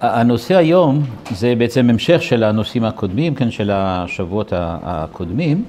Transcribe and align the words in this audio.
הנושא 0.00 0.56
היום 0.56 1.02
זה 1.30 1.54
בעצם 1.58 1.90
המשך 1.90 2.22
של 2.22 2.44
הנושאים 2.44 2.84
הקודמים, 2.84 3.34
כן, 3.34 3.50
של 3.50 3.70
השבועות 3.72 4.52
הקודמים, 4.56 5.64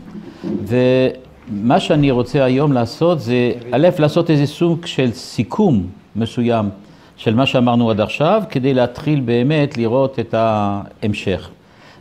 ומה 0.64 1.80
שאני 1.80 2.12
רוצה 2.12 2.44
היום 2.44 2.74
לעשות 2.74 3.20
זה, 3.20 3.52
א', 3.72 3.88
לעשות 4.00 4.30
איזה 4.30 4.46
סוג 4.46 4.86
של 4.86 5.12
סיכום 5.12 5.88
מסוים 6.16 6.70
של 7.18 7.36
מה 7.36 7.46
שאמרנו 7.46 7.92
עד 7.92 8.02
עכשיו, 8.02 8.44
כדי 8.50 8.74
להתחיל 8.74 9.20
באמת 9.20 9.78
לראות 9.78 10.20
את 10.20 10.34
ההמשך. 10.38 11.50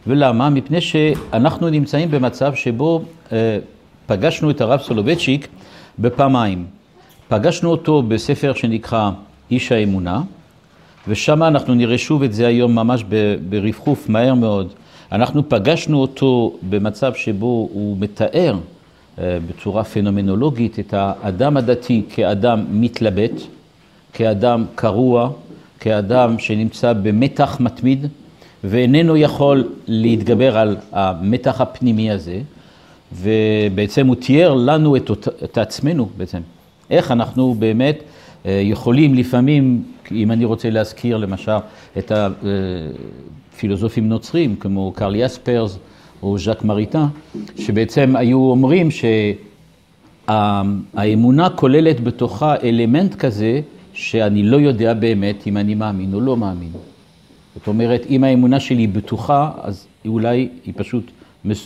ולמה? 0.07 0.51
מפני 0.51 0.81
שאנחנו 0.81 1.69
נמצאים 1.71 2.11
במצב 2.11 2.55
שבו 2.55 3.03
אה, 3.33 3.59
פגשנו 4.07 4.51
את 4.51 4.61
הרב 4.61 4.81
סולובייצ'יק 4.81 5.49
בפעמיים. 5.99 6.65
פגשנו 7.29 7.71
אותו 7.71 8.03
בספר 8.03 8.53
שנקרא 8.55 9.11
איש 9.51 9.73
האמונה, 9.73 10.23
ושם 11.09 11.43
אנחנו 11.43 11.75
נראה 11.75 11.99
שוב 11.99 12.23
את 12.23 12.33
זה 12.33 12.47
היום 12.47 12.75
ממש 12.75 13.05
ברכוף, 13.49 14.09
מהר 14.09 14.35
מאוד. 14.35 14.73
אנחנו 15.13 15.49
פגשנו 15.49 16.01
אותו 16.01 16.57
במצב 16.69 17.15
שבו 17.15 17.69
הוא 17.73 17.97
מתאר 18.01 18.57
אה, 19.19 19.39
בצורה 19.49 19.85
פנומנולוגית 19.85 20.79
את 20.79 20.95
האדם 20.97 21.57
הדתי 21.57 22.03
כאדם 22.11 22.65
מתלבט, 22.71 23.33
כאדם 24.13 24.65
קרוע, 24.75 25.31
כאדם 25.81 26.39
שנמצא 26.39 26.93
במתח 26.93 27.57
מתמיד, 27.61 28.07
ואיננו 28.65 29.17
יכול 29.17 29.69
להתגבר 29.87 30.59
על 30.59 30.77
המתח 30.93 31.61
הפנימי 31.61 32.11
הזה, 32.11 32.41
ובעצם 33.13 34.07
הוא 34.07 34.17
תיאר 34.17 34.55
לנו 34.55 34.97
את, 34.97 35.11
את 35.45 35.59
עצמנו 35.59 36.09
בעצם, 36.17 36.41
איך 36.91 37.11
אנחנו 37.11 37.55
באמת 37.59 38.03
אה, 38.47 38.61
יכולים 38.65 39.15
לפעמים, 39.15 39.83
אם 40.13 40.31
אני 40.31 40.45
רוצה 40.45 40.71
להזכיר 40.71 41.17
למשל 41.17 41.57
את 41.99 42.13
הפילוסופים 43.55 44.09
נוצרים, 44.09 44.57
כמו 44.57 44.93
קרל 44.93 45.17
יספרס 45.17 45.79
או 46.23 46.39
ז'אק 46.39 46.65
מריטה, 46.65 47.07
שבעצם 47.59 48.17
היו 48.17 48.39
אומרים 48.39 48.89
שהאמונה 50.29 51.51
כוללת 51.51 52.01
בתוכה 52.01 52.55
אלמנט 52.63 53.15
כזה, 53.15 53.61
שאני 53.93 54.43
לא 54.43 54.57
יודע 54.57 54.95
באמת 54.95 55.47
אם 55.47 55.57
אני 55.57 55.75
מאמין 55.75 56.15
או 56.15 56.21
לא 56.21 56.37
מאמין. 56.37 56.73
זאת 57.55 57.67
אומרת, 57.67 58.07
אם 58.11 58.25
האמונה 58.25 58.61
שלי 58.61 58.87
בטוחה, 58.87 59.51
אז 59.63 59.87
אולי 60.07 60.49
היא 60.67 60.75
פשוט 60.77 61.11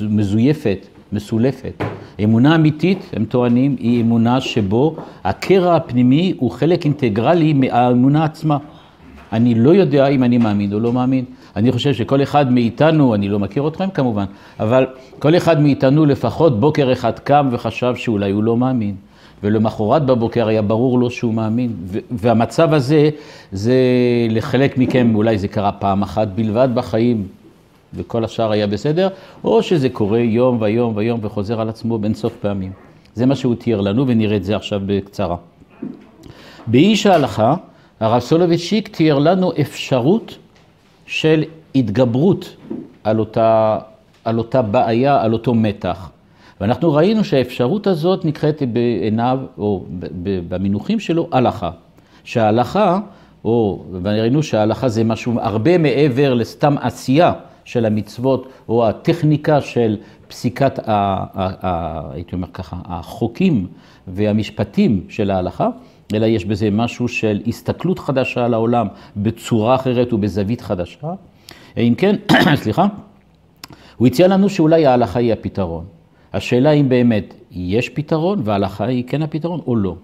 מזויפת, 0.00 0.86
מסולפת. 1.12 1.84
אמונה 2.24 2.54
אמיתית, 2.54 3.10
הם 3.12 3.24
טוענים, 3.24 3.76
היא 3.78 4.02
אמונה 4.02 4.40
שבו 4.40 4.96
הקרע 5.24 5.76
הפנימי 5.76 6.34
הוא 6.38 6.50
חלק 6.50 6.84
אינטגרלי 6.84 7.52
מהאמונה 7.52 8.24
עצמה. 8.24 8.58
אני 9.32 9.54
לא 9.54 9.70
יודע 9.70 10.06
אם 10.06 10.24
אני 10.24 10.38
מאמין 10.38 10.72
או 10.72 10.80
לא 10.80 10.92
מאמין. 10.92 11.24
אני 11.56 11.72
חושב 11.72 11.94
שכל 11.94 12.22
אחד 12.22 12.52
מאיתנו, 12.52 13.14
אני 13.14 13.28
לא 13.28 13.38
מכיר 13.38 13.68
אתכם 13.68 13.90
כמובן, 13.90 14.24
אבל 14.60 14.86
כל 15.18 15.36
אחד 15.36 15.60
מאיתנו 15.60 16.06
לפחות 16.06 16.60
בוקר 16.60 16.92
אחד 16.92 17.18
קם 17.18 17.48
וחשב 17.50 17.94
שאולי 17.96 18.30
הוא 18.30 18.42
לא 18.44 18.56
מאמין. 18.56 18.94
ולמחרת 19.42 20.06
בבוקר 20.06 20.48
היה 20.48 20.62
ברור 20.62 20.98
לו 20.98 21.10
שהוא 21.10 21.34
מאמין. 21.34 21.72
והמצב 22.10 22.74
הזה, 22.74 23.10
זה 23.52 23.74
לחלק 24.30 24.78
מכם, 24.78 25.14
אולי 25.14 25.38
זה 25.38 25.48
קרה 25.48 25.72
פעם 25.72 26.02
אחת 26.02 26.28
בלבד 26.34 26.68
בחיים, 26.74 27.26
וכל 27.94 28.24
השאר 28.24 28.50
היה 28.50 28.66
בסדר, 28.66 29.08
או 29.44 29.62
שזה 29.62 29.88
קורה 29.88 30.18
יום 30.18 30.58
ויום 30.60 30.96
ויום 30.96 31.20
וחוזר 31.22 31.60
על 31.60 31.68
עצמו 31.68 31.98
באינסוף 31.98 32.36
פעמים. 32.36 32.72
זה 33.14 33.26
מה 33.26 33.36
שהוא 33.36 33.54
תיאר 33.54 33.80
לנו, 33.80 34.06
ונראה 34.06 34.36
את 34.36 34.44
זה 34.44 34.56
עכשיו 34.56 34.80
בקצרה. 34.86 35.36
באיש 36.66 37.06
ההלכה, 37.06 37.54
הרב 38.00 38.20
סולובייצ'יק 38.20 38.88
תיאר 38.88 39.18
לנו 39.18 39.52
אפשרות 39.60 40.38
של 41.06 41.44
התגברות 41.74 42.56
על 43.04 43.18
אותה, 43.18 43.78
על 44.24 44.38
אותה 44.38 44.62
בעיה, 44.62 45.22
על 45.22 45.32
אותו 45.32 45.54
מתח. 45.54 46.10
ואנחנו 46.60 46.92
ראינו 46.92 47.24
שהאפשרות 47.24 47.86
הזאת 47.86 48.24
נקראת 48.24 48.62
בעיניו, 48.72 49.38
או 49.58 49.84
במינוחים 50.48 51.00
שלו, 51.00 51.28
הלכה. 51.32 51.70
שההלכה, 52.24 52.98
או, 53.44 53.84
וראינו 54.02 54.42
שההלכה 54.42 54.88
זה 54.88 55.04
משהו 55.04 55.40
הרבה 55.40 55.78
מעבר 55.78 56.34
לסתם 56.34 56.76
עשייה 56.80 57.32
של 57.64 57.86
המצוות, 57.86 58.48
או 58.68 58.88
הטכניקה 58.88 59.60
של 59.60 59.96
פסיקת, 60.28 60.78
ה, 60.78 60.82
ה, 60.86 61.26
ה, 61.66 62.00
הייתי 62.12 62.34
אומר 62.34 62.48
ככה, 62.52 62.76
החוקים 62.84 63.66
והמשפטים 64.06 65.04
של 65.08 65.30
ההלכה, 65.30 65.68
אלא 66.14 66.26
יש 66.26 66.44
בזה 66.44 66.70
משהו 66.70 67.08
של 67.08 67.40
הסתכלות 67.46 67.98
חדשה 67.98 68.44
על 68.44 68.54
העולם 68.54 68.86
בצורה 69.16 69.74
אחרת 69.74 70.12
ובזווית 70.12 70.60
חדשה. 70.60 71.12
אם 71.76 71.94
כן, 71.98 72.16
סליחה, 72.62 72.86
הוא 73.96 74.06
הציע 74.06 74.28
לנו 74.28 74.48
שאולי 74.48 74.86
ההלכה 74.86 75.18
היא 75.18 75.32
הפתרון. 75.32 75.84
השאלה 76.32 76.70
אם 76.70 76.88
באמת 76.88 77.34
יש 77.50 77.88
פתרון 77.88 78.40
וההלכה 78.44 78.84
היא 78.84 79.04
כן 79.06 79.22
הפתרון 79.22 79.60
או 79.66 79.76
לא. 79.76 79.96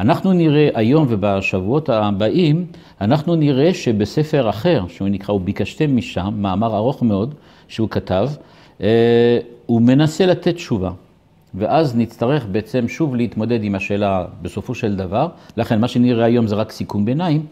אנחנו 0.00 0.32
נראה 0.32 0.68
היום 0.74 1.06
ובשבועות 1.08 1.88
הבאים, 1.88 2.66
אנחנו 3.00 3.34
נראה 3.34 3.74
שבספר 3.74 4.50
אחר, 4.50 4.84
שהוא 4.88 5.08
נקרא 5.08 5.34
"וביקשתם 5.34 5.96
משם", 5.96 6.34
מאמר 6.36 6.76
ארוך 6.76 7.02
מאוד 7.02 7.34
שהוא 7.68 7.88
כתב, 7.88 8.28
אה, 8.80 9.38
הוא 9.66 9.82
מנסה 9.82 10.26
לתת 10.26 10.54
תשובה. 10.54 10.90
ואז 11.54 11.96
נצטרך 11.96 12.46
בעצם 12.52 12.88
שוב 12.88 13.16
להתמודד 13.16 13.64
עם 13.64 13.74
השאלה 13.74 14.24
בסופו 14.42 14.74
של 14.74 14.96
דבר, 14.96 15.28
לכן 15.56 15.80
מה 15.80 15.88
שנראה 15.88 16.24
היום 16.24 16.46
זה 16.46 16.54
רק 16.54 16.70
סיכום 16.72 17.04
ביניים, 17.04 17.46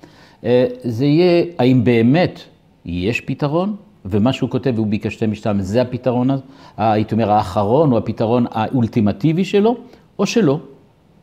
אה, 0.44 0.66
זה 0.84 1.04
יהיה 1.04 1.44
האם 1.58 1.84
באמת 1.84 2.40
יש 2.84 3.20
פתרון 3.20 3.76
ומה 4.04 4.32
שהוא 4.32 4.50
כותב, 4.50 4.72
והוא 4.74 4.86
ביקשתם 4.86 5.30
משתם, 5.30 5.56
זה 5.60 5.82
הפתרון, 5.82 6.28
הייתי 6.76 7.14
אומר, 7.14 7.30
האחרון, 7.30 7.92
או 7.92 7.98
הפתרון 7.98 8.46
האולטימטיבי 8.50 9.44
שלו, 9.44 9.76
או 10.18 10.26
שלא. 10.26 10.60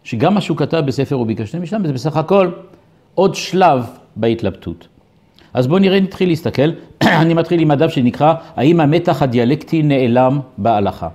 שגם 0.05 0.33
מה 0.33 0.41
שהוא 0.41 0.57
כתב 0.57 0.83
בספר 0.85 1.15
הוא 1.15 1.27
ביקשתם 1.27 1.61
משתם, 1.61 1.87
זה 1.87 1.93
בסך 1.93 2.17
הכל 2.17 2.49
עוד 3.15 3.35
שלב 3.35 3.85
בהתלבטות. 4.15 4.87
אז 5.53 5.67
בואו 5.67 5.79
נראה, 5.79 5.99
נתחיל 5.99 6.29
להסתכל. 6.29 6.71
אני 7.21 7.33
מתחיל 7.33 7.59
עם 7.59 7.71
הדף 7.71 7.89
שנקרא, 7.89 8.33
האם 8.55 8.79
המתח 8.79 9.21
הדיאלקטי 9.21 9.83
נעלם 9.83 10.39
בהלכה. 10.57 11.07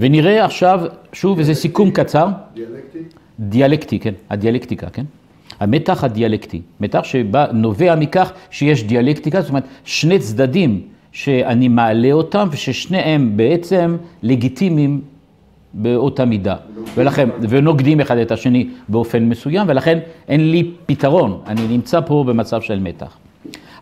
ונראה 0.00 0.44
עכשיו, 0.44 0.80
שוב, 1.12 1.38
איזה 1.38 1.54
סיכום 1.54 1.90
קצר. 1.90 2.28
דיאלקטי? 2.54 2.98
דיאלקטי, 3.40 3.98
כן, 3.98 4.14
הדיאלקטיקה, 4.30 4.90
כן. 4.90 5.04
המתח 5.60 6.04
הדיאלקטי, 6.04 6.62
מתח 6.80 7.00
שבא, 7.04 7.46
נובע 7.52 7.94
מכך 7.94 8.32
שיש 8.50 8.84
דיאלקטיקה, 8.84 9.40
זאת 9.40 9.48
אומרת 9.48 9.64
שני 9.84 10.18
צדדים 10.18 10.80
שאני 11.12 11.68
מעלה 11.68 12.12
אותם 12.12 12.48
וששניהם 12.50 13.36
בעצם 13.36 13.96
לגיטימיים 14.22 15.00
באותה 15.74 16.24
מידה, 16.24 16.56
ולכן, 16.94 17.28
ונוגדים 17.40 18.00
אחד 18.00 18.16
את 18.16 18.32
השני 18.32 18.68
באופן 18.88 19.24
מסוים, 19.24 19.66
ולכן 19.68 19.98
אין 20.28 20.50
לי 20.50 20.70
פתרון, 20.86 21.40
אני 21.46 21.68
נמצא 21.68 22.00
פה 22.00 22.24
במצב 22.26 22.60
של 22.60 22.78
מתח. 22.78 23.16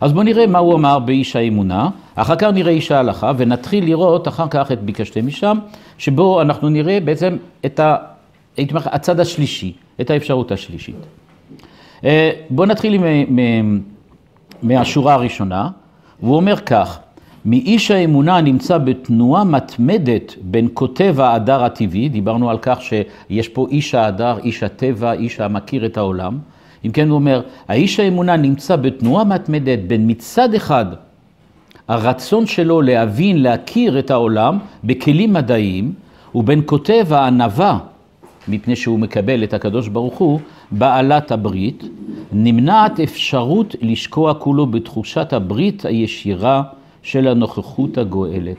אז 0.01 0.13
בואו 0.13 0.23
נראה 0.23 0.47
מה 0.47 0.59
הוא 0.59 0.73
אמר 0.73 0.99
באיש 0.99 1.35
האמונה, 1.35 1.89
אחר 2.15 2.35
כך 2.35 2.47
נראה 2.53 2.71
איש 2.71 2.91
ההלכה, 2.91 3.31
ונתחיל 3.37 3.85
לראות 3.85 4.27
אחר 4.27 4.47
כך 4.49 4.71
את 4.71 4.81
ביקשתם 4.81 5.27
משם, 5.27 5.57
שבו 5.97 6.41
אנחנו 6.41 6.69
נראה 6.69 6.99
בעצם 6.99 7.37
את 7.65 7.79
ה... 7.79 7.95
הצד 8.75 9.19
השלישי, 9.19 9.73
את 10.01 10.09
האפשרות 10.09 10.51
השלישית. 10.51 10.95
אה, 12.03 12.31
בואו 12.49 12.67
נתחיל 12.67 12.93
עם, 12.93 13.03
מהשורה 14.63 15.13
הראשונה, 15.13 15.69
והוא 16.23 16.35
אומר 16.35 16.57
כך, 16.57 16.99
מאיש 17.45 17.91
האמונה 17.91 18.37
הנמצא 18.37 18.77
בתנועה 18.77 19.43
מתמדת 19.43 20.35
בין 20.41 20.67
כותב 20.73 21.15
ההדר 21.19 21.63
הטבעי, 21.63 22.09
דיברנו 22.09 22.49
על 22.49 22.57
כך 22.61 22.79
שיש 22.81 23.47
פה 23.47 23.67
איש 23.71 23.95
ההדר, 23.95 24.37
איש 24.43 24.63
הטבע, 24.63 25.13
איש 25.13 25.39
המכיר 25.39 25.85
את 25.85 25.97
העולם. 25.97 26.37
אם 26.85 26.91
כן, 26.91 27.09
הוא 27.09 27.15
אומר, 27.15 27.41
האיש 27.67 27.99
האמונה 27.99 28.37
נמצא 28.37 28.75
בתנועה 28.75 29.23
מתמדת 29.23 29.79
בין 29.87 30.11
מצד 30.11 30.53
אחד 30.53 30.85
הרצון 31.87 32.45
שלו 32.45 32.81
להבין, 32.81 33.43
להכיר 33.43 33.99
את 33.99 34.11
העולם 34.11 34.57
בכלים 34.83 35.33
מדעיים, 35.33 35.93
ובין 36.35 36.61
כותב 36.65 37.07
הענווה, 37.09 37.77
מפני 38.47 38.75
שהוא 38.75 38.99
מקבל 38.99 39.43
את 39.43 39.53
הקדוש 39.53 39.87
ברוך 39.87 40.17
הוא, 40.17 40.39
בעלת 40.71 41.31
הברית, 41.31 41.83
נמנעת 42.31 42.99
אפשרות 42.99 43.75
לשקוע 43.81 44.33
כולו 44.33 44.67
בתחושת 44.67 45.33
הברית 45.33 45.85
הישירה 45.85 46.63
של 47.03 47.27
הנוכחות 47.27 47.97
הגואלת. 47.97 48.57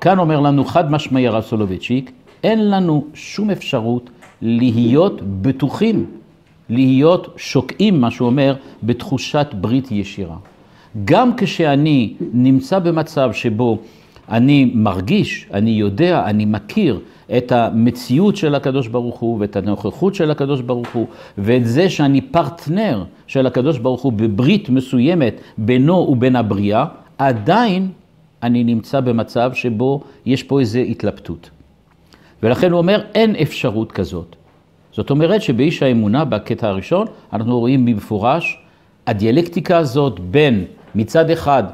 כאן 0.00 0.18
אומר 0.18 0.40
לנו 0.40 0.64
חד 0.64 0.90
משמעי 0.90 1.26
הרב 1.26 1.42
סולובייצ'יק, 1.42 2.12
אין 2.44 2.70
לנו 2.70 3.04
שום 3.14 3.50
אפשרות 3.50 4.10
להיות 4.42 5.20
בטוחים, 5.22 6.06
להיות 6.68 7.34
שוקעים, 7.36 8.00
מה 8.00 8.10
שהוא 8.10 8.26
אומר, 8.26 8.54
בתחושת 8.82 9.46
ברית 9.60 9.92
ישירה. 9.92 10.36
גם 11.04 11.36
כשאני 11.36 12.14
נמצא 12.32 12.78
במצב 12.78 13.32
שבו 13.32 13.78
אני 14.28 14.72
מרגיש, 14.74 15.46
אני 15.54 15.70
יודע, 15.70 16.24
אני 16.26 16.44
מכיר 16.44 17.00
את 17.36 17.52
המציאות 17.52 18.36
של 18.36 18.54
הקדוש 18.54 18.88
ברוך 18.88 19.18
הוא 19.18 19.36
ואת 19.40 19.56
הנוכחות 19.56 20.14
של 20.14 20.30
הקדוש 20.30 20.60
ברוך 20.60 20.88
הוא 20.92 21.06
ואת 21.38 21.66
זה 21.66 21.90
שאני 21.90 22.20
פרטנר 22.20 23.04
של 23.26 23.46
הקדוש 23.46 23.78
ברוך 23.78 24.02
הוא 24.02 24.12
בברית 24.12 24.68
מסוימת 24.68 25.40
בינו 25.58 25.94
ובין 25.94 26.36
הבריאה, 26.36 26.84
עדיין 27.18 27.90
אני 28.42 28.64
נמצא 28.64 29.00
במצב 29.00 29.50
שבו 29.54 30.00
יש 30.26 30.42
פה 30.42 30.60
איזו 30.60 30.78
התלבטות. 30.78 31.50
ולכן 32.42 32.70
הוא 32.70 32.78
אומר, 32.78 33.02
אין 33.14 33.36
אפשרות 33.36 33.92
כזאת. 33.92 34.36
זאת 34.92 35.10
אומרת 35.10 35.42
שבאיש 35.42 35.82
האמונה, 35.82 36.24
בקטע 36.24 36.68
הראשון, 36.68 37.06
אנחנו 37.32 37.58
רואים 37.58 37.86
במפורש, 37.86 38.58
הדיאלקטיקה 39.06 39.78
הזאת 39.78 40.20
בין 40.20 40.64
מצד 40.94 41.30
אחד 41.30 41.64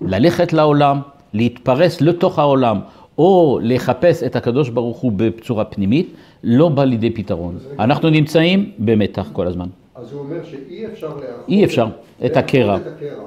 ללכת 0.00 0.52
לעולם, 0.52 1.00
להתפרס 1.34 2.00
לתוך 2.00 2.38
העולם, 2.38 2.80
או 3.18 3.58
לחפש 3.62 4.22
את 4.22 4.36
הקדוש 4.36 4.68
ברוך 4.68 4.98
הוא 4.98 5.12
בצורה 5.16 5.64
פנימית, 5.64 6.14
לא 6.44 6.68
בא 6.68 6.84
לידי 6.84 7.10
פתרון. 7.10 7.58
אנחנו 7.78 8.10
נמצאים 8.10 8.72
במתח 8.78 9.28
כל 9.32 9.46
הזמן. 9.46 9.66
אז 10.00 10.12
הוא 10.12 10.20
אומר 10.20 10.44
שאי 10.44 10.86
אפשר 10.86 11.06
לאחות 11.06 11.48
אי 11.48 11.64
אפשר 11.64 11.86
את 12.26 12.36
הקרע. 12.36 12.78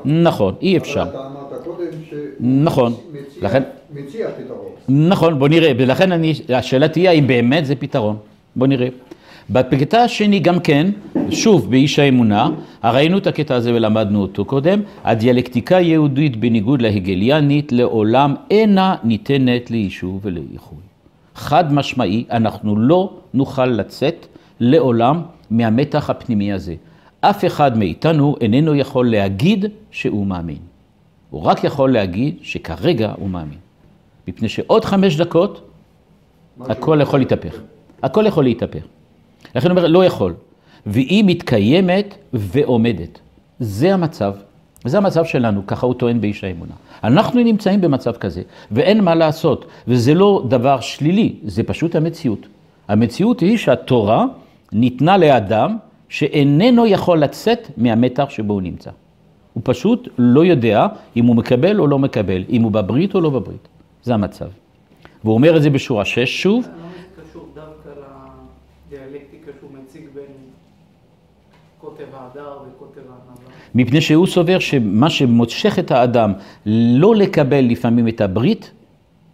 נכון, 0.05 0.53
אי 0.61 0.77
אפשר. 0.77 1.01
אבל 1.01 1.09
אתה 1.09 1.27
אמרת 1.27 1.63
קודם 1.63 1.85
נכון. 2.63 2.93
שמציע 2.93 3.49
לכן- 3.49 3.63
מציע 3.93 4.27
פתרון. 4.29 5.09
נכון, 5.09 5.39
בוא 5.39 5.47
נראה, 5.47 5.71
ולכן 5.77 6.11
אני, 6.11 6.33
השאלה 6.55 6.87
תהיה 6.87 7.11
האם 7.11 7.27
באמת 7.27 7.65
זה 7.65 7.75
פתרון. 7.75 8.15
בוא 8.55 8.67
נראה. 8.67 8.87
בקטע 9.49 10.01
השני 10.01 10.39
גם 10.39 10.59
כן, 10.59 10.87
שוב 11.29 11.69
באיש 11.71 11.99
האמונה, 11.99 12.49
ראינו 12.83 13.17
את 13.17 13.27
הקטע 13.27 13.55
הזה 13.55 13.73
ולמדנו 13.73 14.21
אותו 14.21 14.45
קודם, 14.45 14.81
הדיאלקטיקה 15.03 15.77
היהודית 15.77 16.37
בניגוד 16.37 16.81
להגליאנית 16.81 17.71
לעולם 17.71 18.35
אינה 18.51 18.95
ניתנת 19.03 19.71
ליישוב 19.71 20.19
ולאיחוי. 20.23 20.77
חד 21.35 21.73
משמעי, 21.73 22.25
אנחנו 22.31 22.75
לא 22.79 23.09
נוכל 23.33 23.65
לצאת 23.65 24.25
לעולם 24.59 25.21
מהמתח 25.51 26.09
הפנימי 26.09 26.53
הזה. 26.53 26.75
אף 27.21 27.45
אחד 27.45 27.77
מאיתנו 27.77 28.35
איננו 28.41 28.75
יכול 28.75 29.11
להגיד 29.11 29.65
שהוא 29.91 30.27
מאמין. 30.27 30.57
הוא 31.29 31.41
רק 31.41 31.63
יכול 31.63 31.93
להגיד 31.93 32.35
שכרגע 32.41 33.13
הוא 33.17 33.29
מאמין. 33.29 33.57
מפני 34.27 34.49
שעוד 34.49 34.85
חמש 34.85 35.17
דקות 35.17 35.69
הכל 36.59 36.99
יכול 37.01 37.19
להתהפך. 37.19 37.61
הכל 38.03 38.25
יכול 38.27 38.43
להתהפך. 38.43 38.83
לכן 39.55 39.69
הוא 39.69 39.77
אומר, 39.77 39.87
לא 39.87 40.05
יכול. 40.05 40.33
והיא 40.85 41.23
מתקיימת 41.27 42.15
ועומדת. 42.33 43.19
זה 43.59 43.93
המצב. 43.93 44.33
זה 44.85 44.97
המצב 44.97 45.25
שלנו, 45.25 45.67
ככה 45.67 45.85
הוא 45.85 45.93
טוען 45.93 46.21
באיש 46.21 46.43
האמונה. 46.43 46.73
אנחנו 47.03 47.43
נמצאים 47.43 47.81
במצב 47.81 48.11
כזה, 48.11 48.41
ואין 48.71 49.03
מה 49.03 49.15
לעשות. 49.15 49.65
וזה 49.87 50.13
לא 50.13 50.45
דבר 50.47 50.79
שלילי, 50.79 51.35
זה 51.43 51.63
פשוט 51.63 51.95
המציאות. 51.95 52.47
המציאות 52.87 53.39
היא 53.39 53.57
שהתורה 53.57 54.25
ניתנה 54.73 55.17
לאדם 55.17 55.77
שאיננו 56.09 56.85
יכול 56.85 57.19
לצאת 57.19 57.67
מהמתח 57.77 58.29
שבו 58.29 58.53
הוא 58.53 58.61
נמצא. 58.61 58.91
הוא 59.53 59.61
פשוט 59.65 60.07
לא 60.17 60.45
יודע 60.45 60.87
אם 61.15 61.25
הוא 61.25 61.35
מקבל 61.35 61.79
או 61.79 61.87
לא 61.87 61.99
מקבל, 61.99 62.43
אם 62.49 62.61
הוא 62.61 62.71
בברית 62.71 63.15
או 63.15 63.21
לא 63.21 63.29
בברית. 63.29 63.67
זה 64.03 64.13
המצב. 64.13 64.47
והוא 65.23 65.33
אומר 65.33 65.57
את 65.57 65.61
זה 65.61 65.69
בשורה 65.69 66.05
6 66.05 66.41
שוב, 66.41 66.63
זה 66.63 66.69
קשור 67.21 67.47
דווקא 67.55 67.89
לדיאלקטיקה 68.89 69.51
שהוא 69.59 69.69
מציג 69.83 70.01
בין 70.13 70.23
קוטב 71.81 72.03
ההדר 72.13 72.57
וקוטב 72.67 72.99
הענווה? 72.99 73.53
מפני 73.75 74.01
שהוא 74.01 74.27
סובר 74.27 74.59
שמה 74.59 75.09
שמושך 75.09 75.79
את 75.79 75.91
האדם 75.91 76.33
לא 76.65 77.15
לקבל 77.15 77.65
לפעמים 77.65 78.07
את 78.07 78.21
הברית, 78.21 78.71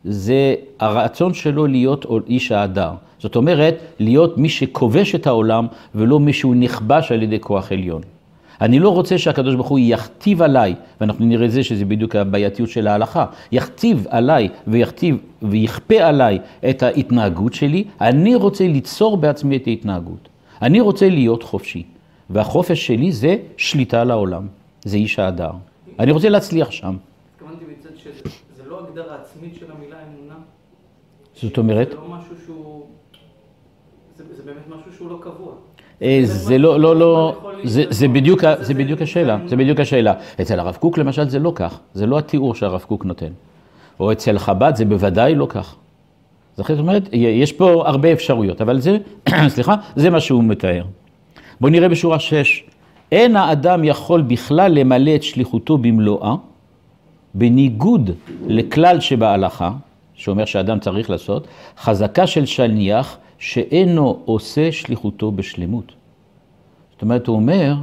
זה 0.04 0.56
הרצון 0.80 1.33
שלו 1.33 1.68
להיות 1.68 2.06
איש 2.28 2.51
ההדר. 2.51 2.92
זאת 3.19 3.36
אומרת, 3.36 3.75
להיות 4.00 4.38
מי 4.38 4.50
שכובש 4.50 5.16
את 5.16 5.28
העולם 5.28 5.68
ולא 5.96 6.19
מי 6.19 6.34
שהוא 6.34 6.56
נכבש 6.56 7.12
על 7.12 7.24
ידי 7.24 7.40
כוח 7.40 7.72
עליון. 7.72 8.02
אני 8.62 8.80
לא 8.80 8.90
רוצה 8.90 9.18
שהקדוש 9.18 9.56
ברוך 9.56 9.68
הוא 9.68 9.80
יכתיב 9.81 10.42
עליי, 10.42 10.75
ואנחנו 11.02 11.25
נראה 11.25 11.48
זה 11.48 11.64
שזה 11.64 11.86
בדיוק 11.86 12.16
הבעייתיות 12.16 12.69
של 12.69 12.88
ההלכה, 12.88 13.25
יכתיב 13.52 14.06
עליי 14.10 14.50
ויכתיב 14.68 15.18
ויכפה 15.42 15.96
עליי 15.96 16.40
את 16.69 16.84
ההתנהגות 16.84 17.54
שלי, 17.54 17.84
אני 18.02 18.36
רוצה 18.36 18.68
ליצור 18.68 19.18
בעצמי 19.18 19.58
את 19.58 19.68
ההתנהגות. 19.68 20.30
אני 20.62 20.80
רוצה 20.80 21.10
להיות 21.10 21.44
חופשי, 21.44 21.84
והחופש 22.30 22.88
שלי 22.88 23.12
זה 23.12 23.38
שליטה 23.58 24.02
על 24.02 24.12
העולם, 24.12 24.48
זה 24.84 24.98
איש 24.98 25.19
ההדר. 25.19 25.52
אני 26.00 26.12
רוצה 26.12 26.30
להצליח 26.30 26.72
שם. 26.72 26.96
התכוונתי 27.36 27.66
מצד 27.80 27.90
שזה 27.98 28.69
לא 28.69 28.80
הגדרה 28.88 29.16
עצמית 29.16 29.56
של 29.56 29.66
המילה 29.72 29.98
אמונה. 29.98 30.40
זאת 31.34 31.58
אומרת, 31.58 31.90
זה 31.90 31.96
לא 31.96 32.08
משהו 32.08 32.36
שהוא... 32.46 32.86
זה, 34.18 34.24
זה 34.38 34.44
באמת 34.44 34.68
משהו 34.68 34.86
שהוא 34.97 35.09
לא 35.09 35.17
קבוע. 35.21 35.51
אה, 36.01 36.19
זה 36.23 36.57
לא, 36.57 36.79
לא, 36.79 36.95
לא, 36.95 37.41
זה, 37.63 38.07
בדיוק 38.07 39.01
השאלה, 39.01 39.38
זה 39.45 39.55
בדיוק 39.55 39.79
השאלה. 39.79 40.13
אצל 40.41 40.59
הרב 40.59 40.75
קוק 40.75 40.97
למשל 40.97 41.29
זה 41.29 41.39
לא 41.39 41.51
כך, 41.55 41.79
זה 41.94 42.05
לא 42.05 42.17
התיאור 42.17 42.55
שהרב 42.55 42.81
קוק 42.88 43.05
נותן. 43.05 43.31
או 43.99 44.11
אצל 44.11 44.39
חב"ד 44.39 44.75
זה 44.75 44.85
בוודאי 44.85 45.35
לא 45.35 45.47
כך. 45.49 45.75
זאת 46.57 46.79
אומרת, 46.79 47.09
יש 47.13 47.51
פה 47.51 47.83
הרבה 47.85 48.11
אפשרויות, 48.13 48.61
אבל 48.61 48.79
זה, 48.79 48.97
סליחה, 49.55 49.75
זה 49.95 50.09
מה 50.09 50.19
שהוא 50.19 50.44
מתאר. 50.44 50.83
בואו 51.61 51.71
נראה 51.71 51.89
בשורה 51.89 52.19
6. 52.19 52.63
אין 53.11 53.35
האדם 53.35 53.83
יכול 53.83 54.21
בכלל 54.21 54.71
למלא 54.71 55.15
את 55.15 55.23
שליחותו 55.23 55.77
במלואה, 55.77 56.35
בניגוד 57.33 58.11
לכלל 58.47 58.99
שבהלכה, 58.99 59.71
שאומר 60.18 60.46
שאדם 60.46 60.80
צריך 60.80 61.10
לעשות, 61.10 61.48
חזקה 61.78 62.28
של 62.28 62.46
שליח 62.46 63.18
שאינו 63.40 64.19
עושה 64.25 64.72
שליחותו 64.72 65.31
בשלמות. 65.31 65.92
זאת 66.92 67.02
אומרת, 67.02 67.28
הוא 67.28 67.36
אומר, 67.36 67.74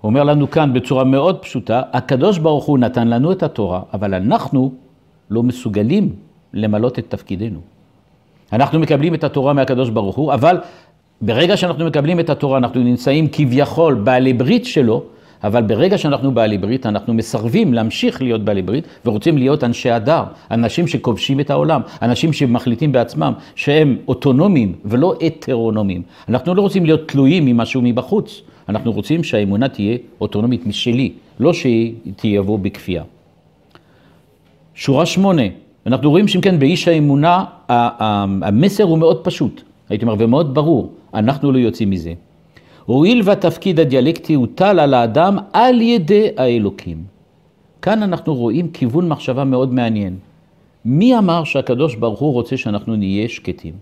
הוא 0.00 0.08
אומר 0.08 0.24
לנו 0.24 0.50
כאן 0.50 0.72
בצורה 0.72 1.04
מאוד 1.04 1.38
פשוטה, 1.38 1.82
הקדוש 1.92 2.38
ברוך 2.38 2.64
הוא 2.64 2.78
נתן 2.78 3.08
לנו 3.08 3.32
את 3.32 3.42
התורה, 3.42 3.80
אבל 3.94 4.14
אנחנו 4.14 4.72
לא 5.30 5.42
מסוגלים 5.42 6.14
למלות 6.52 6.98
את 6.98 7.04
תפקידנו. 7.08 7.60
אנחנו 8.52 8.78
מקבלים 8.78 9.14
את 9.14 9.24
התורה 9.24 9.52
מהקדוש 9.52 9.90
ברוך 9.90 10.16
הוא, 10.16 10.34
אבל 10.34 10.56
ברגע 11.20 11.56
שאנחנו 11.56 11.86
מקבלים 11.86 12.20
את 12.20 12.30
התורה, 12.30 12.58
אנחנו 12.58 12.80
נמצאים 12.80 13.28
כביכול 13.32 13.94
בעלי 13.94 14.32
ברית 14.32 14.66
שלו, 14.66 15.02
אבל 15.44 15.62
ברגע 15.62 15.98
שאנחנו 15.98 16.34
בעלי 16.34 16.58
ברית, 16.58 16.86
אנחנו 16.86 17.14
מסרבים 17.14 17.74
להמשיך 17.74 18.22
להיות 18.22 18.44
בעלי 18.44 18.62
ברית, 18.62 18.84
ורוצים 19.04 19.38
להיות 19.38 19.64
אנשי 19.64 19.90
הדר, 19.90 20.24
אנשים 20.50 20.86
שכובשים 20.86 21.40
את 21.40 21.50
העולם, 21.50 21.80
אנשים 22.02 22.32
שמחליטים 22.32 22.92
בעצמם 22.92 23.32
שהם 23.54 23.96
אוטונומיים 24.08 24.74
ולא 24.84 25.14
הטרונומיים. 25.20 26.02
אנחנו 26.28 26.54
לא 26.54 26.62
רוצים 26.62 26.84
להיות 26.84 27.08
תלויים 27.08 27.44
ממשהו 27.44 27.82
מבחוץ, 27.82 28.42
אנחנו 28.68 28.92
רוצים 28.92 29.24
שהאמונה 29.24 29.68
תהיה 29.68 29.96
אוטונומית 30.20 30.66
משלי, 30.66 31.12
לא 31.40 31.52
שהיא 31.52 31.94
תבוא 32.16 32.58
בכפייה. 32.58 33.02
שורה 34.74 35.06
שמונה, 35.06 35.42
אנחנו 35.86 36.10
רואים 36.10 36.28
שאם 36.28 36.40
כן 36.40 36.58
באיש 36.58 36.88
האמונה, 36.88 37.44
המסר 37.68 38.84
הוא 38.84 38.98
מאוד 38.98 39.24
פשוט, 39.24 39.62
הייתי 39.88 40.04
אומר, 40.04 40.14
ומאוד 40.18 40.54
ברור, 40.54 40.92
אנחנו 41.14 41.52
לא 41.52 41.58
יוצאים 41.58 41.90
מזה. 41.90 42.12
הואיל 42.90 43.22
והתפקיד 43.24 43.80
הדיאלקטי 43.80 44.34
הוטל 44.34 44.80
על 44.80 44.94
האדם 44.94 45.38
על 45.52 45.80
ידי 45.80 46.28
האלוקים. 46.36 47.04
כאן 47.82 48.02
אנחנו 48.02 48.34
רואים 48.34 48.70
כיוון 48.70 49.08
מחשבה 49.08 49.44
מאוד 49.44 49.74
מעניין. 49.74 50.16
מי 50.84 51.18
אמר 51.18 51.44
שהקדוש 51.44 51.94
ברוך 51.94 52.20
הוא 52.20 52.32
רוצה 52.32 52.56
שאנחנו 52.56 52.96
נהיה 52.96 53.28
שקטים? 53.28 53.74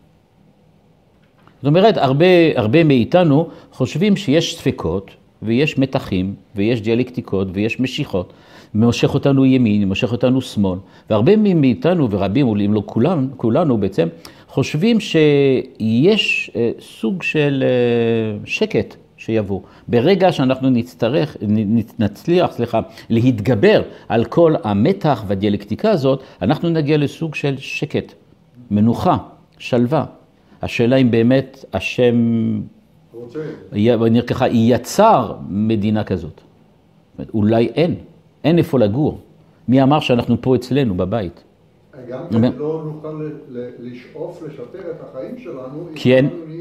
זאת 1.63 1.67
אומרת, 1.67 1.97
הרבה, 1.97 2.27
הרבה 2.57 2.85
מאיתנו 2.85 3.49
חושבים 3.73 4.17
שיש 4.17 4.57
ספקות 4.57 5.11
ויש 5.43 5.79
מתחים 5.79 6.35
ויש 6.57 6.83
דיאלקטיקות 6.83 7.49
ויש 7.53 7.81
משיכות. 7.81 8.33
מושך 8.75 9.15
אותנו 9.15 9.47
ימין, 9.47 9.89
מושך 9.89 10.13
אותנו 10.13 10.41
שמאל, 10.41 10.79
והרבה 11.11 11.37
מאיתנו 11.37 12.11
ורבים, 12.11 12.47
אם 12.47 12.75
לא 12.75 12.83
כולם, 12.87 13.29
כולנו 13.37 13.79
בעצם, 13.79 14.09
חושבים 14.49 15.01
שיש 15.01 16.51
אה, 16.57 16.71
סוג 16.81 17.23
של 17.23 17.65
אה, 17.67 18.39
שקט 18.45 18.97
שיבוא. 19.17 19.61
ברגע 19.89 20.33
שאנחנו 20.33 20.71
נצטרך, 20.71 21.37
נצליח, 21.99 22.53
סליחה, 22.53 22.81
להתגבר 23.11 23.83
על 24.09 24.25
כל 24.25 24.55
המתח 24.65 25.25
והדיאלקטיקה 25.27 25.91
הזאת, 25.91 26.23
אנחנו 26.43 26.69
נגיע 26.69 26.97
לסוג 26.97 27.35
של 27.35 27.55
שקט, 27.59 28.13
מנוחה, 28.71 29.17
שלווה. 29.59 30.05
השאלה 30.63 30.97
אם 30.97 31.11
באמת 31.11 31.65
השם, 31.73 32.17
ככה, 34.27 34.49
יצר 34.49 35.35
מדינה 35.49 36.05
כזאת. 36.05 36.41
אולי 37.35 37.69
אין, 37.75 37.95
אין 38.45 38.59
איפה 38.59 38.79
לגור. 38.79 39.21
מי 39.69 39.83
אמר 39.83 40.01
שאנחנו 40.01 40.37
פה 40.41 40.57
אצלנו, 40.57 40.95
בבית? 40.95 41.45
גם 42.11 42.19
כן 42.31 42.51
לא 42.59 42.83
נוכל 42.87 43.23
לשאוף 43.81 44.43
לשפר 44.49 44.91
את 44.91 45.01
החיים 45.11 45.39
שלנו, 45.39 45.89
כי 45.95 46.15
אין- 46.15 46.29
אם 46.47 46.61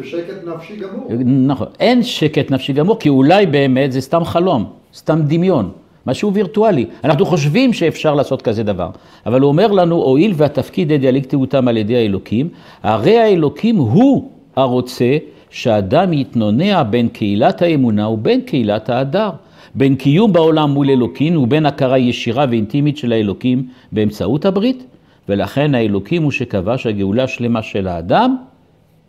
בשקט 0.00 0.44
נפשי 0.46 0.76
גמור. 0.76 1.08
נכון, 1.24 1.66
אין 1.80 2.02
שקט 2.02 2.50
נפשי 2.50 2.72
גמור, 2.72 2.98
כי 2.98 3.08
אולי 3.08 3.46
באמת 3.46 3.92
זה 3.92 4.00
סתם 4.00 4.24
חלום, 4.24 4.64
סתם 4.94 5.20
דמיון. 5.26 5.70
משהו 6.06 6.32
וירטואלי. 6.34 6.86
אנחנו 7.04 7.26
חושבים 7.26 7.72
שאפשר 7.72 8.14
לעשות 8.14 8.42
כזה 8.42 8.62
דבר, 8.62 8.90
אבל 9.26 9.40
הוא 9.40 9.48
אומר 9.48 9.72
לנו, 9.72 9.96
הואיל 9.96 10.32
והתפקיד 10.36 10.92
הדיאלקטי 10.92 11.36
הותם 11.36 11.68
על 11.68 11.76
ידי 11.76 11.96
האלוקים, 11.96 12.48
הרי 12.82 13.18
האלוקים 13.18 13.76
הוא 13.76 14.30
הרוצה 14.56 15.16
שאדם 15.50 16.12
יתנונע 16.12 16.82
בין 16.82 17.08
קהילת 17.08 17.62
האמונה 17.62 18.08
ובין 18.08 18.40
קהילת 18.40 18.90
ההדר. 18.90 19.30
בין 19.76 19.96
קיום 19.96 20.32
בעולם 20.32 20.70
מול 20.70 20.90
אלוקים 20.90 21.36
ובין 21.36 21.66
הכרה 21.66 21.98
ישירה 21.98 22.44
ואינטימית 22.50 22.96
של 22.96 23.12
האלוקים 23.12 23.68
באמצעות 23.92 24.44
הברית, 24.44 24.86
ולכן 25.28 25.74
האלוקים 25.74 26.22
הוא 26.22 26.30
שקבע 26.30 26.78
שהגאולה 26.78 27.24
השלמה 27.24 27.62
של 27.62 27.88
האדם 27.88 28.36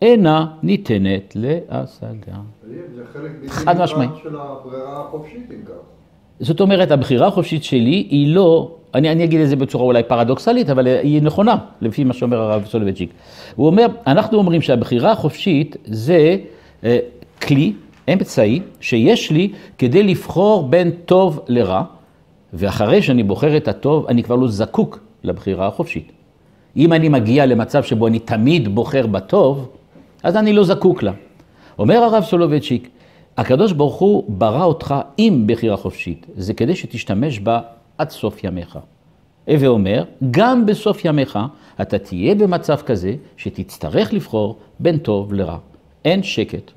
אינה 0.02 0.46
ניתנת 0.62 1.36
להשגה. 1.36 2.36
חד 3.48 3.82
משמעי. 3.82 4.06
נפרד 4.06 4.22
של 4.22 4.36
הברירה 4.36 5.04
החופשית, 5.06 5.50
אם 5.50 5.64
כך. 5.64 5.72
זאת 6.40 6.60
אומרת, 6.60 6.90
הבחירה 6.90 7.26
החופשית 7.26 7.64
שלי 7.64 8.06
היא 8.10 8.34
לא, 8.34 8.76
אני, 8.94 9.12
אני 9.12 9.24
אגיד 9.24 9.40
את 9.40 9.48
זה 9.48 9.56
בצורה 9.56 9.84
אולי 9.84 10.02
פרדוקסלית, 10.02 10.70
אבל 10.70 10.86
היא 10.86 11.22
נכונה, 11.22 11.56
לפי 11.80 12.04
מה 12.04 12.14
שאומר 12.14 12.40
הרב 12.40 12.64
סולובייצ'יק. 12.64 13.10
הוא 13.56 13.66
אומר, 13.66 13.86
אנחנו 14.06 14.38
אומרים 14.38 14.62
שהבחירה 14.62 15.12
החופשית 15.12 15.76
זה 15.84 16.36
אה, 16.84 16.98
כלי, 17.42 17.72
אמצעי, 18.12 18.60
שיש 18.80 19.30
לי 19.30 19.52
כדי 19.78 20.02
לבחור 20.02 20.68
בין 20.68 20.90
טוב 20.90 21.40
לרע, 21.48 21.82
ואחרי 22.52 23.02
שאני 23.02 23.22
בוחר 23.22 23.56
את 23.56 23.68
הטוב, 23.68 24.06
אני 24.06 24.22
כבר 24.22 24.36
לא 24.36 24.48
זקוק 24.48 24.98
לבחירה 25.24 25.66
החופשית. 25.66 26.12
אם 26.76 26.92
אני 26.92 27.08
מגיע 27.08 27.46
למצב 27.46 27.82
שבו 27.82 28.06
אני 28.06 28.18
תמיד 28.18 28.74
בוחר 28.74 29.06
בטוב, 29.06 29.68
אז 30.22 30.36
אני 30.36 30.52
לא 30.52 30.64
זקוק 30.64 31.02
לה. 31.02 31.12
אומר 31.78 31.96
הרב 31.96 32.24
סולובייצ'יק, 32.24 32.88
הקדוש 33.36 33.72
ברוך 33.72 33.94
הוא 33.94 34.24
ברא 34.28 34.64
אותך 34.64 34.94
עם 35.16 35.46
בחירה 35.46 35.76
חופשית, 35.76 36.26
זה 36.36 36.54
כדי 36.54 36.76
שתשתמש 36.76 37.38
בה 37.38 37.60
עד 37.98 38.10
סוף 38.10 38.44
ימיך. 38.44 38.78
הווה 39.48 39.68
אומר, 39.68 40.04
גם 40.30 40.66
בסוף 40.66 41.04
ימיך 41.04 41.38
אתה 41.80 41.98
תהיה 41.98 42.34
במצב 42.34 42.76
כזה 42.76 43.14
שתצטרך 43.36 44.12
לבחור 44.12 44.58
בין 44.80 44.98
טוב 44.98 45.32
לרע. 45.32 45.58
אין 46.04 46.22
שקט, 46.22 46.70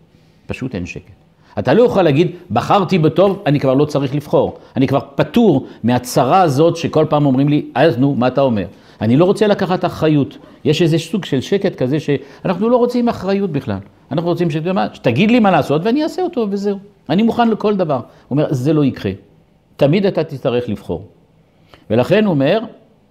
פשוט 0.48 0.76
אין 0.76 0.86
שקט. 0.86 1.21
אתה 1.60 1.74
לא 1.74 1.84
יכול 1.84 2.02
להגיד, 2.02 2.32
בחרתי 2.52 2.98
בטוב, 2.98 3.44
אני 3.46 3.60
כבר 3.60 3.74
לא 3.74 3.86
צריך 3.86 4.16
לבחור. 4.16 4.58
אני 4.76 4.88
כבר 4.88 5.00
פטור 5.16 5.68
מהצרה 5.84 6.42
הזאת 6.42 6.78
שכל 6.78 7.06
פעם 7.10 7.26
אומרים 7.26 7.50
לי, 7.50 7.66
אז 7.76 7.98
נו, 7.98 8.16
מה 8.16 8.28
אתה 8.28 8.42
אומר? 8.42 8.66
אני 9.02 9.18
לא 9.18 9.26
רוצה 9.26 9.48
לקחת 9.48 9.86
אחריות. 9.86 10.38
יש 10.66 10.82
איזה 10.82 10.98
סוג 10.98 11.26
של 11.26 11.42
שקט 11.42 11.76
כזה 11.76 12.00
שאנחנו 12.00 12.70
לא 12.70 12.78
רוצים 12.78 13.10
אחריות 13.10 13.52
בכלל. 13.52 13.78
אנחנו 14.12 14.30
רוצים 14.30 14.50
שתגיד, 14.52 14.76
שתגיד 14.94 15.32
לי 15.32 15.40
מה 15.40 15.52
לעשות 15.52 15.82
ואני 15.86 16.04
אעשה 16.04 16.22
אותו 16.22 16.48
וזהו. 16.50 16.78
אני 17.10 17.24
מוכן 17.24 17.50
לכל 17.50 17.76
דבר. 17.76 17.96
הוא 17.96 18.02
אומר, 18.32 18.48
זה 18.50 18.74
לא 18.74 18.86
יקרה. 18.86 19.12
תמיד 19.76 20.06
אתה 20.06 20.24
תצטרך 20.24 20.70
לבחור. 20.70 21.06
ולכן 21.90 22.26
הוא 22.26 22.32
אומר, 22.32 22.60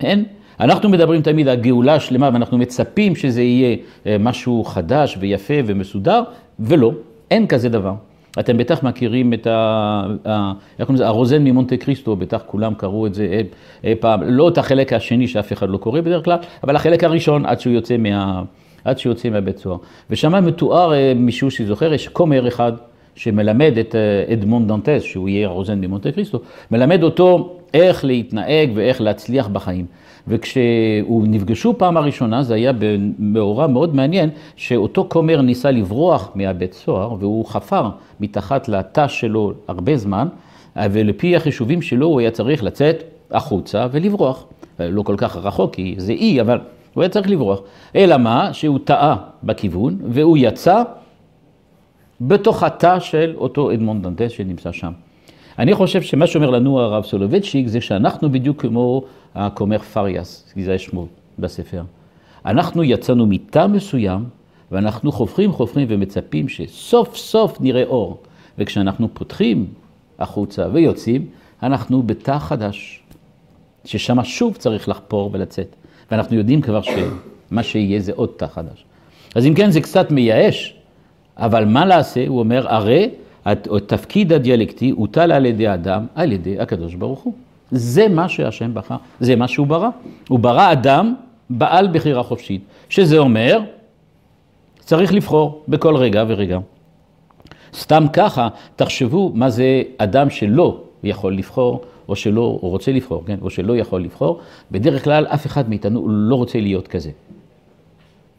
אין, 0.00 0.25
אנחנו 0.61 0.88
מדברים 0.88 1.23
תמיד 1.23 1.49
על 1.49 1.56
גאולה 1.56 2.00
שלמה 2.00 2.30
ואנחנו 2.32 2.59
מצפים 2.59 3.16
שזה 3.16 3.42
יהיה 3.42 3.76
אה, 4.06 4.16
משהו 4.18 4.64
חדש 4.64 5.16
ויפה 5.20 5.54
ומסודר, 5.66 6.23
ולא, 6.61 6.92
אין 7.30 7.47
כזה 7.47 7.68
דבר. 7.68 7.94
אתם 8.38 8.56
בטח 8.56 8.82
מכירים 8.82 9.32
את 9.32 9.46
ה... 9.46 10.52
איך 10.78 10.87
קוראים 10.87 10.94
לזה? 10.94 11.06
הרוזן 11.06 11.44
ממונטה 11.44 11.76
קריסטו, 11.76 12.16
בטח 12.16 12.42
כולם 12.46 12.75
קראו 12.75 13.06
את 13.06 13.14
זה 13.14 13.25
אי, 13.25 13.42
אי 13.84 13.94
פעם, 13.94 14.22
לא 14.22 14.49
את 14.49 14.58
החלק 14.58 14.92
השני 14.92 15.28
שאף 15.28 15.52
אחד 15.52 15.68
לא 15.68 15.76
קורא 15.76 16.00
בדרך 16.00 16.25
כלל, 16.25 16.38
אבל 16.64 16.76
החלק 16.76 17.04
הראשון 17.04 17.46
עד 17.46 17.60
שהוא 17.60 17.72
יוצא, 17.72 17.96
מה... 17.96 18.42
עד 18.84 18.99
שהוא 18.99 19.10
יוצא 19.10 19.30
מהבית 19.30 19.58
סוהר. 19.58 19.78
ושם 20.10 20.44
מתואר 20.46 20.94
אה, 20.94 21.12
מישהו 21.16 21.50
שזוכר, 21.50 21.92
יש 21.92 22.08
כומר 22.08 22.49
אחד 22.49 22.72
שמלמד 23.14 23.78
את 23.80 23.94
אה, 23.94 24.32
אדמונד 24.32 24.68
דנטס, 24.68 25.02
שהוא 25.02 25.28
יהיה 25.28 25.49
הרוזן 25.49 25.80
ממונטה 25.80 26.12
קריסטו, 26.12 26.40
מלמד 26.70 27.02
אותו 27.02 27.56
איך 27.75 28.04
להתנהג 28.04 28.70
ואיך 28.75 29.00
להצליח 29.00 29.49
בחיים. 29.49 29.87
וכשהוא 30.30 31.26
נפגשו 31.26 31.78
פעם 31.78 31.96
הראשונה, 31.96 32.42
זה 32.42 32.54
היה 32.54 32.72
במאורע 32.78 33.66
מאוד 33.66 33.94
מעניין, 33.94 34.30
שאותו 34.56 35.06
כומר 35.08 35.40
ניסה 35.40 35.70
לברוח 35.70 36.30
מהבית 36.34 36.72
סוהר, 36.72 37.14
והוא 37.18 37.46
חפר 37.46 37.90
מתחת 38.20 38.68
לתא 38.68 39.08
שלו 39.08 39.52
הרבה 39.68 39.96
זמן, 39.96 40.28
ולפי 40.76 41.37
החישובים 41.37 41.82
שלו 41.82 42.06
הוא 42.06 42.20
היה 42.20 42.30
צריך 42.30 42.62
לצאת 42.62 43.02
החוצה 43.30 43.87
ולברוח. 43.90 44.46
לא 44.78 45.02
כל 45.02 45.14
כך 45.18 45.37
רחוק, 45.37 45.75
כי 45.75 45.94
זה 45.99 46.12
אי, 46.12 46.40
אבל 46.40 46.58
הוא 46.94 47.02
היה 47.02 47.08
צריך 47.08 47.30
לברוח. 47.30 47.60
אלא 47.96 48.16
מה? 48.16 48.52
שהוא 48.52 48.78
טעה 48.84 49.16
בכיוון, 49.42 49.99
והוא 50.08 50.37
יצא 50.40 50.82
בתוך 52.20 52.62
התא 52.62 53.00
של 53.00 53.34
אותו 53.37 53.72
אדמונד 53.72 54.06
דנטס 54.06 54.30
שנמצא 54.30 54.72
שם. 54.72 54.92
אני 55.60 55.74
חושב 55.74 56.02
שמה 56.02 56.26
שאומר 56.26 56.50
לנו 56.50 56.80
הרב 56.80 57.04
סולובייצ'יק 57.04 57.66
זה 57.66 57.80
שאנחנו 57.80 58.32
בדיוק 58.32 58.62
כמו 58.62 59.02
הכומר 59.34 59.78
פריאה, 59.78 60.52
כי 60.54 60.64
זה 60.64 60.78
שמו 60.78 61.06
בספר. 61.38 61.82
אנחנו 62.46 62.84
יצאנו 62.84 63.26
מתא 63.26 63.66
מסוים, 63.66 64.24
ואנחנו 64.72 65.12
חופרים 65.12 65.52
חופרים 65.52 65.86
ומצפים 65.90 66.48
שסוף 66.48 67.16
סוף 67.16 67.60
נראה 67.60 67.84
אור. 67.84 68.18
וכשאנחנו 68.58 69.08
פותחים 69.14 69.66
החוצה 70.18 70.66
ויוצאים, 70.72 71.26
אנחנו 71.62 72.02
בתא 72.02 72.38
חדש, 72.38 73.02
ששם 73.84 74.24
שוב 74.24 74.56
צריך 74.56 74.88
לחפור 74.88 75.30
ולצאת. 75.32 75.76
ואנחנו 76.10 76.36
יודעים 76.36 76.60
כבר 76.60 76.80
שמה 76.82 77.62
שיהיה 77.62 78.00
זה 78.00 78.12
עוד 78.14 78.30
תא 78.36 78.46
חדש. 78.46 78.84
אז 79.34 79.46
אם 79.46 79.54
כן, 79.54 79.70
זה 79.70 79.80
קצת 79.80 80.10
מייאש, 80.10 80.74
אבל 81.36 81.64
מה 81.64 81.84
לעשה? 81.84 82.24
הוא 82.28 82.38
אומר, 82.38 82.74
הרי 82.74 83.10
התפקיד 83.47 84.32
הדיאלקטי 84.32 84.90
הוטל 84.90 85.32
על 85.32 85.47
ידי 85.47 85.66
האדם, 85.66 86.06
על 86.14 86.32
ידי 86.32 86.61
הקדוש 86.61 86.94
ברוך 86.94 87.20
הוא. 87.20 87.32
זה 87.70 88.09
מה 88.09 88.28
שהשם 88.28 88.75
בחר, 88.75 88.97
זה 89.20 89.37
מה 89.37 89.49
שהוא 89.49 89.66
ברא. 89.66 89.88
הוא 90.28 90.38
ברא 90.38 90.73
אדם 90.73 91.14
בעל 91.50 91.88
בחירה 91.92 92.23
חופשית, 92.23 92.62
שזה 92.88 93.18
אומר, 93.18 93.61
צריך 94.80 95.14
לבחור 95.14 95.62
בכל 95.68 95.97
רגע 95.97 96.25
ורגע. 96.28 96.59
סתם 97.75 98.04
ככה, 98.12 98.49
תחשבו 98.76 99.32
מה 99.35 99.50
זה 99.50 99.82
אדם 99.99 100.30
שלא 100.30 100.80
יכול 101.02 101.37
לבחור, 101.37 101.85
או 102.09 102.16
שלא, 102.16 102.59
או 102.62 102.68
רוצה 102.68 102.92
לבחור, 102.92 103.23
כן, 103.26 103.38
או 103.42 103.50
שלא 103.50 103.76
יכול 103.76 104.02
לבחור. 104.02 104.40
בדרך 104.70 105.04
כלל 105.04 105.26
אף 105.26 105.47
אחד 105.47 105.68
מאיתנו 105.68 106.09
לא 106.09 106.35
רוצה 106.35 106.61
להיות 106.61 106.88
כזה. 106.88 107.11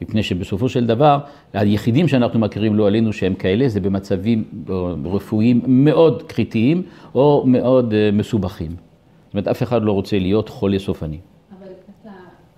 מפני 0.01 0.23
שבסופו 0.23 0.69
של 0.69 0.85
דבר, 0.85 1.19
היחידים 1.53 2.07
שאנחנו 2.07 2.39
מכירים 2.39 2.75
לא 2.75 2.87
עלינו 2.87 3.13
שהם 3.13 3.33
כאלה, 3.33 3.69
זה 3.69 3.79
במצבים 3.79 4.43
רפואיים 5.05 5.61
מאוד 5.67 6.23
קריטיים 6.23 6.83
או 7.15 7.43
מאוד 7.47 7.93
אה, 7.93 8.09
מסובכים. 8.13 8.71
זאת 8.71 9.33
אומרת, 9.33 9.47
אף 9.47 9.63
אחד 9.63 9.83
לא 9.83 9.91
רוצה 9.91 10.19
להיות 10.19 10.49
חולה 10.49 10.79
סופני. 10.79 11.17
אבל 11.59 11.67
אתה, 12.01 12.09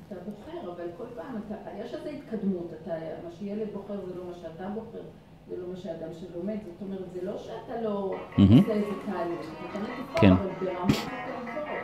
אתה 0.07 0.15
בוחר, 0.25 0.71
אבל 0.75 0.83
כל 0.97 1.03
פעם, 1.15 1.35
אתה, 1.47 1.55
יש 1.85 1.93
איזו 1.93 2.09
התקדמות, 2.09 2.69
אתה, 2.83 2.91
מה 3.23 3.29
שילד 3.39 3.67
בוחר 3.73 3.93
זה 4.07 4.13
לא 4.17 4.23
מה 4.29 4.33
שאתה 4.41 4.69
בוחר, 4.75 5.03
זה 5.49 5.55
לא 5.61 5.67
מה 5.71 5.77
שאדם 5.77 6.09
שלומד, 6.19 6.57
זאת 6.65 6.81
אומרת, 6.87 7.05
זה 7.13 7.19
לא 7.23 7.37
שאתה 7.37 7.81
לא. 7.83 8.15
עושה 8.37 8.55
איזה 8.55 8.85
תהליך, 9.05 9.39
אתה 9.69 9.79
תמיד 9.79 9.89
תבחר. 10.13 10.27
אבל 10.27 10.35
ברמות 10.61 10.89
יותר 10.89 11.51
גבוהות. 11.51 11.77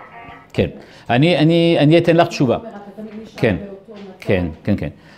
כן. 0.54 0.70
אני, 1.10 1.38
אני, 1.38 1.78
אני 1.80 1.98
אתן 1.98 2.18
לך 2.18 2.28
תשובה. 2.28 2.58
כן. 3.38 3.56
כן, 4.20 4.48
כן, 4.63 4.75
כן. 4.78 4.86
אה, 4.86 5.09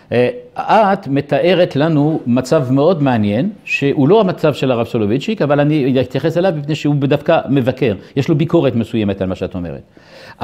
את 0.56 1.08
מתארת 1.08 1.76
לנו 1.76 2.20
מצב 2.26 2.72
מאוד 2.72 3.02
מעניין, 3.02 3.50
שהוא 3.64 4.08
לא 4.08 4.20
המצב 4.20 4.54
של 4.54 4.70
הרב 4.70 4.86
סולובייצ'יק, 4.86 5.42
אבל 5.42 5.60
אני 5.60 6.00
אתייחס 6.00 6.36
אליו 6.36 6.52
מפני 6.56 6.74
שהוא 6.74 6.94
דווקא 6.94 7.40
מבקר, 7.48 7.94
יש 8.16 8.28
לו 8.28 8.34
ביקורת 8.34 8.74
מסוימת 8.74 9.20
על 9.20 9.28
מה 9.28 9.34
שאת 9.34 9.54
אומרת. 9.54 9.82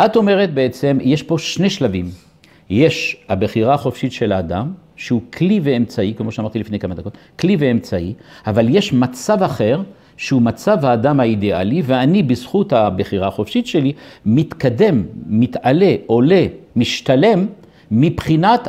את 0.05 0.17
אומרת 0.17 0.55
בעצם, 0.55 0.99
יש 1.01 1.23
פה 1.23 1.39
שני 1.39 1.71
שלבים. 1.71 2.07
יש 2.71 3.17
הבחירה 3.29 3.75
החופשית 3.75 4.13
של 4.13 4.33
האדם, 4.33 4.73
שהוא 4.97 5.23
כלי 5.37 5.61
ואמצעי, 5.63 6.15
כמו 6.17 6.33
שאמרתי 6.33 6.59
לפני 6.59 6.79
כמה 6.79 6.95
דקות, 6.95 7.17
כלי 7.39 7.57
ואמצעי, 7.59 8.15
אבל 8.47 8.77
יש 8.77 8.93
מצב 8.93 9.43
אחר, 9.43 9.81
שהוא 10.17 10.43
מצב 10.43 10.85
האדם 10.85 11.21
האידיאלי, 11.21 11.83
ואני 11.85 12.23
בזכות 12.23 12.73
הבחירה 12.73 13.29
החופשית 13.29 13.67
שלי, 13.67 13.93
מתקדם, 14.27 15.03
מתעלה, 15.27 15.95
עולה, 16.07 16.47
משתלם, 16.77 17.47
מבחינת 17.91 18.69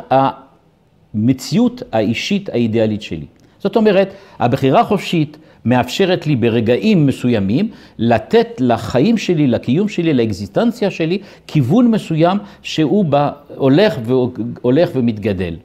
המציאות 1.14 1.82
האישית 1.92 2.48
האידיאלית 2.48 3.02
שלי. 3.02 3.26
זאת 3.58 3.76
אומרת, 3.76 4.14
הבחירה 4.38 4.80
החופשית 4.80 5.36
מאפשרת 5.64 6.26
לי 6.26 6.36
ברגעים 6.36 7.06
מסוימים 7.06 7.70
לתת 7.98 8.48
לחיים 8.58 9.18
שלי, 9.18 9.46
לקיום 9.46 9.88
שלי, 9.88 10.14
לאקזיסטנציה 10.14 10.90
שלי, 10.90 11.18
כיוון 11.46 11.90
מסוים 11.90 12.38
שהוא 12.62 13.04
בא, 13.04 13.30
הולך, 13.56 13.98
והולך 14.04 14.90
ומתגדל. 14.94 15.56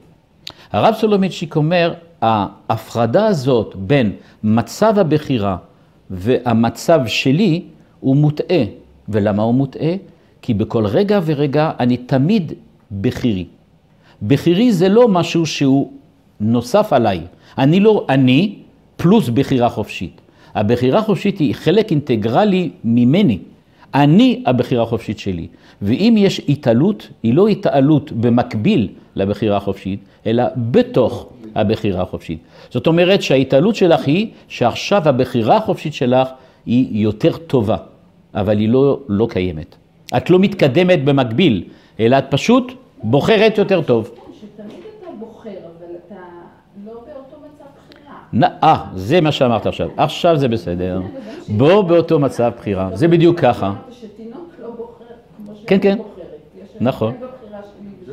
הרב 0.72 0.94
סולומיצ'יק 0.94 1.56
אומר, 1.56 1.94
ההפרדה 2.22 3.26
הזאת 3.26 3.74
בין 3.76 4.12
מצב 4.44 4.98
הבחירה 4.98 5.56
והמצב 6.10 7.00
שלי 7.06 7.62
הוא 8.00 8.16
מוטעה. 8.16 8.64
ולמה 9.08 9.42
הוא 9.42 9.54
מוטעה? 9.54 9.92
כי 10.42 10.54
בכל 10.54 10.86
רגע 10.86 11.20
ורגע 11.24 11.70
אני 11.80 11.96
תמיד 11.96 12.52
בחירי. 13.00 13.46
בחירי 14.22 14.72
זה 14.72 14.88
לא 14.88 15.08
משהו 15.08 15.46
שהוא 15.46 15.92
נוסף 16.40 16.92
עליי. 16.92 17.20
אני 17.58 17.80
לא 17.80 18.06
אני 18.08 18.54
פלוס 18.96 19.28
בחירה 19.28 19.68
חופשית. 19.68 20.20
הבחירה 20.54 21.02
חופשית 21.02 21.38
היא 21.38 21.54
חלק 21.54 21.90
אינטגרלי 21.90 22.70
ממני. 22.84 23.38
אני 23.94 24.42
הבחירה 24.46 24.82
החופשית 24.82 25.18
שלי. 25.18 25.46
ואם 25.82 26.14
יש 26.18 26.40
התעלות, 26.48 27.08
היא 27.22 27.34
לא 27.34 27.48
התעלות 27.48 28.12
במקביל 28.12 28.88
לבחירה 29.16 29.56
החופשית, 29.56 30.00
אלא 30.26 30.44
בתוך 30.56 31.26
הבחירה 31.54 32.02
החופשית. 32.02 32.38
זאת 32.70 32.86
אומרת 32.86 33.22
שההתעלות 33.22 33.76
שלך 33.76 34.06
היא 34.06 34.26
שעכשיו 34.48 35.08
הבחירה 35.08 35.56
החופשית 35.56 35.94
שלך 35.94 36.28
היא 36.66 37.02
יותר 37.02 37.36
טובה, 37.36 37.76
אבל 38.34 38.58
היא 38.58 38.68
לא, 38.68 39.00
לא 39.08 39.26
קיימת. 39.30 39.76
את 40.16 40.30
לא 40.30 40.38
מתקדמת 40.38 41.04
במקביל, 41.04 41.64
אלא 42.00 42.18
את 42.18 42.24
פשוט 42.30 42.72
בוחרת 43.02 43.58
יותר 43.58 43.82
טוב. 43.82 44.10
שתמיד 44.40 44.70
אתה 45.00 45.10
בוחר, 45.18 45.48
אבל 45.50 45.86
אתה 46.06 46.14
לא 46.86 46.92
באותו 46.92 47.36
מצב 47.46 47.64
בחירה. 47.90 48.14
נ- 48.32 48.64
אה, 48.64 48.84
זה 48.94 49.20
מה 49.20 49.32
שאמרת 49.32 49.66
עכשיו. 49.66 49.88
עכשיו 49.96 50.36
זה 50.36 50.48
בסדר. 50.48 51.00
בוא 51.48 51.82
באותו 51.82 52.18
מצב 52.18 52.52
בחירה. 52.58 52.88
זה 52.94 53.08
בדיוק 53.08 53.40
ככה. 53.40 53.72
לא 54.62 54.68
כן, 55.66 55.78
כן. 55.82 55.98
נכון. 56.80 57.14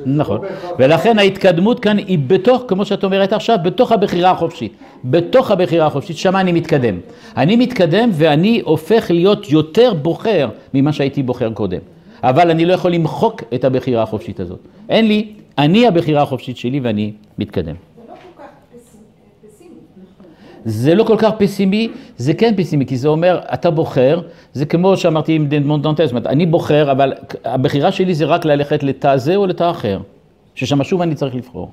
נכון. 0.05 0.35
לא 0.41 0.41
בהכרח- 0.49 0.71
ולכן 0.79 1.19
ההתקדמות 1.19 1.79
כאן 1.79 1.97
היא 1.97 2.19
בתוך, 2.27 2.63
כמו 2.67 2.85
שאת 2.85 3.03
אומרת 3.03 3.33
עכשיו, 3.33 3.57
בתוך 3.63 3.91
הבחירה 3.91 4.31
החופשית. 4.31 4.73
בתוך 5.05 5.51
הבחירה 5.51 5.85
החופשית, 5.85 6.17
שמה 6.17 6.41
אני 6.41 6.51
מתקדם. 6.51 6.99
אני 7.37 7.55
מתקדם 7.55 8.09
ואני 8.13 8.61
הופך 8.65 9.11
להיות 9.11 9.49
יותר 9.51 9.93
בוחר 9.93 10.49
ממה 10.73 10.93
שהייתי 10.93 11.23
בוחר 11.23 11.51
קודם. 11.53 11.79
אבל 12.23 12.51
אני 12.51 12.65
לא 12.65 12.73
יכול 12.73 12.91
למחוק 12.91 13.41
את 13.55 13.63
הבחירה 13.63 14.03
החופשית 14.03 14.39
הזאת. 14.39 14.59
אין 14.89 15.07
לי, 15.07 15.33
אני 15.57 15.87
הבחירה 15.87 16.21
החופשית 16.21 16.57
שלי 16.57 16.79
ואני 16.79 17.11
מתקדם. 17.37 17.75
זה 20.65 20.95
לא 20.95 21.03
כל 21.03 21.17
כך 21.17 21.31
פס- 21.31 21.39
פסימי. 21.41 21.89
זה 22.17 22.33
לא 22.33 22.37
כן 22.37 22.53
פסימי, 22.57 22.85
כי 22.85 22.97
זה 22.97 23.07
אומר, 23.07 23.39
אתה 23.53 23.71
בוחר, 23.71 24.21
זה 24.53 24.65
כמו 24.65 24.97
שאמרתי 24.97 25.33
עם 25.35 25.47
אדמונד 25.47 25.83
דנטס, 25.83 26.01
זאת 26.03 26.11
אומרת, 26.11 26.27
אני 26.27 26.45
בוחר, 26.45 26.91
אבל 26.91 27.13
הבחירה 27.45 27.91
שלי 27.91 28.15
זה 28.15 28.25
רק 28.25 28.45
ללכת 28.45 28.83
לתא 28.83 29.17
זה 29.17 29.35
או 29.35 29.47
לתא 29.47 29.71
אחר, 29.71 29.99
ששם 30.55 30.83
שוב 30.83 31.01
אני 31.01 31.15
צריך 31.15 31.35
לבחור. 31.35 31.71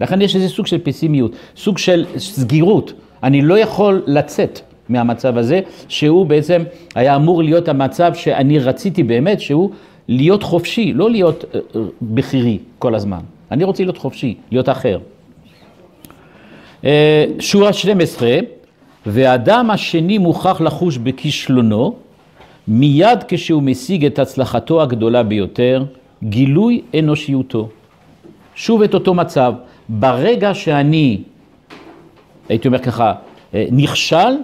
לכן 0.00 0.22
יש 0.22 0.36
איזה 0.36 0.48
סוג 0.48 0.66
של 0.66 0.78
פסימיות, 0.78 1.32
סוג 1.56 1.78
של 1.78 2.06
סגירות. 2.16 2.92
אני 3.22 3.42
לא 3.42 3.58
יכול 3.58 4.02
לצאת 4.06 4.60
מהמצב 4.90 5.38
הזה, 5.38 5.60
שהוא 5.88 6.26
בעצם 6.26 6.62
היה 6.94 7.16
אמור 7.16 7.42
להיות 7.42 7.68
המצב 7.68 8.14
שאני 8.14 8.58
רציתי 8.58 9.02
באמת, 9.02 9.40
שהוא 9.40 9.70
להיות 10.08 10.42
חופשי, 10.42 10.92
לא 10.92 11.10
להיות 11.10 11.44
אה, 11.54 11.60
בכירי 12.02 12.58
כל 12.78 12.94
הזמן. 12.94 13.20
אני 13.50 13.64
רוצה 13.64 13.82
להיות 13.82 13.98
חופשי, 13.98 14.34
להיות 14.50 14.68
אחר. 14.68 14.98
אה, 16.84 17.24
שורה 17.38 17.72
12, 17.72 18.38
והאדם 19.06 19.70
השני 19.70 20.18
מוכרח 20.18 20.60
לחוש 20.60 20.98
בכישלונו, 20.98 21.94
מיד 22.68 23.24
כשהוא 23.28 23.62
משיג 23.62 24.04
את 24.04 24.18
הצלחתו 24.18 24.82
הגדולה 24.82 25.22
ביותר, 25.22 25.84
גילוי 26.24 26.82
אנושיותו. 26.98 27.68
שוב 28.54 28.82
את 28.82 28.94
אותו 28.94 29.14
מצב, 29.14 29.52
ברגע 29.88 30.54
שאני, 30.54 31.18
הייתי 32.48 32.68
אומר 32.68 32.78
ככה, 32.78 33.12
אה, 33.54 33.66
נכשל, 33.72 34.36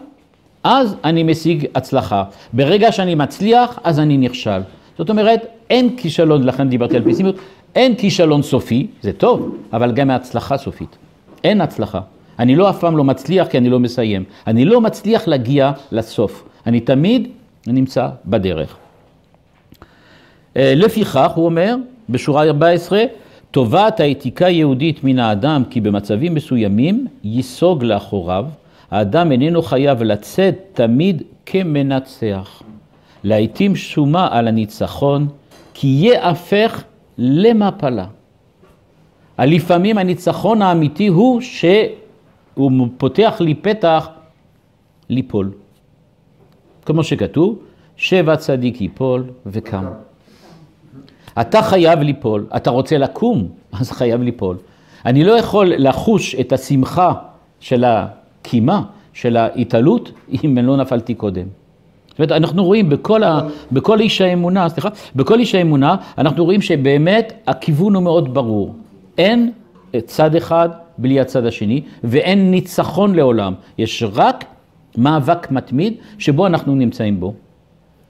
אז 0.68 0.96
אני 1.04 1.22
משיג 1.22 1.66
הצלחה. 1.74 2.24
ברגע 2.52 2.92
שאני 2.92 3.14
מצליח, 3.14 3.78
אז 3.84 4.00
אני 4.00 4.18
נכשל. 4.18 4.60
זאת 4.98 5.10
אומרת, 5.10 5.46
אין 5.70 5.96
כישלון, 5.96 6.42
לכן 6.42 6.68
דיברתי 6.68 6.96
על 6.96 7.02
פסימיות, 7.10 7.36
אין 7.74 7.94
כישלון 7.94 8.42
סופי, 8.42 8.86
זה 9.02 9.12
טוב, 9.12 9.56
אבל 9.72 9.92
גם 9.92 10.10
הצלחה 10.10 10.56
סופית. 10.56 10.96
אין 11.44 11.60
הצלחה. 11.60 12.00
אני 12.38 12.56
לא 12.56 12.70
אף 12.70 12.80
פעם 12.80 12.96
לא 12.96 13.04
מצליח 13.04 13.48
כי 13.48 13.58
אני 13.58 13.70
לא 13.70 13.80
מסיים. 13.80 14.24
אני 14.46 14.64
לא 14.64 14.80
מצליח 14.80 15.28
להגיע 15.28 15.72
לסוף. 15.92 16.44
אני 16.66 16.80
תמיד 16.80 17.28
נמצא 17.66 18.08
בדרך. 18.24 18.76
אה, 20.56 20.72
לפיכך, 20.76 21.30
הוא 21.34 21.44
אומר, 21.44 21.74
בשורה 22.08 22.44
14, 22.44 23.02
טובת 23.50 24.00
האתיקה 24.00 24.46
היהודית 24.46 25.04
מן 25.04 25.18
האדם 25.18 25.62
כי 25.70 25.80
במצבים 25.80 26.34
מסוימים 26.34 27.06
ייסוג 27.24 27.84
לאחוריו, 27.84 28.46
האדם 28.96 29.32
איננו 29.32 29.62
חייב 29.62 30.02
לצאת 30.02 30.54
תמיד 30.72 31.22
כמנצח. 31.46 32.62
לעתים 33.24 33.76
שומה 33.76 34.28
על 34.30 34.48
הניצחון, 34.48 35.28
כי 35.74 35.86
יהפך 35.86 36.84
למפלה. 37.18 38.06
לפעמים 39.38 39.98
הניצחון 39.98 40.62
האמיתי 40.62 41.06
הוא 41.06 41.40
שהוא 41.40 42.88
פותח 42.98 43.36
לי 43.40 43.54
פתח 43.54 44.08
ליפול. 45.08 45.52
כמו 46.86 47.04
שכתוב, 47.04 47.58
שבע 47.96 48.36
צדיק 48.36 48.80
ייפול 48.80 49.24
וקם. 49.46 49.86
אתה 51.40 51.62
חייב 51.62 52.00
ליפול, 52.00 52.46
אתה 52.56 52.70
רוצה 52.70 52.98
לקום, 52.98 53.48
אז 53.72 53.90
חייב 53.90 54.22
ליפול. 54.22 54.56
אני 55.06 55.24
לא 55.24 55.32
יכול 55.32 55.72
לחוש 55.76 56.34
את 56.34 56.52
השמחה 56.52 57.12
של 57.60 57.84
הקימה, 58.46 58.82
של 59.12 59.36
ההתעלות, 59.36 60.12
אם 60.44 60.58
לא 60.62 60.76
נפלתי 60.76 61.14
קודם. 61.14 61.46
זאת 62.08 62.18
אומרת, 62.18 62.32
אנחנו 62.32 62.64
רואים 62.64 62.88
בכל, 62.88 63.22
ה, 63.22 63.40
בכל 63.72 64.00
איש 64.00 64.20
האמונה, 64.20 64.68
סליחה, 64.68 64.88
בכל 65.16 65.38
איש 65.38 65.54
האמונה, 65.54 65.96
אנחנו 66.18 66.44
רואים 66.44 66.60
שבאמת 66.60 67.32
הכיוון 67.46 67.94
הוא 67.94 68.02
מאוד 68.02 68.34
ברור. 68.34 68.74
אין 69.18 69.52
צד 70.06 70.34
אחד 70.34 70.68
בלי 70.98 71.20
הצד 71.20 71.46
השני, 71.46 71.82
ואין 72.04 72.50
ניצחון 72.50 73.14
לעולם. 73.14 73.54
יש 73.78 74.04
רק 74.12 74.44
מאבק 74.98 75.50
מתמיד 75.50 75.94
שבו 76.18 76.46
אנחנו 76.46 76.74
נמצאים 76.74 77.20
בו. 77.20 77.34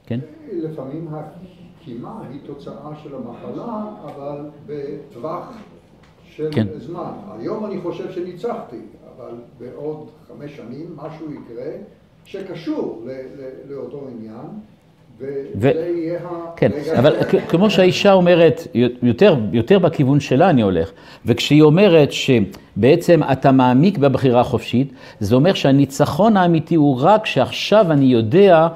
כן? 0.06 0.20
לפעמים 0.52 1.08
הקימה 1.10 2.12
היא 2.30 2.40
תוצאה 2.46 2.90
של 3.02 3.10
המחלה, 3.14 3.82
אבל 4.04 4.38
בטווח 4.66 5.52
של 6.24 6.48
כן. 6.52 6.66
זמן. 6.78 7.12
היום 7.38 7.66
אני 7.66 7.80
חושב 7.82 8.12
שניצחתי, 8.12 8.76
אבל 9.16 9.34
בעוד 9.60 10.06
חמש 10.28 10.56
שנים 10.56 10.86
משהו 10.96 11.26
יקרה 11.32 11.72
שקשור 12.24 13.02
ל- 13.06 13.10
ל- 13.10 13.72
לאותו 13.72 14.08
עניין, 14.12 14.46
וזה 15.18 15.92
יהיה 15.96 16.18
כן, 16.56 16.70
הרגע 16.72 16.98
אבל 16.98 17.14
כמו 17.48 17.70
שהאישה 17.70 18.12
אומרת, 18.12 18.66
יותר, 19.02 19.36
יותר 19.52 19.78
בכיוון 19.78 20.20
שלה 20.20 20.50
אני 20.50 20.62
הולך, 20.62 20.90
וכשהיא 21.26 21.62
אומרת 21.62 22.08
שבעצם 22.12 23.20
אתה 23.32 23.52
מעמיק 23.52 23.98
בבחירה 23.98 24.40
החופשית, 24.40 24.92
זה 25.20 25.34
אומר 25.34 25.54
שהניצחון 25.54 26.36
האמיתי 26.36 26.74
הוא 26.74 26.96
רק 27.00 27.26
שעכשיו 27.26 27.92
אני 27.92 28.04
יודע 28.04 28.68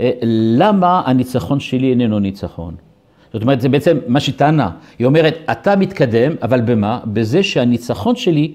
אה, 0.00 0.10
למה 0.56 1.02
הניצחון 1.06 1.60
שלי 1.60 1.90
איננו 1.90 2.18
ניצחון. 2.18 2.74
זאת 3.32 3.42
אומרת, 3.42 3.60
זה 3.60 3.68
בעצם 3.68 3.98
מה 4.08 4.20
שהיא 4.20 4.34
טענה. 4.34 4.70
היא 4.98 5.06
אומרת, 5.06 5.38
אתה 5.50 5.76
מתקדם, 5.76 6.32
אבל 6.42 6.60
במה? 6.60 7.00
בזה 7.04 7.42
שהניצחון 7.42 8.16
שלי, 8.16 8.52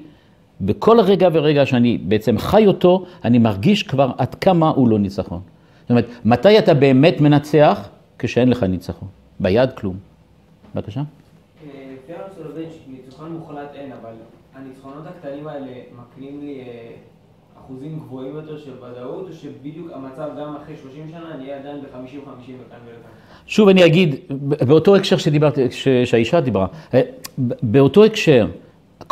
בכל 0.61 0.99
רגע 0.99 1.29
ורגע 1.33 1.65
שאני 1.65 1.97
בעצם 1.97 2.37
חי 2.37 2.67
אותו, 2.67 3.05
אני 3.25 3.37
מרגיש 3.37 3.83
כבר 3.83 4.11
עד 4.17 4.35
כמה 4.35 4.69
הוא 4.69 4.89
לא 4.89 4.99
ניצחון. 4.99 5.41
זאת 5.81 5.89
אומרת, 5.89 6.05
מתי 6.25 6.59
אתה 6.59 6.73
באמת 6.73 7.21
מנצח? 7.21 7.89
כשאין 8.19 8.49
לך 8.49 8.63
ניצחון. 8.63 9.07
ביד 9.39 9.71
כלום. 9.71 9.95
בבקשה. 10.75 11.01
לפי 11.63 12.13
הרב 12.13 12.29
סולובייץ', 12.37 12.73
ניצחון 12.87 13.31
מוחלט 13.31 13.69
אין, 13.75 13.91
אבל 14.01 14.11
הניצחונות 14.55 15.03
הקטנים 15.07 15.47
האלה 15.47 15.67
מקנים 16.01 16.41
לי 16.41 16.59
אה, 16.59 16.91
אחוזים 17.59 17.99
גבוהים 17.99 18.35
יותר 18.35 18.57
של 18.57 18.71
ודאות, 18.77 19.27
או 19.29 19.33
שבדיוק 19.33 19.87
המצב 19.93 20.29
גם 20.39 20.55
אחרי 20.63 20.75
30 20.81 21.07
שנה, 21.09 21.31
אני 21.35 21.43
אהיה 21.43 21.59
עדיין 21.59 21.81
ב-50-50 21.81 21.87
וכאן 22.27 22.79
וכאן. 22.85 23.11
שוב 23.45 23.69
אני 23.69 23.85
אגיד, 23.85 24.15
באותו 24.67 24.95
הקשר 24.95 25.17
שדיברתי, 25.17 25.67
שהאישה 26.05 26.41
דיברה, 26.41 26.67
אה, 26.93 27.01
באותו 27.61 28.05
הקשר, 28.05 28.47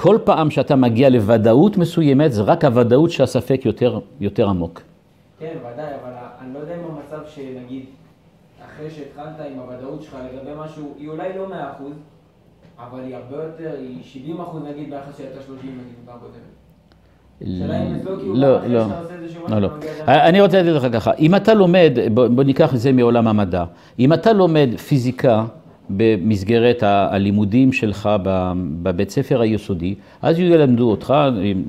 כל 0.02 0.18
פעם 0.24 0.52
שאתה 0.52 0.76
מגיע 0.76 1.10
לוודאות 1.10 1.78
מסוימת, 1.78 2.34
זה 2.34 2.42
רק 2.42 2.66
הוודאות 2.66 3.12
שהספק 3.12 3.62
יותר, 3.66 4.00
יותר 4.20 4.50
עמוק. 4.50 4.82
כן, 5.40 5.54
ודאי, 5.60 5.86
אבל 5.86 6.12
אני 6.42 6.54
לא 6.54 6.60
יודע 6.60 6.76
אם 6.76 6.80
המצב 6.92 7.26
שנגיד, 7.30 7.84
אחרי 8.66 8.90
שהתחלת 8.90 9.34
עם 9.54 9.60
הוודאות 9.60 10.02
שלך 10.04 10.16
לגבי 10.34 10.52
משהו, 10.66 10.94
היא 11.00 11.10
אולי 11.10 11.30
לא 11.38 11.48
100%, 11.50 11.54
אבל 12.80 13.00
היא 13.00 13.16
הרבה 13.16 13.44
יותר, 13.44 13.76
היא 13.80 13.98
70% 14.38 14.40
נגיד 14.72 14.90
ביחס 14.90 15.18
שהייתה 15.18 15.42
30 15.48 15.72
נגיד 15.72 15.96
בפעם 16.04 16.18
לא, 17.42 18.68
לא. 18.68 18.86
לא, 19.50 19.60
לא. 19.60 19.70
מגיע 19.78 19.92
עדיין- 20.02 20.20
אני 20.20 20.42
רוצה 20.42 20.58
להגיד 20.58 20.74
לך 20.74 20.88
ככה, 20.94 21.12
אם 21.14 21.36
אתה 21.36 21.54
לומד, 21.54 21.92
בוא 22.14 22.44
ניקח 22.44 22.74
את 22.74 22.80
זה 22.80 22.92
מעולם 22.92 23.28
המדע, 23.28 23.64
אם 24.00 24.14
אתה 24.14 24.34
לומד 24.34 24.70
פיזיקה 24.88 25.46
במסגרת 25.89 26.84
הלימודים 26.84 27.73
שלך 27.73 28.10
בבית 28.84 29.10
ספר 29.10 29.41
היסודי, 29.41 29.95
אז 30.21 30.39
ילמדו 30.39 30.91
אותך 30.91 31.13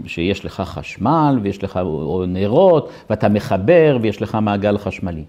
שיש 0.06 0.44
לך 0.44 0.61
חשמל 0.61 1.38
ויש 1.42 1.64
לך 1.64 1.80
נרות 2.28 2.90
ואתה 3.11 3.28
מחבר 3.28 3.98
ויש 4.00 4.22
לך 4.22 4.38
מעגל 4.42 4.78
חשמלי. 4.78 5.24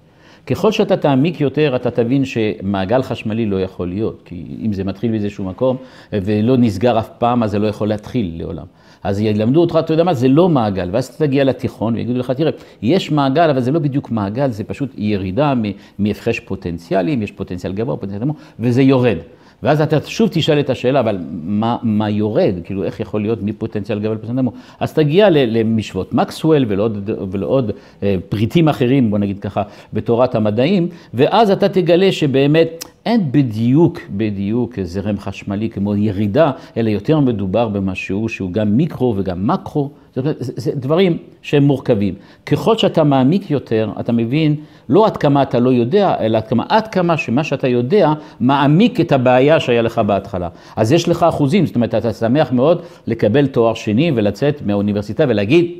ככל 0.47 0.71
שאתה 0.71 0.97
תעמיק 0.97 1.41
יותר, 1.41 1.75
אתה 1.75 1.91
תבין 1.91 2.25
שמעגל 2.25 3.01
חשמלי 3.01 3.45
לא 3.45 3.61
יכול 3.61 3.87
להיות, 3.87 4.21
כי 4.25 4.45
אם 4.65 4.73
זה 4.73 4.83
מתחיל 4.83 5.11
באיזשהו 5.11 5.45
מקום 5.45 5.77
ולא 6.13 6.57
נסגר 6.57 6.99
אף 6.99 7.09
פעם, 7.17 7.43
אז 7.43 7.51
זה 7.51 7.59
לא 7.59 7.67
יכול 7.67 7.87
להתחיל 7.87 8.31
לעולם. 8.37 8.65
אז 9.03 9.19
ילמדו 9.19 9.61
אותך, 9.61 9.79
אתה 9.79 9.93
יודע 9.93 10.03
מה, 10.03 10.13
זה 10.13 10.27
לא 10.27 10.49
מעגל, 10.49 10.89
ואז 10.91 11.05
אתה 11.05 11.27
תגיע 11.27 11.43
לתיכון 11.43 11.95
ויגידו 11.95 12.19
לך, 12.19 12.31
תראה, 12.31 12.51
יש 12.81 13.11
מעגל, 13.11 13.49
אבל 13.49 13.61
זה 13.61 13.71
לא 13.71 13.79
בדיוק 13.79 14.11
מעגל, 14.11 14.51
זה 14.51 14.63
פשוט 14.63 14.89
ירידה 14.97 15.53
מהפרש 15.99 16.39
פוטנציאלים, 16.39 17.21
יש 17.21 17.31
פוטנציאל 17.31 17.73
גבוה, 17.73 17.97
פוטנציאל 17.97 18.23
נמוך, 18.23 18.37
וזה 18.59 18.81
יורד. 18.81 19.17
ואז 19.63 19.81
אתה 19.81 19.97
שוב 20.05 20.29
תשאל 20.31 20.59
את 20.59 20.69
השאלה, 20.69 20.99
אבל 20.99 21.17
מה, 21.43 21.77
מה 21.83 22.09
יורד? 22.09 22.53
כאילו, 22.63 22.83
איך 22.83 22.99
יכול 22.99 23.21
להיות 23.21 23.39
מפוטנציאל 23.43 23.99
גבוה 23.99 24.13
לפוטנציאל 24.13 24.35
נמוך? 24.41 24.53
אז 24.79 24.93
תגיע 24.93 25.29
ל- 25.29 25.57
למשוואות 25.57 26.13
מקסוול 26.13 26.65
ולעוד, 26.67 27.09
ולעוד 27.31 27.71
אה, 28.03 28.15
פריטים 28.29 28.67
אחרים, 28.69 29.09
בוא 29.11 29.17
נגיד 29.17 29.39
ככה, 29.39 29.61
בתורת 29.93 30.35
המדעים, 30.35 30.87
ואז 31.13 31.51
אתה 31.51 31.69
תגלה 31.69 32.11
שבאמת 32.11 32.85
אין 33.05 33.31
בדיוק, 33.31 33.99
בדיוק 34.17 34.79
זרם 34.83 35.19
חשמלי 35.19 35.69
כמו 35.69 35.95
ירידה, 35.95 36.51
אלא 36.77 36.89
יותר 36.89 37.19
מדובר 37.19 37.67
במשהו 37.67 38.29
שהוא 38.29 38.51
גם 38.51 38.77
מיקרו 38.77 39.13
וגם 39.17 39.47
מקרו. 39.47 39.89
זאת 40.15 40.17
אומרת, 40.17 40.35
זה, 40.39 40.53
זה 40.55 40.71
דברים 40.75 41.17
שהם 41.41 41.63
מורכבים. 41.63 42.13
ככל 42.45 42.77
שאתה 42.77 43.03
מעמיק 43.03 43.51
יותר, 43.51 43.89
אתה 43.99 44.11
מבין 44.11 44.55
לא 44.89 45.05
עד 45.05 45.17
כמה 45.17 45.41
אתה 45.41 45.59
לא 45.59 45.69
יודע, 45.69 46.15
אלא 46.19 46.37
עד 46.37 46.47
כמה, 46.47 46.63
עד 46.69 46.87
כמה 46.87 47.17
שמה 47.17 47.43
שאתה 47.43 47.67
יודע 47.67 48.13
מעמיק 48.39 48.99
את 48.99 49.11
הבעיה 49.11 49.59
שהיה 49.59 49.81
לך 49.81 49.99
בהתחלה. 49.99 50.49
אז 50.75 50.91
יש 50.91 51.09
לך 51.09 51.23
אחוזים, 51.23 51.65
זאת 51.65 51.75
אומרת, 51.75 51.95
אתה 51.95 52.13
שמח 52.13 52.51
מאוד 52.51 52.81
לקבל 53.07 53.47
תואר 53.47 53.73
שני 53.73 54.11
ולצאת 54.15 54.61
מהאוניברסיטה 54.65 55.23
ולהגיד, 55.27 55.71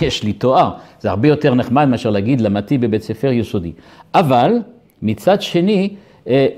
יש 0.00 0.22
לי 0.22 0.32
תואר. 0.32 0.70
זה 1.00 1.10
הרבה 1.10 1.28
יותר 1.28 1.54
נחמד 1.54 1.88
מאשר 1.88 2.10
להגיד, 2.10 2.40
למדתי 2.40 2.78
בבית 2.78 3.02
ספר 3.02 3.32
יסודי. 3.32 3.72
אבל 4.14 4.52
מצד 5.02 5.42
שני, 5.42 5.88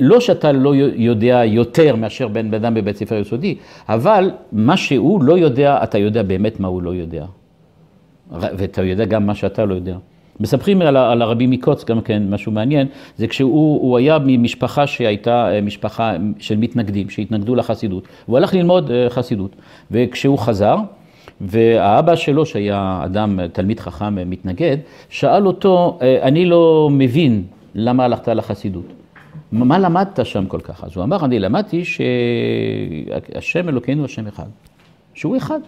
לא 0.00 0.20
שאתה 0.20 0.52
לא 0.52 0.74
יודע 0.96 1.44
יותר 1.44 1.96
מאשר 1.96 2.28
בן 2.28 2.54
אדם 2.54 2.74
בבית 2.74 2.96
ספר 2.96 3.14
יסודי, 3.14 3.54
אבל 3.88 4.30
מה 4.52 4.76
שהוא 4.76 5.22
לא 5.22 5.38
יודע, 5.38 5.78
אתה 5.82 5.98
יודע 5.98 6.22
באמת 6.22 6.60
מה 6.60 6.68
הוא 6.68 6.82
לא 6.82 6.90
יודע. 6.90 7.24
ואתה 8.30 8.82
יודע 8.82 9.04
גם 9.04 9.26
מה 9.26 9.34
שאתה 9.34 9.64
לא 9.64 9.74
יודע. 9.74 9.96
מספרים 10.40 10.82
על, 10.82 10.96
על 10.96 11.22
הרבי 11.22 11.46
מקוץ 11.46 11.84
גם 11.84 12.00
כן, 12.00 12.22
משהו 12.30 12.52
מעניין, 12.52 12.86
זה 13.16 13.26
כשהוא 13.26 13.98
היה 13.98 14.18
ממשפחה 14.24 14.86
שהייתה 14.86 15.52
אה, 15.52 15.60
משפחה 15.60 16.16
של 16.38 16.56
מתנגדים, 16.56 17.10
שהתנגדו 17.10 17.54
לחסידות. 17.54 18.08
הוא 18.26 18.36
הלך 18.36 18.54
ללמוד 18.54 18.90
אה, 18.90 19.10
חסידות, 19.10 19.56
וכשהוא 19.90 20.38
חזר, 20.38 20.76
והאבא 21.40 22.16
שלו, 22.16 22.46
שהיה 22.46 23.00
אדם, 23.04 23.40
תלמיד 23.52 23.80
חכם 23.80 24.30
מתנגד, 24.30 24.76
שאל 25.08 25.46
אותו, 25.46 25.98
אני 26.22 26.44
לא 26.46 26.88
מבין 26.92 27.42
למה 27.74 28.04
הלכת 28.04 28.28
לחסידות. 28.28 28.92
מה 29.64 29.78
למדת 29.78 30.26
שם 30.26 30.46
כל 30.46 30.60
כך? 30.60 30.84
אז 30.84 30.96
הוא 30.96 31.04
אמר, 31.04 31.24
אני 31.24 31.38
למדתי 31.38 31.82
שהשם 31.84 33.68
אלוקינו 33.68 34.04
השם 34.04 34.26
אחד, 34.26 34.46
שהוא 35.14 35.36
אחד. 35.36 35.60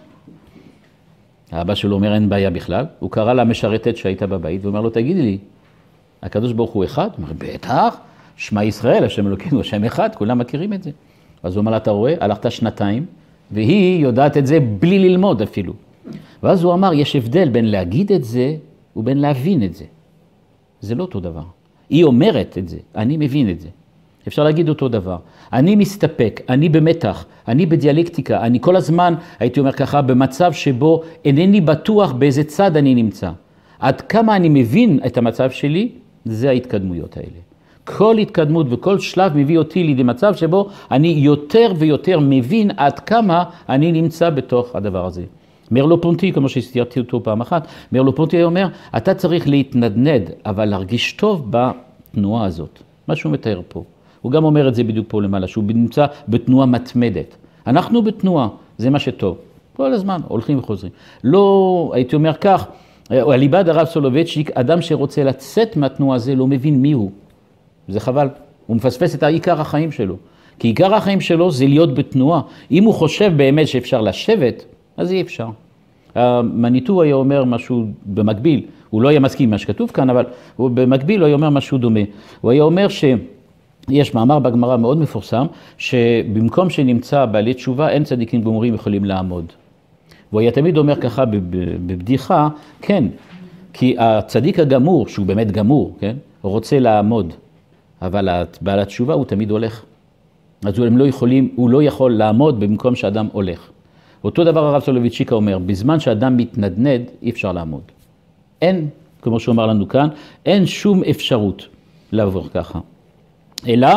האבא 1.51 1.75
שלו 1.75 1.95
אומר, 1.95 2.13
אין 2.13 2.29
בעיה 2.29 2.49
בכלל. 2.49 2.85
הוא 2.99 3.11
קרא 3.11 3.33
למשרתת 3.33 3.97
שהייתה 3.97 4.27
בבית, 4.27 4.65
ואומר 4.65 4.81
לו, 4.81 4.89
תגידי 4.89 5.21
לי, 5.21 5.37
הקדוש 6.23 6.53
ברוך 6.53 6.71
הוא 6.71 6.83
אחד? 6.83 7.09
הוא 7.17 7.23
אומר, 7.23 7.33
בטח, 7.37 7.97
שמע 8.35 8.63
ישראל, 8.63 9.03
השם 9.03 9.27
אלוקינו 9.27 9.59
השם 9.59 9.83
אחד, 9.83 10.15
כולם 10.15 10.37
מכירים 10.37 10.73
את 10.73 10.83
זה. 10.83 10.91
אז 11.43 11.55
הוא 11.55 11.61
אמר 11.61 11.71
לה, 11.71 11.77
אתה 11.77 11.91
רואה, 11.91 12.13
הלכת 12.19 12.51
שנתיים, 12.51 13.05
והיא 13.51 14.03
יודעת 14.03 14.37
את 14.37 14.47
זה 14.47 14.59
בלי 14.59 14.99
ללמוד 14.99 15.41
אפילו. 15.41 15.73
ואז 16.43 16.63
הוא 16.63 16.73
אמר, 16.73 16.93
יש 16.93 17.15
הבדל 17.15 17.49
בין 17.49 17.65
להגיד 17.65 18.11
את 18.11 18.23
זה 18.23 18.55
ובין 18.95 19.17
להבין 19.17 19.63
את 19.63 19.75
זה. 19.75 19.85
זה 20.81 20.95
לא 20.95 21.03
אותו 21.03 21.19
דבר. 21.19 21.43
היא 21.89 22.03
אומרת 22.03 22.57
את 22.57 22.69
זה, 22.69 22.77
אני 22.95 23.17
מבין 23.17 23.49
את 23.49 23.59
זה. 23.59 23.67
אפשר 24.27 24.43
להגיד 24.43 24.69
אותו 24.69 24.87
דבר. 24.87 25.17
אני 25.53 25.75
מסתפק, 25.75 26.41
אני 26.49 26.69
במתח, 26.69 27.25
אני 27.47 27.65
בדיאלקטיקה, 27.65 28.41
אני 28.41 28.57
כל 28.61 28.75
הזמן, 28.75 29.13
הייתי 29.39 29.59
אומר 29.59 29.71
ככה, 29.71 30.01
במצב 30.01 30.53
שבו 30.53 31.03
אינני 31.25 31.61
בטוח 31.61 32.11
באיזה 32.11 32.43
צד 32.43 32.77
אני 32.77 32.95
נמצא. 32.95 33.31
עד 33.79 34.01
כמה 34.01 34.35
אני 34.35 34.49
מבין 34.49 34.99
את 35.05 35.17
המצב 35.17 35.51
שלי, 35.51 35.89
זה 36.25 36.49
ההתקדמויות 36.49 37.17
האלה. 37.17 37.39
כל 37.83 38.17
התקדמות 38.17 38.67
וכל 38.69 38.99
שלב 38.99 39.37
מביא 39.37 39.57
אותי 39.57 39.83
לידי 39.83 40.03
מצב 40.03 40.35
שבו 40.35 40.69
אני 40.91 41.07
יותר 41.07 41.73
ויותר 41.77 42.19
מבין 42.19 42.71
עד 42.77 42.99
כמה 42.99 43.43
אני 43.69 43.91
נמצא 43.91 44.29
בתוך 44.29 44.75
הדבר 44.75 45.05
הזה. 45.05 45.23
מרלו 45.71 46.01
פונטי, 46.01 46.33
כמו 46.33 46.49
שהזכרתי 46.49 46.99
אותו 46.99 47.23
פעם 47.23 47.41
אחת, 47.41 47.67
מרלו 47.91 48.15
פונטי 48.15 48.43
אומר, 48.43 48.67
אתה 48.97 49.13
צריך 49.13 49.47
להתנדנד, 49.47 50.29
אבל 50.45 50.65
להרגיש 50.65 51.13
טוב 51.13 51.47
בתנועה 51.49 52.45
הזאת. 52.45 52.79
מה 53.07 53.15
שהוא 53.15 53.31
מתאר 53.31 53.61
פה. 53.67 53.83
הוא 54.21 54.31
גם 54.31 54.43
אומר 54.43 54.67
את 54.67 54.75
זה 54.75 54.83
בדיוק 54.83 55.05
פה 55.09 55.21
למעלה, 55.21 55.47
שהוא 55.47 55.63
נמצא 55.67 56.05
בתנועה 56.27 56.65
מתמדת. 56.65 57.35
אנחנו 57.67 58.01
בתנועה, 58.01 58.47
זה 58.77 58.89
מה 58.89 58.99
שטוב. 58.99 59.37
כל 59.75 59.93
הזמן 59.93 60.21
הולכים 60.27 60.59
וחוזרים. 60.59 60.91
לא, 61.23 61.91
הייתי 61.93 62.15
אומר 62.15 62.33
כך, 62.33 62.67
אליבד 63.11 63.69
הרב 63.69 63.85
סולובייצ'יק, 63.85 64.51
אדם 64.51 64.81
שרוצה 64.81 65.23
לצאת 65.23 65.77
מהתנועה 65.77 66.15
הזה 66.15 66.35
לא 66.35 66.47
מבין 66.47 66.81
מי 66.81 66.91
הוא. 66.91 67.11
זה 67.87 67.99
חבל, 67.99 68.27
הוא 68.67 68.75
מפספס 68.75 69.15
את 69.15 69.23
העיקר 69.23 69.61
החיים 69.61 69.91
שלו. 69.91 70.15
כי 70.59 70.67
עיקר 70.67 70.95
החיים 70.95 71.21
שלו 71.21 71.51
זה 71.51 71.67
להיות 71.67 71.93
בתנועה. 71.93 72.41
אם 72.71 72.83
הוא 72.83 72.93
חושב 72.93 73.33
באמת 73.37 73.67
שאפשר 73.67 74.01
לשבת, 74.01 74.65
אז 74.97 75.11
אי 75.11 75.21
אפשר. 75.21 75.47
מניטו 76.43 77.01
היה 77.01 77.15
אומר 77.15 77.43
משהו 77.43 77.85
במקביל, 78.05 78.65
הוא 78.89 79.01
לא 79.01 79.09
היה 79.09 79.19
מסכים 79.19 79.43
עם 79.43 79.51
מה 79.51 79.57
שכתוב 79.57 79.91
כאן, 79.91 80.09
אבל 80.09 80.25
הוא 80.55 80.69
במקביל 80.69 81.19
הוא 81.19 81.25
היה 81.25 81.35
אומר 81.35 81.49
משהו 81.49 81.77
דומה. 81.77 81.99
הוא 82.41 82.51
היה 82.51 82.63
אומר 82.63 82.87
שיש 83.89 84.13
מאמר 84.13 84.39
בגמרא 84.39 84.77
מאוד 84.77 84.97
מפורסם, 84.97 85.45
שבמקום 85.77 86.69
שנמצא 86.69 87.25
בעלי 87.25 87.53
תשובה, 87.53 87.89
אין 87.89 88.03
צדיקים 88.03 88.41
גמורים 88.41 88.73
יכולים 88.73 89.05
לעמוד. 89.05 89.45
והוא 90.31 90.41
היה 90.41 90.51
תמיד 90.51 90.77
אומר 90.77 90.95
ככה 90.95 91.25
בבדיחה, 91.25 92.47
כן, 92.81 93.03
כי 93.73 93.95
הצדיק 93.99 94.59
הגמור, 94.59 95.07
שהוא 95.07 95.25
באמת 95.25 95.51
גמור, 95.51 95.95
כן, 95.99 96.15
רוצה 96.41 96.79
לעמוד, 96.79 97.33
אבל 98.01 98.29
בעל 98.61 98.79
התשובה 98.79 99.13
הוא 99.13 99.25
תמיד 99.25 99.51
הולך. 99.51 99.83
אז 100.65 100.79
הם 100.79 100.97
לא 100.97 101.07
יכולים, 101.07 101.49
הוא 101.55 101.69
לא 101.69 101.83
יכול 101.83 102.13
לעמוד 102.13 102.59
במקום 102.59 102.95
שאדם 102.95 103.27
הולך. 103.31 103.69
אותו 104.23 104.43
דבר 104.43 104.65
הרב 104.65 104.81
סולוביצ'יקה 104.81 105.35
אומר, 105.35 105.59
בזמן 105.59 105.99
שאדם 105.99 106.37
מתנדנד, 106.37 107.01
אי 107.21 107.29
אפשר 107.29 107.51
לעמוד. 107.51 107.81
אין, 108.61 108.87
כמו 109.21 109.39
שהוא 109.39 109.53
אמר 109.53 109.67
לנו 109.67 109.87
כאן, 109.87 110.07
אין 110.45 110.65
שום 110.65 111.03
אפשרות 111.03 111.67
לעבור 112.11 112.49
ככה. 112.53 112.79
אלא, 113.67 113.87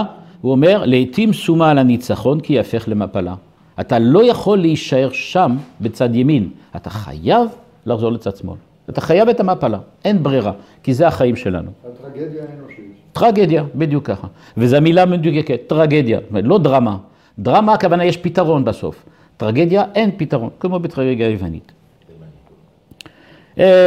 הוא 0.41 0.53
אומר, 0.53 0.83
לעתים 0.87 1.33
שומה 1.33 1.71
על 1.71 1.79
הניצחון 1.79 2.41
כי 2.41 2.53
יהפך 2.53 2.85
למפלה. 2.87 3.35
אתה 3.81 3.99
לא 3.99 4.25
יכול 4.25 4.59
להישאר 4.59 5.09
שם 5.13 5.57
בצד 5.81 6.15
ימין, 6.15 6.49
אתה 6.77 6.91
חייב 6.91 7.49
לחזור 7.87 8.13
לצד 8.13 8.37
שמאל. 8.37 8.57
אתה 8.89 9.01
חייב 9.01 9.29
את 9.29 9.41
המפלה, 9.41 9.79
אין 10.05 10.23
ברירה, 10.23 10.53
כי 10.83 10.95
זה 10.95 11.07
החיים 11.09 11.37
שלנו. 11.37 11.71
הטרגדיה 11.85 12.43
האנושית. 12.43 12.93
טרגדיה, 13.13 13.65
בדיוק 13.75 14.07
ככה. 14.07 14.27
וזו 14.57 14.77
המילה 14.77 15.07
מדויקת, 15.07 15.61
טרגדיה, 15.67 16.19
לא 16.31 16.59
דרמה. 16.59 16.97
דרמה 17.39 17.73
הכוונה 17.73 18.05
יש 18.05 18.17
פתרון 18.17 18.65
בסוף. 18.65 19.05
טרגדיה 19.37 19.85
אין 19.95 20.11
פתרון, 20.17 20.51
כמו 20.61 20.79
בטרגדיה 20.79 21.27
היוונית. 21.27 21.73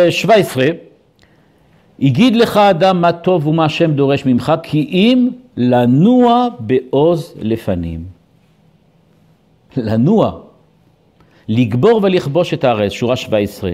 17, 0.10 0.68
הגיד 2.00 2.36
לך 2.36 2.58
אדם 2.58 3.02
מה 3.02 3.12
טוב 3.12 3.48
ומה 3.48 3.66
השם 3.66 3.92
דורש 3.92 4.26
ממך, 4.26 4.54
כי 4.64 4.80
אם 4.92 5.30
לנוע 5.58 6.48
בעוז 6.60 7.34
לפנים. 7.42 8.04
לנוע, 9.78 10.40
לגבור 11.48 12.00
ולכבוש 12.04 12.54
את 12.54 12.64
הארץ, 12.64 12.92
שורה 12.92 13.16
17, 13.16 13.72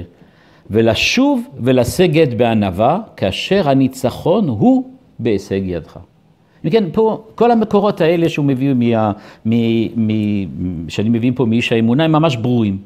ולשוב 0.70 1.48
ולשגת 1.60 2.34
בענווה, 2.34 3.00
כאשר 3.18 3.70
הניצחון 3.70 4.48
הוא 4.48 4.84
בהישג 5.20 5.62
ידך. 5.66 6.00
וכן, 6.66 6.84
פה, 6.92 7.24
כל 7.36 7.52
המקורות 7.52 8.02
האלה 8.02 8.30
שהוא 8.30 8.46
מביא, 8.46 8.74
מה, 8.74 9.12
מ, 9.46 9.54
מ, 10.08 10.90
שאני 10.90 11.10
מביא 11.10 11.32
פה 11.36 11.46
מאיש 11.46 11.72
האמונה, 11.72 12.04
הם 12.04 12.12
ממש 12.12 12.36
ברורים. 12.36 12.78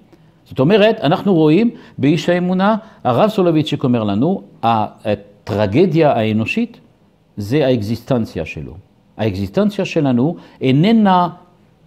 זאת 0.46 0.60
אומרת, 0.60 1.00
אנחנו 1.00 1.34
רואים 1.34 1.70
באיש 1.98 2.30
האמונה, 2.30 2.76
הרב 3.04 3.30
סולוביצ'יק 3.30 3.84
אומר 3.84 4.04
לנו, 4.04 4.42
הטרגדיה 4.64 6.12
האנושית 6.12 6.80
זה 7.38 7.66
האקזיסטנציה 7.66 8.46
שלו. 8.46 8.74
האקזיסטנציה 9.18 9.86
שלנו 9.86 10.36
איננה 10.62 11.30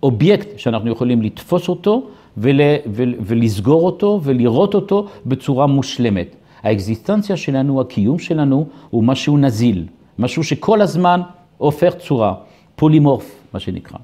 אובייקט 0.02 0.58
שאנחנו 0.58 0.90
יכולים 0.90 1.22
לתפוס 1.22 1.68
אותו 1.68 2.02
ול, 2.36 2.60
ול, 2.86 3.14
ולסגור 3.20 3.86
אותו 3.86 4.20
ולראות 4.22 4.74
אותו 4.74 5.06
בצורה 5.26 5.66
מושלמת. 5.66 6.36
האקזיסטנציה 6.62 7.36
שלנו, 7.36 7.80
הקיום 7.80 8.18
שלנו, 8.18 8.66
הוא 8.90 9.04
משהו 9.04 9.36
נזיל, 9.36 9.86
משהו 10.18 10.44
שכל 10.44 10.80
הזמן 10.80 11.20
הופך 11.58 11.94
צורה, 11.94 12.34
פולימורף, 12.76 13.40
מה 13.54 13.60
שנקרא. 13.60 13.98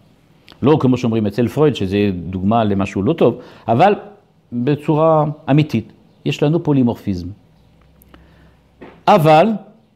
לא 0.62 0.77
כמו 0.81 0.97
שאומרים 0.97 1.27
אצל 1.27 1.49
פרויד, 1.49 1.77
שזה 1.77 2.11
דוגמה 2.14 2.64
למשהו 2.64 3.03
לא 3.03 3.12
טוב, 3.12 3.38
אבל 3.69 3.95
בצורה 4.55 5.25
אמיתית, 5.51 5.93
יש 6.25 6.43
לנו 6.43 6.62
פולימורפיזם. 6.62 7.29
אבל, 9.07 9.49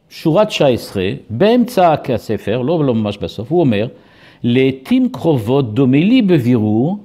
שורה 0.08 0.44
19, 0.44 1.10
באמצע 1.30 1.94
הספר, 2.14 2.62
לא, 2.62 2.84
לא 2.84 2.94
ממש 2.94 3.18
בסוף, 3.18 3.50
הוא 3.50 3.60
אומר, 3.60 3.88
לעתים 4.42 5.08
קרובות 5.08 5.74
דומה 5.74 5.96
לי 5.96 6.22
בבירור, 6.22 6.98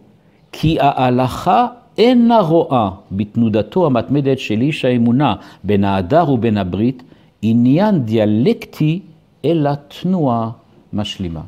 כי 0.52 0.78
ההלכה 0.80 1.68
אינה 1.98 2.40
רואה 2.40 2.90
בתנודתו 3.12 3.86
המתמדת 3.86 4.40
של 4.40 4.62
איש 4.62 4.86
האמונה 4.86 5.36
בין 5.64 5.84
ההדר 5.84 6.32
ובין 6.32 6.58
הברית 6.58 7.04
עניין 7.42 8.00
דיאלקטי, 8.00 9.00
אלא 9.46 9.72
תנועה 9.88 10.50
משלימה. 10.94 11.42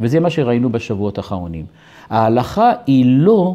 וזה 0.00 0.20
מה 0.20 0.30
שראינו 0.30 0.70
בשבועות 0.70 1.18
האחרונים. 1.18 1.64
ההלכה 2.10 2.72
היא 2.86 3.04
לא 3.08 3.54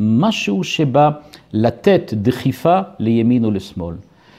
משהו 0.00 0.64
שבא 0.64 1.10
לתת 1.52 2.14
דחיפה 2.14 2.80
לימין 2.98 3.44
או 3.44 3.50
לשמאל, 3.50 3.94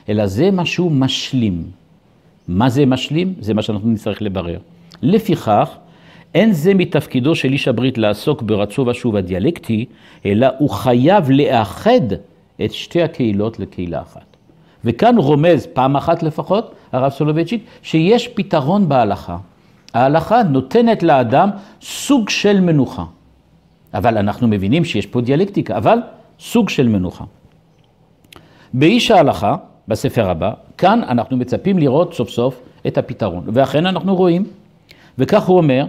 אלא 0.10 0.28
זה 0.28 0.52
משהו 0.52 0.90
משלים. 0.90 1.64
מה 2.48 2.70
זה 2.70 2.86
משלים? 2.86 3.34
זה 3.40 3.54
מה 3.54 3.62
שאנחנו 3.62 3.90
נצטרך 3.90 4.22
לברר. 4.22 4.60
לפיכך, 5.02 5.70
אין 6.36 6.54
זה 6.54 6.74
מתפקידו 6.74 7.36
של 7.36 7.52
איש 7.54 7.68
הברית 7.68 7.98
לעסוק 7.98 8.42
ברצו 8.42 8.86
ושוב 8.88 9.16
הדיאלקטי, 9.16 9.86
אלא 10.26 10.48
הוא 10.58 10.70
חייב 10.70 11.32
לאחד 11.32 12.02
את 12.66 12.74
שתי 12.74 13.02
הקהילות 13.02 13.60
לקהילה 13.60 14.02
אחת. 14.02 14.38
וכאן 14.86 15.18
רומז, 15.18 15.68
פעם 15.74 15.96
אחת 15.96 16.24
לפחות, 16.24 16.76
הרב 16.92 17.12
סולובייצ'יק, 17.12 17.64
שיש 17.82 18.28
פתרון 18.28 18.90
בהלכה. 18.90 19.38
ההלכה 19.94 20.44
נותנת 20.44 21.04
לאדם 21.04 21.50
סוג 21.82 22.30
של 22.30 22.60
מנוחה. 22.60 23.04
אבל 23.94 24.18
אנחנו 24.18 24.48
מבינים 24.48 24.86
שיש 24.86 25.06
פה 25.06 25.22
דיאלקטיקה, 25.22 25.78
אבל 25.78 25.98
סוג 26.40 26.70
של 26.70 26.88
מנוחה. 26.88 27.24
באיש 28.74 29.12
ההלכה, 29.12 29.56
בספר 29.88 30.30
הבא, 30.30 30.52
כאן 30.78 31.02
אנחנו 31.08 31.38
מצפים 31.38 31.80
לראות 31.80 32.14
סוף 32.14 32.30
סוף 32.30 32.62
את 32.88 32.98
הפתרון. 32.98 33.44
ואכן 33.48 33.86
אנחנו 33.86 34.16
רואים, 34.16 34.44
וכך 35.18 35.44
הוא 35.44 35.58
אומר, 35.58 35.86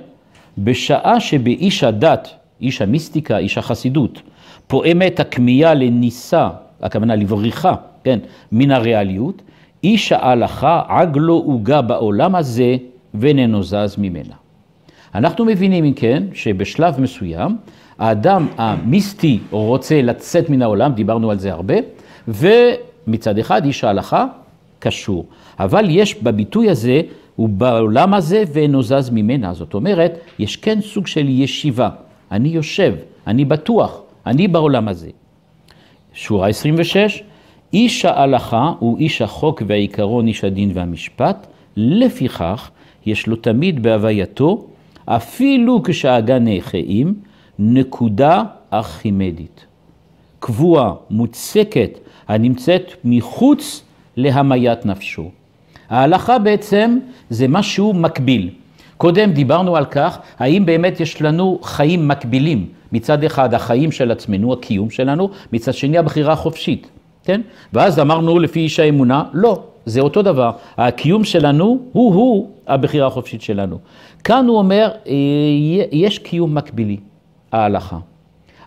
בשעה 0.58 1.20
שבאיש 1.20 1.84
הדת, 1.84 2.28
איש 2.60 2.82
המיסטיקה, 2.82 3.38
איש 3.38 3.58
החסידות, 3.58 4.22
פועמת 4.66 5.20
הכמיהה 5.20 5.74
לניסה, 5.74 6.48
הכוונה 6.82 7.16
לבריחה, 7.16 7.74
כן, 8.04 8.18
מן 8.52 8.70
הריאליות, 8.70 9.42
איש 9.84 10.12
ההלכה 10.12 10.82
עגלו 10.88 11.34
עוגה 11.34 11.82
בעולם 11.82 12.34
הזה 12.34 12.76
ואיננו 13.14 13.62
זז 13.62 13.96
ממנה. 13.98 14.34
אנחנו 15.14 15.44
מבינים, 15.44 15.84
אם 15.84 15.92
כן, 15.92 16.22
שבשלב 16.34 17.00
מסוים, 17.00 17.56
האדם 18.02 18.46
המיסטי 18.56 19.38
רוצה 19.50 20.02
לצאת 20.02 20.50
מן 20.50 20.62
העולם, 20.62 20.92
דיברנו 20.92 21.30
על 21.30 21.38
זה 21.38 21.52
הרבה, 21.52 21.74
ומצד 22.28 23.38
אחד 23.38 23.64
איש 23.64 23.84
ההלכה 23.84 24.26
קשור. 24.78 25.26
אבל 25.58 25.86
יש 25.90 26.22
בביטוי 26.22 26.70
הזה, 26.70 27.00
הוא 27.36 27.48
בעולם 27.48 28.14
הזה 28.14 28.42
ואינו 28.52 28.82
זז 28.82 29.10
ממנה. 29.12 29.54
זאת 29.54 29.74
אומרת, 29.74 30.18
יש 30.38 30.56
כן 30.56 30.80
סוג 30.80 31.06
של 31.06 31.28
ישיבה. 31.28 31.88
אני 32.32 32.48
יושב, 32.48 32.94
אני 33.26 33.44
בטוח, 33.44 34.02
אני 34.26 34.48
בעולם 34.48 34.88
הזה. 34.88 35.10
שורה 36.14 36.48
26, 36.48 37.22
איש 37.72 38.04
ההלכה 38.04 38.72
הוא 38.78 38.98
איש 38.98 39.22
החוק 39.22 39.62
והעיקרון, 39.66 40.26
איש 40.26 40.44
הדין 40.44 40.70
והמשפט, 40.74 41.46
לפיכך 41.76 42.70
יש 43.06 43.26
לו 43.26 43.36
תמיד 43.36 43.82
בהווייתו, 43.82 44.66
אפילו 45.06 45.82
כשהגה 45.82 46.38
נאחאים, 46.38 47.14
נקודה 47.58 48.42
ארכימדית. 48.72 49.66
קבועה, 50.40 50.92
מוצקת, 51.10 51.98
הנמצאת 52.28 52.92
מחוץ 53.04 53.82
להמיית 54.16 54.86
נפשו. 54.86 55.30
ההלכה 55.90 56.38
בעצם 56.38 56.98
זה 57.30 57.48
משהו 57.48 57.92
מקביל. 57.92 58.50
קודם 58.96 59.32
דיברנו 59.32 59.76
על 59.76 59.84
כך, 59.84 60.18
האם 60.38 60.66
באמת 60.66 61.00
יש 61.00 61.22
לנו 61.22 61.58
חיים 61.62 62.08
מקבילים. 62.08 62.66
מצד 62.92 63.24
אחד 63.24 63.54
החיים 63.54 63.92
של 63.92 64.10
עצמנו, 64.10 64.52
הקיום 64.52 64.90
שלנו, 64.90 65.30
מצד 65.52 65.74
שני 65.74 65.98
הבחירה 65.98 66.32
החופשית, 66.32 66.90
כן? 67.24 67.40
ואז 67.72 67.98
אמרנו 67.98 68.38
לפי 68.38 68.60
איש 68.60 68.80
האמונה, 68.80 69.24
לא, 69.32 69.62
זה 69.86 70.00
אותו 70.00 70.22
דבר. 70.22 70.50
הקיום 70.76 71.24
שלנו 71.24 71.78
הוא-הוא 71.92 72.48
הבחירה 72.66 73.06
החופשית 73.06 73.42
שלנו. 73.42 73.78
כאן 74.24 74.46
הוא 74.46 74.58
אומר, 74.58 74.90
אה, 75.06 75.12
יש 75.92 76.18
קיום 76.18 76.54
מקבילי, 76.54 76.96
ההלכה. 77.52 77.98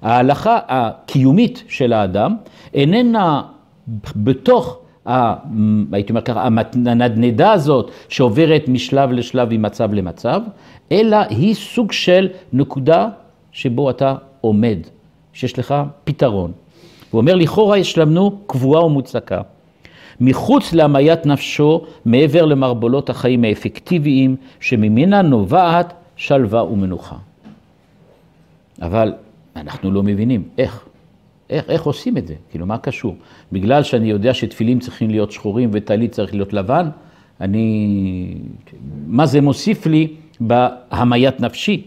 ההלכה 0.02 0.60
הקיומית 0.68 1.64
של 1.68 1.94
האדם 1.94 2.36
איננה 2.74 3.42
בתוך 4.16 4.80
הייתי 5.92 6.10
אומר 6.10 6.22
ככה, 6.22 6.48
הנדנדה 6.86 7.52
הזאת 7.52 7.92
שעוברת 8.10 8.68
משלב 8.68 9.12
לשלב 9.12 9.48
ממצב 9.52 9.94
למצב, 9.94 10.42
אלא 10.92 11.18
היא 11.30 11.54
סוג 11.54 11.92
של 11.92 12.30
נקודה 12.54 13.10
שבו 13.52 13.90
אתה 13.90 14.16
עומד, 14.42 14.78
שיש 15.34 15.60
לך 15.60 15.76
פתרון. 16.04 16.52
הוא 17.12 17.22
אומר, 17.22 17.36
לכאורה 17.36 17.78
יש 17.78 17.98
לנו 17.98 18.40
קבועה 18.48 18.86
ומוצקה. 18.86 19.42
מחוץ 20.22 20.74
להמיית 20.74 21.26
נפשו, 21.26 21.82
מעבר 22.06 22.46
למרבולות 22.46 23.10
החיים 23.10 23.44
האפקטיביים, 23.44 24.36
שממנה 24.60 25.22
נובעת 25.22 25.94
שלווה 26.16 26.64
ומנוחה. 26.64 27.16
אבל 28.82 29.14
אנחנו 29.56 29.92
לא 29.92 30.04
מבינים 30.04 30.44
איך. 30.58 30.86
איך, 31.50 31.70
איך 31.70 31.84
עושים 31.84 32.18
את 32.18 32.28
זה? 32.28 32.34
כאילו, 32.52 32.66
מה 32.66 32.78
קשור? 32.78 33.16
בגלל 33.52 33.84
שאני 33.84 34.10
יודע 34.10 34.34
שתפילים 34.34 34.80
צריכים 34.80 35.10
להיות 35.10 35.32
שחורים 35.32 35.70
וטלית 35.74 36.12
צריך 36.12 36.34
להיות 36.34 36.54
לבן, 36.54 36.90
אני... 37.42 38.38
מה 39.08 39.26
זה 39.26 39.42
מוסיף 39.42 39.86
לי 39.86 40.08
בהמיית 40.40 41.40
נפשי? 41.40 41.82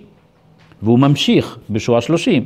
והוא 0.82 0.98
ממשיך 0.98 1.58
בשורה 1.70 2.00
30. 2.00 2.44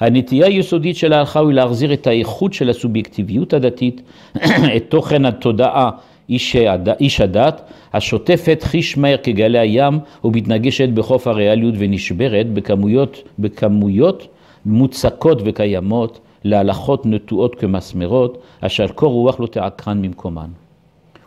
הנטייה 0.00 0.46
היסודית 0.46 0.96
של 0.96 1.12
ההלכה 1.12 1.40
היא 1.40 1.48
להחזיר 1.48 1.92
את 1.92 2.06
האיכות 2.06 2.52
של 2.52 2.70
הסובייקטיביות 2.70 3.52
הדתית, 3.52 4.02
את 4.76 4.84
תוכן 4.88 5.24
התודעה 5.24 5.90
איש, 6.28 6.56
הד... 6.56 6.88
איש 6.88 7.20
הדת, 7.20 7.62
השוטפת 7.92 8.62
חיש 8.62 8.98
מהר 8.98 9.16
כגלי 9.22 9.58
הים 9.58 9.98
ומתנגשת 10.24 10.88
בחוף 10.88 11.26
הריאליות 11.26 11.74
ונשברת 11.78 12.52
בכמויות, 12.52 13.22
בכמויות 13.38 14.26
מוצקות 14.66 15.38
וקיימות, 15.44 16.20
להלכות 16.44 17.06
נטועות 17.06 17.54
כמסמרות, 17.54 18.42
אשר 18.60 18.86
קור 18.86 19.12
רוח 19.12 19.40
לא 19.40 19.46
תעקרן 19.46 20.02
ממקומן. 20.02 20.48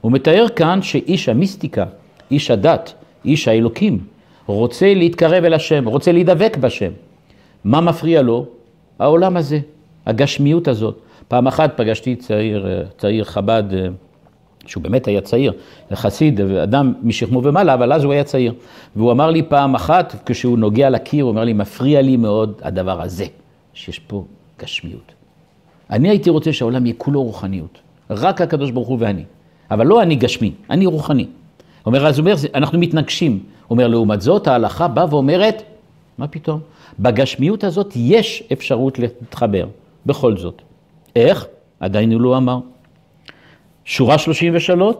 הוא 0.01 0.11
מתאר 0.11 0.45
כאן 0.55 0.79
שאיש 0.81 1.29
המיסטיקה, 1.29 1.85
איש 2.31 2.51
הדת, 2.51 2.93
איש 3.25 3.47
האלוקים, 3.47 3.99
רוצה 4.45 4.93
להתקרב 4.93 5.43
אל 5.43 5.53
השם, 5.53 5.87
רוצה 5.87 6.11
להידבק 6.11 6.57
בשם. 6.57 6.91
מה 7.63 7.81
מפריע 7.81 8.21
לו? 8.21 8.45
העולם 8.99 9.37
הזה, 9.37 9.59
הגשמיות 10.05 10.67
הזאת. 10.67 10.99
פעם 11.27 11.47
אחת 11.47 11.77
פגשתי 11.77 12.15
צעיר, 12.15 12.85
צעיר 12.97 13.23
חב"ד, 13.23 13.63
שהוא 14.67 14.83
באמת 14.83 15.07
היה 15.07 15.21
צעיר, 15.21 15.53
חסיד, 15.93 16.41
אדם 16.41 16.93
משכמו 17.03 17.43
ומעלה, 17.43 17.73
אבל 17.73 17.93
אז 17.93 18.03
הוא 18.03 18.13
היה 18.13 18.23
צעיר. 18.23 18.53
והוא 18.95 19.11
אמר 19.11 19.29
לי 19.29 19.43
פעם 19.43 19.75
אחת, 19.75 20.15
כשהוא 20.25 20.57
נוגע 20.57 20.89
לקיר, 20.89 21.23
הוא 21.23 21.29
אומר 21.29 21.43
לי, 21.43 21.53
מפריע 21.53 22.01
לי 22.01 22.17
מאוד 22.17 22.53
הדבר 22.61 23.01
הזה, 23.01 23.25
שיש 23.73 23.99
פה 23.99 24.23
גשמיות. 24.61 25.11
אני 25.89 26.09
הייתי 26.09 26.29
רוצה 26.29 26.53
שהעולם 26.53 26.85
יהיה 26.85 26.95
כולו 26.97 27.23
רוחניות, 27.23 27.79
רק 28.09 28.41
הקדוש 28.41 28.71
ברוך 28.71 28.87
הוא 28.87 28.97
ואני. 28.99 29.23
אבל 29.71 29.87
לא 29.87 30.01
אני 30.01 30.15
גשמי, 30.15 30.51
אני 30.69 30.85
רוחני. 30.85 31.25
אומר, 31.85 32.07
אז 32.07 32.19
הוא 32.19 32.23
אומר, 32.25 32.35
אנחנו 32.55 32.79
מתנגשים. 32.79 33.31
הוא 33.31 33.41
אומר, 33.69 33.87
לעומת 33.87 34.21
זאת, 34.21 34.47
ההלכה 34.47 34.87
באה 34.87 35.05
ואומרת, 35.09 35.63
מה 36.17 36.27
פתאום? 36.27 36.59
בגשמיות 36.99 37.63
הזאת 37.63 37.93
יש 37.95 38.43
אפשרות 38.53 38.99
להתחבר, 38.99 39.67
בכל 40.05 40.37
זאת. 40.37 40.61
איך? 41.15 41.45
עדיין 41.79 42.11
הוא 42.11 42.21
לא 42.21 42.37
אמר. 42.37 42.59
שורה 43.89 44.17
33, 44.17 44.95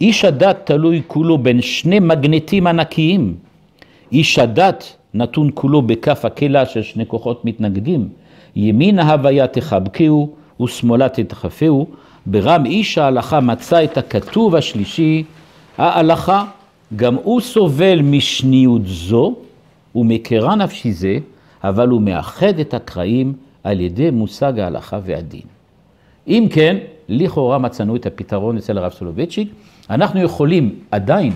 איש 0.00 0.24
הדת 0.24 0.56
תלוי 0.64 1.02
כולו 1.06 1.38
בין 1.38 1.62
שני 1.62 1.98
מגנטים 2.00 2.66
ענקיים. 2.66 3.34
איש 4.12 4.38
הדת 4.38 4.96
נתון 5.14 5.50
כולו 5.54 5.82
בכף 5.82 6.24
הקלע 6.24 6.66
של 6.66 6.82
שני 6.82 7.06
כוחות 7.06 7.44
מתנגדים. 7.44 8.08
ימין 8.56 8.98
ההוויה 8.98 9.46
תחבקהו 9.46 10.30
ושמאלה 10.60 11.08
תדחפהו. 11.08 11.86
ברם 12.26 12.66
איש 12.66 12.98
ההלכה 12.98 13.40
מצא 13.40 13.84
את 13.84 13.98
הכתוב 13.98 14.54
השלישי, 14.54 15.24
ההלכה, 15.78 16.44
גם 16.96 17.14
הוא 17.14 17.40
סובל 17.40 18.02
משניות 18.02 18.82
זו 18.84 19.34
ומקרה 19.94 20.54
נפשי 20.54 20.92
זה, 20.92 21.18
אבל 21.64 21.88
הוא 21.88 22.02
מאחד 22.02 22.58
את 22.58 22.74
הקרעים 22.74 23.32
על 23.64 23.80
ידי 23.80 24.10
מושג 24.10 24.58
ההלכה 24.58 24.98
והדין. 25.04 25.46
אם 26.28 26.46
כן, 26.50 26.76
לכאורה 27.10 27.58
מצאנו 27.58 27.96
את 27.96 28.06
הפתרון 28.06 28.56
אצל 28.56 28.78
הרב 28.78 28.92
סולובייצ'יק, 28.92 29.48
אנחנו 29.90 30.22
יכולים 30.22 30.74
עדיין 30.90 31.32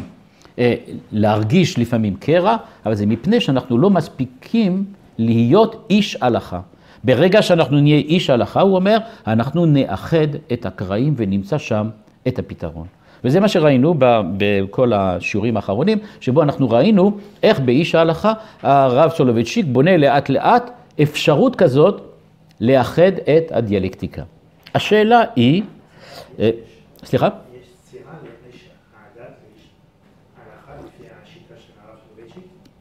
אה, 0.59 0.75
להרגיש 1.13 1.79
לפעמים 1.79 2.17
קרע, 2.17 2.57
אבל 2.87 2.95
זה 2.95 3.07
מפני 3.07 3.41
שאנחנו 3.41 3.79
לא 3.79 3.91
מספיקים 3.91 4.85
להיות 5.19 5.87
איש 5.91 6.17
הלכה. 6.21 6.61
ברגע 7.05 7.43
שאנחנו 7.43 7.81
נהיה 7.81 7.99
איש 7.99 8.31
הלכה, 8.31 8.61
הוא 8.61 8.77
אומר, 8.77 8.99
אנחנו 9.27 9.67
נאחד 9.67 10.27
את 10.53 10.67
הקרעים 10.67 11.15
ונמצא 11.17 11.59
שם 11.59 11.89
את 12.29 12.39
הפתרון. 12.39 12.87
וזה 13.25 13.41
מה 13.41 13.49
שראינו 13.49 13.95
בכל 14.37 14.93
השיעורים 14.93 15.57
האחרונים, 15.57 15.99
שבו 16.21 16.43
אנחנו 16.43 16.71
ראינו 16.71 17.19
איך 17.43 17.61
באיש 17.61 17.95
ההלכה 17.95 18.33
הרב 18.63 19.11
סולובייצ'יק 19.11 19.67
בונה 19.69 19.97
לאט 19.97 20.29
לאט 20.29 20.71
אפשרות 21.03 21.57
כזאת 21.57 22.01
לאחד 22.61 23.13
את 23.37 23.53
הדיאלקטיקה. 23.53 24.23
השאלה 24.75 25.23
היא, 25.37 25.63
אה, 26.39 26.51
סליחה? 27.05 27.29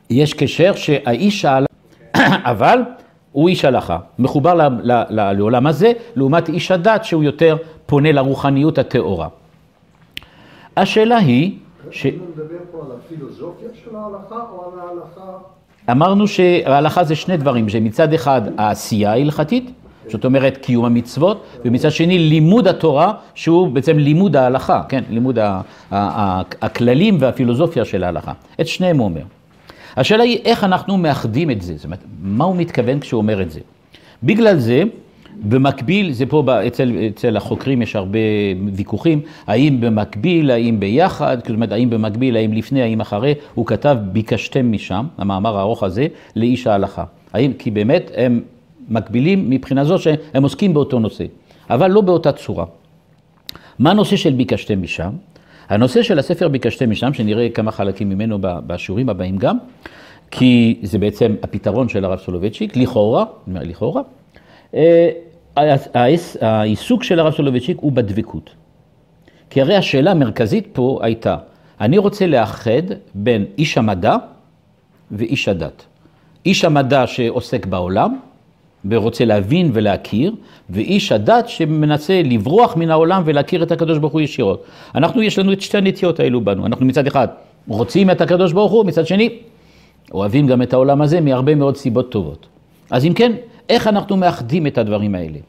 יש 0.09 0.33
קשר 0.33 0.75
שהאיש 0.75 1.45
ההלכה, 1.45 1.73
אבל 2.51 2.79
הוא 3.31 3.49
איש 3.49 3.65
הלכה, 3.65 3.99
מחובר 4.19 4.53
ל- 4.53 4.91
ל- 4.91 5.03
ל- 5.09 5.31
לעולם 5.31 5.67
הזה, 5.67 5.91
לעומת 6.15 6.49
איש 6.49 6.71
הדת 6.71 7.03
שהוא 7.03 7.23
יותר 7.23 7.57
פונה 7.85 8.11
לרוחניות 8.11 8.77
הטהורה. 8.77 9.27
השאלה 10.77 11.17
היא, 11.17 11.57
ש... 11.91 12.05
מדבר 12.05 12.57
פה 12.71 12.85
על 12.85 12.91
הפילוסופיה 12.97 13.69
של 13.83 13.95
ההלכה 13.95 14.35
או 14.51 14.71
על 14.73 14.79
ההלכה 14.79 15.37
אמרנו 15.91 16.27
שההלכה 16.27 17.03
זה 17.03 17.15
שני 17.15 17.37
דברים, 17.37 17.69
שמצד 17.69 18.13
אחד 18.13 18.41
העשייה 18.57 19.11
ההלכתית, 19.11 19.71
זאת 20.09 20.25
אומרת 20.25 20.57
קיום 20.57 20.85
המצוות, 20.85 21.43
ומצד 21.65 21.91
שני 21.91 22.19
לימוד 22.19 22.67
התורה, 22.67 23.13
שהוא 23.35 23.67
בעצם 23.67 23.97
לימוד 23.97 24.35
ההלכה, 24.35 24.81
כן, 24.89 25.03
לימוד 25.09 25.39
הכללים 26.61 27.17
והפילוסופיה 27.19 27.85
של 27.85 28.03
ההלכה. 28.03 28.31
את 28.61 28.67
שניהם 28.67 28.97
הוא 28.97 29.05
אומר. 29.05 29.21
השאלה 29.97 30.23
היא 30.23 30.39
איך 30.45 30.63
אנחנו 30.63 30.97
מאחדים 30.97 31.51
את 31.51 31.61
זה, 31.61 31.73
זאת 31.75 31.85
אומרת, 31.85 32.03
מה 32.21 32.43
הוא 32.43 32.55
מתכוון 32.55 32.99
כשהוא 32.99 33.17
אומר 33.17 33.41
את 33.41 33.51
זה. 33.51 33.59
בגלל 34.23 34.57
זה, 34.57 34.83
במקביל, 35.41 36.11
זה 36.11 36.25
פה 36.25 36.43
אצל, 36.67 36.91
אצל 37.09 37.37
החוקרים 37.37 37.81
יש 37.81 37.95
הרבה 37.95 38.19
ויכוחים, 38.73 39.21
האם 39.47 39.81
במקביל, 39.81 40.51
האם 40.51 40.79
ביחד, 40.79 41.37
זאת 41.39 41.49
אומרת, 41.49 41.71
האם 41.71 41.89
במקביל, 41.89 42.35
האם 42.35 42.53
לפני, 42.53 42.81
האם 42.81 43.01
אחרי, 43.01 43.33
הוא 43.53 43.65
כתב 43.65 43.97
ביקשתם 44.11 44.71
משם, 44.71 45.05
המאמר 45.17 45.57
הארוך 45.57 45.83
הזה, 45.83 46.07
לאיש 46.35 46.67
ההלכה. 46.67 47.03
האם, 47.33 47.53
כי 47.59 47.71
באמת 47.71 48.11
הם 48.15 48.41
מקבילים 48.89 49.49
מבחינה 49.49 49.83
זו 49.85 49.99
שהם 49.99 50.43
עוסקים 50.43 50.73
באותו 50.73 50.99
נושא, 50.99 51.25
אבל 51.69 51.91
לא 51.91 52.01
באותה 52.01 52.31
צורה. 52.31 52.65
מה 53.79 53.91
הנושא 53.91 54.15
של 54.15 54.33
ביקשתם 54.33 54.81
משם? 54.81 55.09
הנושא 55.69 56.03
של 56.03 56.19
הספר 56.19 56.47
ביקשתם 56.47 56.89
משם, 56.89 57.13
שנראה 57.13 57.49
כמה 57.49 57.71
חלקים 57.71 58.09
ממנו 58.09 58.37
בשיעורים 58.41 59.09
הבאים 59.09 59.37
גם, 59.37 59.57
כי 60.31 60.79
זה 60.83 60.97
בעצם 60.97 61.35
הפתרון 61.43 61.89
של 61.89 62.05
הרב 62.05 62.19
סולובייצ'יק, 62.19 62.77
לכאורה, 62.77 63.25
לכאורה, 63.47 64.01
אה, 64.75 65.09
העיסוק 66.41 67.03
של 67.03 67.19
הרב 67.19 67.33
סולובייצ'יק 67.33 67.77
הוא 67.79 67.91
בדבקות. 67.91 68.49
כי 69.49 69.61
הרי 69.61 69.75
השאלה 69.75 70.11
המרכזית 70.11 70.67
פה 70.73 70.99
הייתה, 71.01 71.35
אני 71.81 71.97
רוצה 71.97 72.27
לאחד 72.27 72.81
בין 73.15 73.45
איש 73.57 73.77
המדע 73.77 74.15
ואיש 75.11 75.47
הדת. 75.47 75.85
איש 76.45 76.65
המדע 76.65 77.07
שעוסק 77.07 77.65
בעולם 77.65 78.19
ורוצה 78.89 79.25
להבין 79.25 79.71
ולהכיר, 79.73 80.33
ואיש 80.69 81.11
הדת 81.11 81.49
שמנסה 81.49 82.21
לברוח 82.25 82.75
מן 82.75 82.91
העולם 82.91 83.21
ולהכיר 83.25 83.63
את 83.63 83.71
הקדוש 83.71 83.97
ברוך 83.97 84.13
הוא 84.13 84.21
ישירות. 84.21 84.63
אנחנו, 84.95 85.21
יש 85.21 85.39
לנו 85.39 85.53
את 85.53 85.61
שתי 85.61 85.77
הנטיות 85.77 86.19
האלו 86.19 86.41
בנו. 86.41 86.65
אנחנו 86.65 86.85
מצד 86.85 87.07
אחד 87.07 87.27
רוצים 87.67 88.09
את 88.09 88.21
הקדוש 88.21 88.53
ברוך 88.53 88.71
הוא, 88.71 88.85
מצד 88.85 89.07
שני 89.07 89.29
אוהבים 90.13 90.47
גם 90.47 90.61
את 90.61 90.73
העולם 90.73 91.01
הזה 91.01 91.21
מהרבה 91.21 91.55
מאוד 91.55 91.77
סיבות 91.77 92.11
טובות. 92.11 92.47
אז 92.89 93.05
אם 93.05 93.13
כן, 93.13 93.31
איך 93.69 93.87
אנחנו 93.87 94.17
מאחדים 94.17 94.67
את 94.67 94.77
הדברים 94.77 95.15
האלה? 95.15 95.39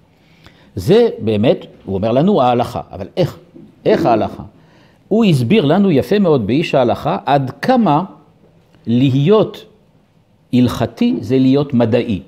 זה 0.76 1.08
באמת, 1.18 1.66
הוא 1.84 1.94
אומר 1.94 2.12
לנו, 2.12 2.42
ההלכה. 2.42 2.80
אבל 2.92 3.06
איך? 3.16 3.38
איך 3.86 4.06
ההלכה? 4.06 4.42
הוא 5.08 5.24
הסביר 5.24 5.64
לנו 5.64 5.90
יפה 5.90 6.18
מאוד 6.18 6.46
באיש 6.46 6.74
ההלכה 6.74 7.18
עד 7.26 7.50
כמה 7.62 8.04
להיות 8.86 9.64
הלכתי 10.52 11.14
זה 11.20 11.38
להיות 11.38 11.74
מדעי. 11.74 12.20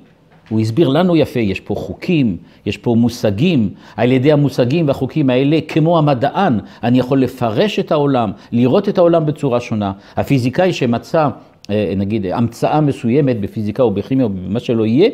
הוא 0.48 0.60
הסביר 0.60 0.88
לנו 0.88 1.16
יפה, 1.16 1.40
יש 1.40 1.60
פה 1.60 1.74
חוקים, 1.74 2.36
יש 2.66 2.76
פה 2.76 2.94
מושגים, 2.98 3.70
על 3.96 4.12
ידי 4.12 4.32
המושגים 4.32 4.88
והחוקים 4.88 5.30
האלה, 5.30 5.58
כמו 5.68 5.98
המדען, 5.98 6.58
אני 6.82 6.98
יכול 6.98 7.20
לפרש 7.20 7.78
את 7.78 7.92
העולם, 7.92 8.32
לראות 8.52 8.88
את 8.88 8.98
העולם 8.98 9.26
בצורה 9.26 9.60
שונה. 9.60 9.92
הפיזיקאי 10.16 10.72
שמצא, 10.72 11.28
אה, 11.70 11.92
נגיד, 11.96 12.26
המצאה 12.26 12.80
מסוימת 12.80 13.40
בפיזיקה 13.40 13.82
או 13.82 13.90
בכימיה 13.90 14.24
או 14.24 14.30
במה 14.30 14.60
שלא 14.60 14.86
יהיה, 14.86 15.10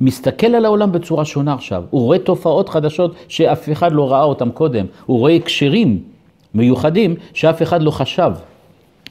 מסתכל 0.00 0.46
על 0.46 0.64
העולם 0.64 0.92
בצורה 0.92 1.24
שונה 1.24 1.54
עכשיו. 1.54 1.84
הוא 1.90 2.02
רואה 2.02 2.18
תופעות 2.18 2.68
חדשות 2.68 3.14
שאף 3.28 3.72
אחד 3.72 3.92
לא 3.92 4.12
ראה 4.12 4.22
אותן 4.22 4.50
קודם. 4.50 4.86
הוא 5.06 5.18
רואה 5.18 5.34
הקשרים 5.34 5.98
מיוחדים 6.54 7.14
שאף 7.34 7.62
אחד 7.62 7.82
לא 7.82 7.90
חשב 7.90 8.32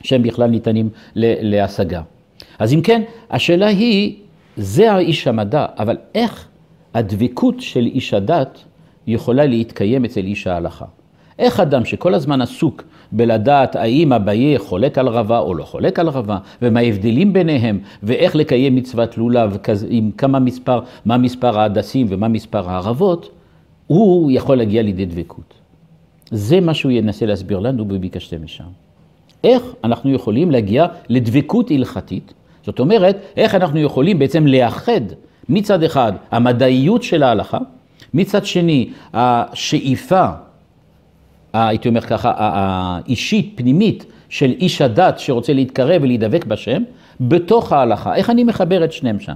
שהם 0.04 0.24
בכלל 0.24 0.50
ניתנים 0.50 0.90
להשגה. 1.16 2.02
אז 2.60 2.74
אם 2.74 2.82
כן, 2.82 3.02
השאלה 3.32 3.68
היא, 3.68 4.16
זה 4.58 4.92
האיש 4.92 5.28
המדע, 5.28 5.66
אבל 5.78 5.98
איך 6.16 6.48
הדבקות 6.94 7.62
של 7.62 7.86
איש 7.86 8.14
הדת 8.14 8.64
יכולה 9.08 9.46
להתקיים 9.46 10.06
אצל 10.06 10.20
איש 10.20 10.48
ההלכה? 10.48 10.86
איך 11.40 11.60
אדם 11.60 11.86
שכל 11.86 12.14
הזמן 12.14 12.42
עסוק 12.42 12.84
בלדעת 13.12 13.76
האם 13.76 14.14
אביי 14.14 14.58
חולק 14.60 14.98
על 14.98 15.08
רבה 15.08 15.40
או 15.40 15.56
לא 15.56 15.64
חולק 15.64 16.00
על 16.00 16.08
רבה, 16.08 16.38
ומה 16.62 16.80
ההבדלים 16.80 17.34
ביניהם, 17.34 17.80
ואיך 18.04 18.36
לקיים 18.36 18.76
מצוות 18.76 19.18
לולב, 19.18 19.58
עם 19.90 20.12
כמה 20.12 20.40
מספר, 20.40 20.80
מה 21.06 21.18
מספר 21.18 21.60
ההדסים 21.60 22.08
ומה 22.10 22.28
מספר 22.28 22.70
הערבות, 22.70 23.30
הוא 23.88 24.32
יכול 24.32 24.58
להגיע 24.58 24.82
לידי 24.82 25.06
דבקות. 25.06 25.54
זה 26.32 26.60
מה 26.60 26.74
שהוא 26.74 26.92
ינסה 26.92 27.26
להסביר 27.26 27.60
לנו 27.60 27.86
בביקשתם 27.86 28.44
משם. 28.44 28.64
איך 29.44 29.64
אנחנו 29.84 30.12
יכולים 30.14 30.52
להגיע 30.52 30.86
לדבקות 31.10 31.72
הלכתית, 31.72 32.34
זאת 32.64 32.80
אומרת, 32.80 33.18
איך 33.38 33.56
אנחנו 33.56 33.80
יכולים 33.80 34.20
בעצם 34.20 34.48
לאחד 34.48 35.02
מצד 35.50 35.84
אחד 35.84 36.14
המדעיות 36.32 37.04
של 37.04 37.24
ההלכה, 37.24 37.58
מצד 38.14 38.46
שני 38.46 38.90
השאיפה, 39.14 40.26
הייתי 41.54 41.88
אומר 41.88 42.02
ככה, 42.02 42.34
האישית, 42.38 43.54
פנימית, 43.56 44.06
של 44.30 44.52
איש 44.52 44.82
הדת 44.82 45.20
שרוצה 45.20 45.54
להתקרב 45.54 46.02
ולהידבק 46.02 46.46
בשם, 46.46 46.84
בתוך 47.22 47.74
ההלכה. 47.74 48.16
איך 48.16 48.30
אני 48.30 48.44
מחבר 48.44 48.84
את 48.84 48.92
שניהם 48.92 49.20
שם? 49.20 49.34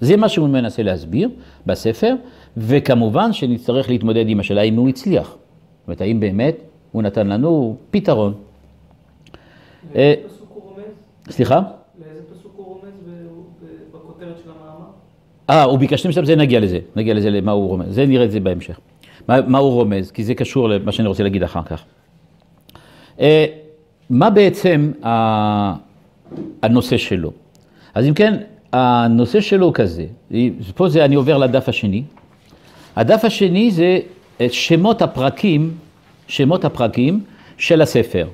זה 0.00 0.16
מה 0.16 0.28
שהוא 0.28 0.48
מנסה 0.48 0.82
להסביר 0.82 1.28
בספר, 1.66 2.14
וכמובן 2.56 3.32
שנצטרך 3.32 3.88
להתמודד 3.88 4.24
עם 4.28 4.40
השאלה 4.40 4.62
אם 4.62 4.76
הוא 4.76 4.88
הצליח. 4.88 5.28
זאת 5.28 5.38
אומרת, 5.86 6.00
האם 6.00 6.20
באמת 6.20 6.56
הוא 6.92 7.02
נתן 7.02 7.26
לנו 7.26 7.76
פתרון. 7.90 8.34
אה? 9.94 10.14
סליחה? 11.30 11.60
לאיזה 12.00 12.20
פסוק 12.34 12.52
הוא 12.56 12.66
רומז 12.66 12.94
ב- 13.06 13.10
ב- 13.64 13.96
בכותרת 13.96 14.38
של 14.44 14.50
המאמר? 14.50 14.90
אה, 15.50 15.62
הוא 15.62 15.78
ביקשתם 15.78 16.12
שם, 16.12 16.24
זה 16.24 16.36
נגיע 16.36 16.60
לזה, 16.60 16.78
נגיע 16.96 17.14
לזה, 17.14 17.30
למה 17.30 17.52
הוא 17.52 17.68
רומז, 17.68 17.86
זה 17.94 18.06
נראה 18.06 18.24
את 18.24 18.30
זה 18.30 18.40
בהמשך. 18.40 18.78
מה, 19.28 19.36
מה 19.46 19.58
הוא 19.58 19.72
רומז, 19.72 20.10
כי 20.10 20.24
זה 20.24 20.34
קשור 20.34 20.68
למה 20.68 20.92
שאני 20.92 21.08
רוצה 21.08 21.22
להגיד 21.22 21.42
אחר 21.42 21.62
כך. 21.62 21.82
אה, 23.20 23.46
מה 24.10 24.30
בעצם 24.30 24.92
ה- 25.04 25.74
הנושא 26.62 26.96
שלו? 26.96 27.30
אז 27.94 28.06
אם 28.08 28.14
כן, 28.14 28.36
הנושא 28.72 29.40
שלו 29.40 29.66
הוא 29.66 29.74
כזה, 29.74 30.06
פה 30.74 30.88
זה, 30.88 31.04
אני 31.04 31.14
עובר 31.14 31.38
לדף 31.38 31.68
השני. 31.68 32.02
הדף 32.96 33.24
השני 33.24 33.70
זה 33.70 33.98
את 34.44 34.52
שמות 34.52 35.02
הפרקים, 35.02 35.70
שמות 36.28 36.64
הפרקים 36.64 37.20
של 37.58 37.82
הספר. 37.82 38.28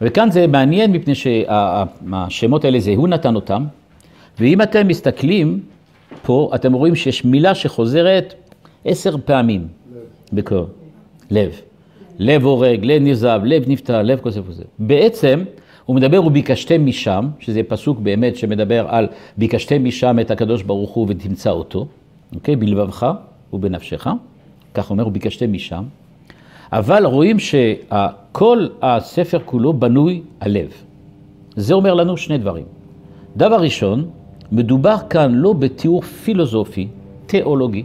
וכאן 0.00 0.30
זה 0.30 0.46
מעניין 0.46 0.92
מפני 0.92 1.14
שהשמות 1.14 2.64
האלה 2.64 2.80
זה 2.80 2.92
הוא 2.96 3.08
נתן 3.08 3.34
אותם, 3.34 3.64
ואם 4.40 4.62
אתם 4.62 4.88
מסתכלים 4.88 5.60
פה, 6.22 6.50
אתם 6.54 6.72
רואים 6.72 6.94
שיש 6.94 7.24
מילה 7.24 7.54
שחוזרת 7.54 8.34
עשר 8.84 9.16
פעמים 9.24 9.68
בקור. 10.32 10.66
לב. 11.30 11.60
לב 12.18 12.44
הורג, 12.44 12.84
לב 12.84 13.02
נזב, 13.02 13.40
לב 13.44 13.64
נפטר, 13.66 14.02
לב 14.02 14.20
כוסף 14.20 14.40
וזה. 14.46 14.64
בעצם, 14.78 15.44
הוא 15.84 15.96
מדבר 15.96 16.26
וביקשתם 16.26 16.86
משם, 16.86 17.28
שזה 17.40 17.60
פסוק 17.68 17.98
באמת 17.98 18.36
שמדבר 18.36 18.86
על 18.88 19.06
ביקשתם 19.36 19.84
משם 19.84 20.18
את 20.20 20.30
הקדוש 20.30 20.62
ברוך 20.62 20.90
הוא 20.90 21.06
ותמצא 21.08 21.50
אותו, 21.50 21.86
אוקיי? 22.34 22.56
בלבבך 22.56 23.12
ובנפשך, 23.52 24.06
כך 24.74 24.90
אומר, 24.90 25.06
וביקשתם 25.06 25.52
משם. 25.52 25.84
אבל 26.72 27.06
רואים 27.06 27.38
שכל 27.38 28.66
הספר 28.82 29.38
כולו 29.44 29.72
בנוי 29.72 30.22
הלב. 30.40 30.68
זה 31.56 31.74
אומר 31.74 31.94
לנו 31.94 32.16
שני 32.16 32.38
דברים. 32.38 32.64
דבר 33.36 33.56
ראשון, 33.56 34.10
מדובר 34.52 34.96
כאן 35.10 35.34
לא 35.34 35.52
בתיאור 35.52 36.02
פילוסופי, 36.02 36.88
תיאולוגי. 37.26 37.82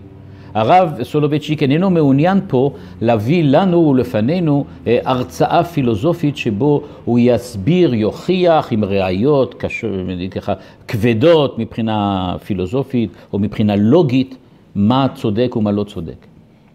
הרב 0.53 1.03
סולובייצ'יק 1.03 1.63
איננו 1.63 1.89
מעוניין 1.89 2.39
פה 2.47 2.71
להביא 3.01 3.43
לנו 3.43 3.87
ולפנינו 3.87 4.65
אה, 4.87 4.99
הרצאה 5.05 5.63
פילוסופית 5.63 6.37
שבו 6.37 6.81
הוא 7.05 7.19
יסביר, 7.21 7.93
יוכיח 7.93 8.67
עם 8.71 8.85
ראיות 8.85 9.53
קשור, 9.53 9.89
ככה, 10.31 10.53
כבדות 10.87 11.59
מבחינה 11.59 12.35
פילוסופית 12.45 13.09
או 13.33 13.39
מבחינה 13.39 13.75
לוגית, 13.75 14.35
מה 14.75 15.07
צודק 15.15 15.55
ומה 15.55 15.71
לא 15.71 15.83
צודק. 15.83 16.25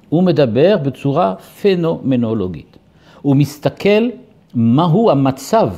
הוא 0.09 0.23
מדבר 0.23 0.77
בצורה 0.83 1.35
פנומנולוגית. 1.63 2.77
הוא 3.23 3.37
מסתכל 3.37 4.09
מהו 4.55 5.11
המצב 5.11 5.69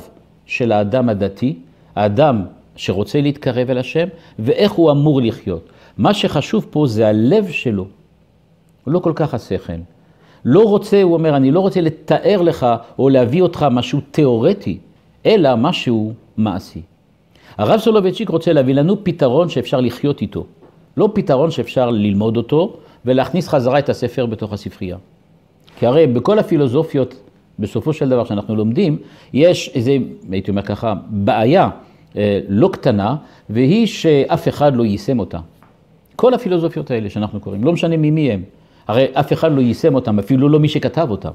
של 0.45 0.71
האדם 0.71 1.09
הדתי, 1.09 1.55
האדם 1.95 2.41
שרוצה 2.79 3.21
להתקרב 3.21 3.69
אל 3.69 3.77
השם, 3.77 4.07
ואיך 4.39 4.71
הוא 4.71 4.91
אמור 4.91 5.21
לחיות. 5.21 5.69
מה 5.97 6.13
שחשוב 6.13 6.65
פה 6.69 6.87
זה 6.87 7.07
הלב 7.07 7.47
שלו, 7.51 7.85
הוא 8.83 8.93
לא 8.93 8.99
כל 8.99 9.11
כך 9.15 9.33
השכל. 9.33 9.73
לא 10.45 10.63
רוצה, 10.63 11.01
הוא 11.01 11.13
אומר, 11.13 11.35
אני 11.35 11.51
לא 11.51 11.59
רוצה 11.59 11.81
לתאר 11.81 12.41
לך 12.41 12.65
או 12.99 13.09
להביא 13.09 13.41
אותך 13.41 13.65
משהו 13.71 13.99
תיאורטי, 14.11 14.77
אלא 15.25 15.55
משהו 15.55 16.13
מעשי. 16.37 16.81
הרב 17.57 17.79
סולובייצ'יק 17.79 18.29
רוצה 18.29 18.53
להביא 18.53 18.73
לנו 18.73 19.03
פתרון 19.03 19.49
שאפשר 19.49 19.81
לחיות 19.81 20.21
איתו, 20.21 20.45
לא 20.97 21.09
פתרון 21.13 21.51
שאפשר 21.51 21.89
ללמוד 21.89 22.37
אותו 22.37 22.77
ולהכניס 23.05 23.47
חזרה 23.47 23.79
את 23.79 23.89
הספר 23.89 24.25
בתוך 24.25 24.53
הספרייה. 24.53 24.97
כי 25.79 25.85
הרי 25.85 26.07
בכל 26.07 26.39
הפילוסופיות, 26.39 27.15
בסופו 27.59 27.93
של 27.93 28.09
דבר 28.09 28.25
שאנחנו 28.25 28.55
לומדים, 28.55 28.97
יש 29.33 29.71
איזה, 29.75 29.97
הייתי 30.31 30.51
אומר 30.51 30.61
ככה, 30.61 30.93
בעיה 31.09 31.69
לא 32.49 32.69
קטנה, 32.71 33.15
והיא 33.49 33.87
שאף 33.87 34.47
אחד 34.47 34.75
לא 34.75 34.83
יישם 34.83 35.19
אותה. 35.19 35.39
כל 36.15 36.33
הפילוסופיות 36.33 36.91
האלה 36.91 37.09
שאנחנו 37.09 37.39
קוראים, 37.39 37.63
לא 37.63 37.71
משנה 37.71 37.97
ממי 37.97 38.31
הם, 38.31 38.41
הרי 38.87 39.05
אף 39.13 39.33
אחד 39.33 39.51
לא 39.51 39.61
יישם 39.61 39.95
אותם, 39.95 40.19
אפילו 40.19 40.49
לא 40.49 40.59
מי 40.59 40.67
שכתב 40.67 41.07
אותם. 41.11 41.31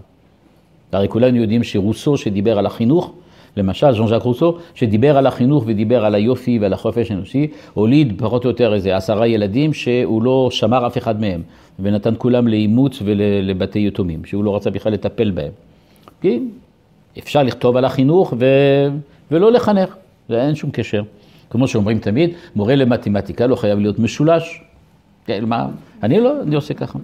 הרי 0.93 1.09
כולנו 1.09 1.37
יודעים 1.37 1.64
שרוסו 1.64 2.16
שדיבר 2.16 2.59
על 2.59 2.66
החינוך, 2.66 3.12
למשל 3.57 3.95
ז'אן 3.95 4.07
ז'אק 4.07 4.22
רוסו, 4.22 4.59
שדיבר 4.75 5.18
על 5.18 5.27
החינוך 5.27 5.64
ודיבר 5.66 6.05
על 6.05 6.14
היופי 6.14 6.59
ועל 6.59 6.72
החופש 6.72 7.11
האנושי, 7.11 7.47
הוליד 7.75 8.12
פחות 8.18 8.45
או 8.45 8.51
יותר 8.51 8.75
איזה 8.75 8.97
עשרה 8.97 9.27
ילדים 9.27 9.72
שהוא 9.72 10.22
לא 10.22 10.49
שמר 10.51 10.87
אף 10.87 10.99
אחד 10.99 11.20
מהם, 11.20 11.43
ונתן 11.79 12.14
כולם 12.18 12.49
לאימוץ 12.49 13.03
ולבתי 13.05 13.87
יתומים, 13.87 14.25
שהוא 14.25 14.45
לא 14.45 14.57
רצה 14.57 14.70
בכלל 14.70 14.93
לטפל 14.93 15.31
בהם. 15.31 15.53
כי 16.20 16.41
אפשר 17.18 17.43
לכתוב 17.43 17.77
על 17.77 17.85
החינוך 17.85 18.35
ו... 18.39 18.47
ולא 19.31 19.53
לחנך, 19.53 19.97
ואין 20.31 20.55
שום 20.55 20.70
קשר. 20.70 21.03
כמו 21.51 21.68
שאומרים 21.68 21.99
תמיד, 21.99 22.31
מורה 22.57 22.75
למתמטיקה 22.75 23.47
לא 23.47 23.57
חייב 23.57 23.79
להיות 23.79 23.99
משולש. 23.99 24.62
כן, 25.27 25.45
מה? 25.45 25.66
אני 26.03 26.20
לא, 26.20 26.43
אני 26.43 26.55
עושה 26.55 26.75
ככה. 26.75 26.99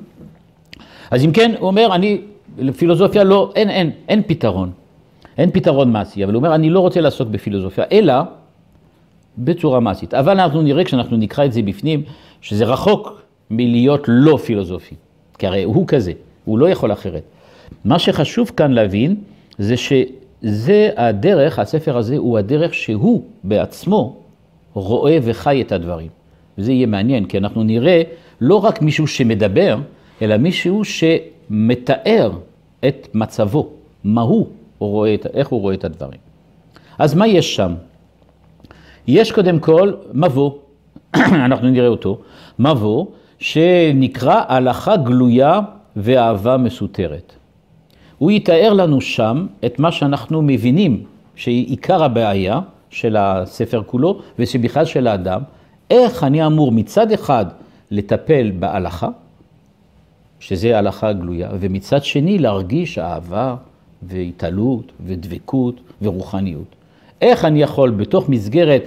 אז 1.10 1.24
אם 1.24 1.32
כן, 1.32 1.54
הוא 1.58 1.66
אומר, 1.66 1.94
אני, 1.94 2.20
לפילוסופיה 2.58 3.24
לא, 3.24 3.52
אין, 3.56 3.70
אין, 3.70 3.90
אין 4.08 4.22
פתרון. 4.26 4.70
אין 5.38 5.50
פתרון 5.50 5.92
מעשי, 5.92 6.24
אבל 6.24 6.34
הוא 6.34 6.38
אומר, 6.38 6.54
אני 6.54 6.70
לא 6.70 6.80
רוצה 6.80 7.00
לעסוק 7.00 7.28
בפילוסופיה, 7.28 7.84
אלא 7.92 8.14
בצורה 9.38 9.80
מעשית. 9.80 10.14
אבל 10.14 10.40
אנחנו 10.40 10.62
נראה, 10.62 10.84
כשאנחנו 10.84 11.16
נקרא 11.16 11.44
את 11.44 11.52
זה 11.52 11.62
בפנים, 11.62 12.02
שזה 12.40 12.64
רחוק 12.64 13.22
מלהיות 13.50 14.04
לא 14.08 14.36
פילוסופי. 14.36 14.94
כי 15.38 15.46
הרי 15.46 15.62
הוא 15.62 15.86
כזה, 15.86 16.12
הוא 16.44 16.58
לא 16.58 16.68
יכול 16.68 16.92
אחרת. 16.92 17.22
מה 17.84 17.98
שחשוב 17.98 18.50
כאן 18.56 18.72
להבין, 18.72 19.16
זה 19.58 19.74
שזה 20.42 20.90
הדרך, 20.96 21.58
הספר 21.58 21.96
הזה 21.96 22.16
הוא 22.16 22.38
הדרך 22.38 22.74
שהוא 22.74 23.22
בעצמו 23.44 24.16
רואה 24.72 25.18
וחי 25.22 25.62
את 25.62 25.72
הדברים. 25.72 26.08
וזה 26.58 26.72
יהיה 26.72 26.86
מעניין, 26.86 27.24
כי 27.24 27.38
אנחנו 27.38 27.62
נראה 27.62 28.02
לא 28.40 28.64
רק 28.64 28.82
מישהו 28.82 29.06
שמדבר, 29.06 29.78
אלא 30.22 30.36
מישהו 30.36 30.82
שמתאר 30.84 32.30
את 32.88 33.08
מצבו, 33.14 33.68
מה 34.04 34.22
הוא 34.22 34.46
רואה, 34.78 35.16
איך 35.34 35.48
הוא 35.48 35.60
רואה 35.60 35.74
את 35.74 35.84
הדברים. 35.84 36.20
אז 36.98 37.14
מה 37.14 37.26
יש 37.26 37.56
שם? 37.56 37.74
יש 39.06 39.32
קודם 39.32 39.58
כל 39.58 39.92
מבוא, 40.12 40.52
אנחנו 41.46 41.70
נראה 41.70 41.88
אותו, 41.88 42.18
מבוא 42.58 43.06
שנקרא 43.38 44.42
הלכה 44.48 44.96
גלויה 44.96 45.60
ואהבה 45.96 46.56
מסותרת. 46.56 47.32
הוא 48.20 48.30
יתאר 48.30 48.72
לנו 48.72 49.00
שם 49.00 49.46
את 49.66 49.78
מה 49.78 49.92
שאנחנו 49.92 50.42
מבינים 50.42 51.04
שהיא 51.34 51.66
עיקר 51.66 52.04
הבעיה 52.04 52.60
של 52.90 53.16
הספר 53.16 53.82
כולו, 53.86 54.20
ושבכלל 54.38 54.84
של 54.84 55.06
האדם, 55.06 55.42
איך 55.90 56.24
אני 56.24 56.46
אמור 56.46 56.72
מצד 56.72 57.12
אחד 57.12 57.46
לטפל 57.90 58.52
בהלכה, 58.58 59.08
שזה 60.40 60.78
הלכה 60.78 61.12
גלויה, 61.12 61.48
ומצד 61.60 62.04
שני 62.04 62.38
להרגיש 62.38 62.98
אהבה 62.98 63.56
והתעלות 64.02 64.92
ודבקות 65.06 65.80
ורוחניות. 66.02 66.74
איך 67.20 67.44
אני 67.44 67.62
יכול 67.62 67.90
בתוך 67.90 68.28
מסגרת 68.28 68.82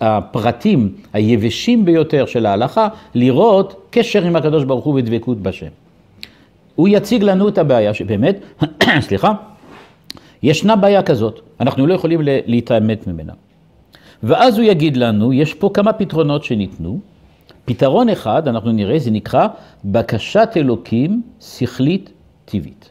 הפרטים 0.00 0.94
היבשים 1.12 1.84
ביותר 1.84 2.26
של 2.26 2.46
ההלכה 2.46 2.88
לראות 3.14 3.86
קשר 3.90 4.24
עם 4.24 4.36
הקדוש 4.36 4.64
ברוך 4.64 4.84
הוא 4.84 4.94
ודבקות 4.94 5.42
בשם. 5.42 5.87
הוא 6.78 6.88
יציג 6.88 7.22
לנו 7.22 7.48
את 7.48 7.58
הבעיה 7.58 7.94
שבאמת, 7.94 8.40
סליחה, 9.06 9.32
ישנה 10.42 10.76
בעיה 10.76 11.02
כזאת, 11.02 11.40
אנחנו 11.60 11.86
לא 11.86 11.94
יכולים 11.94 12.20
להתעמת 12.22 13.06
ממנה. 13.06 13.32
ואז 14.22 14.58
הוא 14.58 14.64
יגיד 14.64 14.96
לנו, 14.96 15.32
יש 15.32 15.54
פה 15.54 15.70
כמה 15.74 15.92
פתרונות 15.92 16.44
שניתנו. 16.44 17.00
פתרון 17.64 18.08
אחד, 18.08 18.48
אנחנו 18.48 18.72
נראה, 18.72 18.98
זה 18.98 19.10
נקרא 19.10 19.48
בקשת 19.84 20.48
אלוקים 20.56 21.22
שכלית 21.40 22.10
טבעית. 22.44 22.90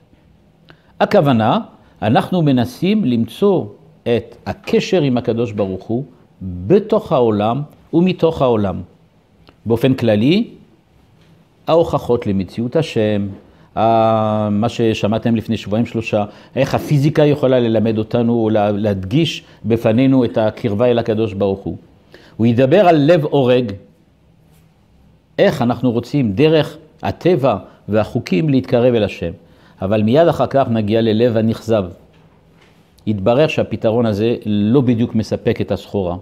הכוונה, 1.00 1.60
אנחנו 2.02 2.42
מנסים 2.42 3.06
למצוא 3.06 3.66
את 4.04 4.36
הקשר 4.46 5.02
עם 5.02 5.18
הקדוש 5.18 5.52
ברוך 5.52 5.84
הוא 5.84 6.04
בתוך 6.42 7.12
העולם 7.12 7.62
ומתוך 7.94 8.42
העולם. 8.42 8.82
באופן 9.66 9.94
כללי, 9.94 10.48
ההוכחות 11.68 12.28
למציאות 12.28 12.76
השם, 12.76 13.28
מה 14.52 14.70
ששמעתם 14.70 15.36
לפני 15.36 15.58
שבועיים 15.58 15.86
שלושה, 15.86 16.26
איך 16.56 16.76
הפיזיקה 16.76 17.26
יכולה 17.26 17.60
ללמד 17.60 17.98
אותנו 17.98 18.34
או 18.34 18.50
להדגיש 18.74 19.44
בפנינו 19.66 20.26
את 20.26 20.38
הקרבה 20.38 20.86
אל 20.86 21.00
הקדוש 21.00 21.34
ברוך 21.34 21.60
הוא. 21.60 21.78
הוא 22.38 22.48
ידבר 22.48 22.88
על 22.88 22.98
לב 22.98 23.26
אורג, 23.26 23.72
איך 25.40 25.62
אנחנו 25.62 25.92
רוצים 25.92 26.32
דרך 26.32 26.78
הטבע 27.04 27.58
והחוקים 27.90 28.50
להתקרב 28.50 28.94
אל 28.94 29.04
השם. 29.04 29.32
אבל 29.82 30.04
מיד 30.04 30.28
אחר 30.28 30.48
כך 30.48 30.68
נגיע 30.70 31.02
ללב 31.02 31.38
הנכזב. 31.38 31.86
יתברר 33.08 33.48
שהפתרון 33.48 34.06
הזה 34.06 34.36
לא 34.46 34.82
בדיוק 34.82 35.16
מספק 35.16 35.62
את 35.62 35.72
הסחורה. 35.72 36.16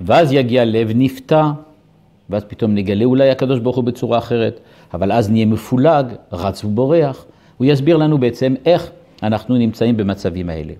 ואז 0.00 0.32
יגיע 0.32 0.64
לב 0.64 0.90
נפתע, 0.94 1.50
ואז 2.30 2.44
פתאום 2.44 2.74
נגלה 2.74 3.04
אולי 3.04 3.30
הקדוש 3.30 3.58
ברוך 3.58 3.76
הוא 3.76 3.84
בצורה 3.84 4.18
אחרת, 4.18 4.60
אבל 4.94 5.12
אז 5.12 5.30
נהיה 5.30 5.46
מפולג, 5.46 6.06
רץ 6.32 6.64
ובורח. 6.64 7.24
הוא 7.56 7.66
יסביר 7.66 7.96
לנו 7.96 8.18
בעצם 8.18 8.54
איך 8.66 8.90
אנחנו 9.22 9.56
נמצאים 9.56 9.96
במצבים 9.96 10.50
האלה. 10.50 10.72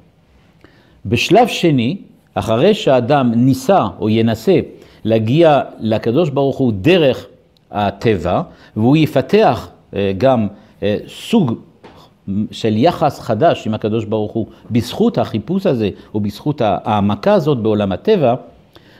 בשלב 1.06 1.48
שני, 1.48 1.96
אחרי 2.34 2.74
שהאדם 2.74 3.32
ניסה 3.34 3.86
או 4.00 4.08
ינסה 4.08 4.60
להגיע 5.04 5.60
לקדוש 5.80 6.30
ברוך 6.30 6.56
הוא 6.56 6.72
דרך 6.72 7.26
הטבע, 7.70 8.42
והוא 8.76 8.96
יפתח 8.96 9.68
אה, 9.94 10.12
גם 10.18 10.46
אה, 10.82 10.96
סוג 11.08 11.52
של 12.50 12.76
יחס 12.76 13.20
חדש 13.20 13.66
עם 13.66 13.74
הקדוש 13.74 14.04
ברוך 14.04 14.32
הוא, 14.32 14.46
בזכות 14.70 15.18
החיפוש 15.18 15.66
הזה, 15.66 15.90
או 16.14 16.20
בזכות 16.20 16.60
העמקה 16.64 17.34
הזאת 17.34 17.58
בעולם 17.58 17.92
הטבע, 17.92 18.34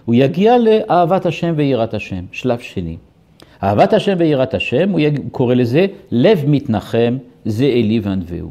הוא 0.05 0.15
יגיע 0.15 0.55
לאהבת 0.59 1.27
השם 1.27 1.55
ויראת 1.57 1.95
השם, 1.95 2.25
שלב 2.33 2.59
שני. 2.59 2.97
אהבת 3.63 3.93
השם 3.93 4.15
ויראת 4.19 4.55
השם, 4.55 4.91
הוא 4.91 5.01
קורא 5.33 5.55
לזה 5.55 5.87
לב 6.11 6.45
מתנחם, 6.47 7.17
זה 7.45 7.65
אלי 7.65 8.01
וענווהו. 8.03 8.51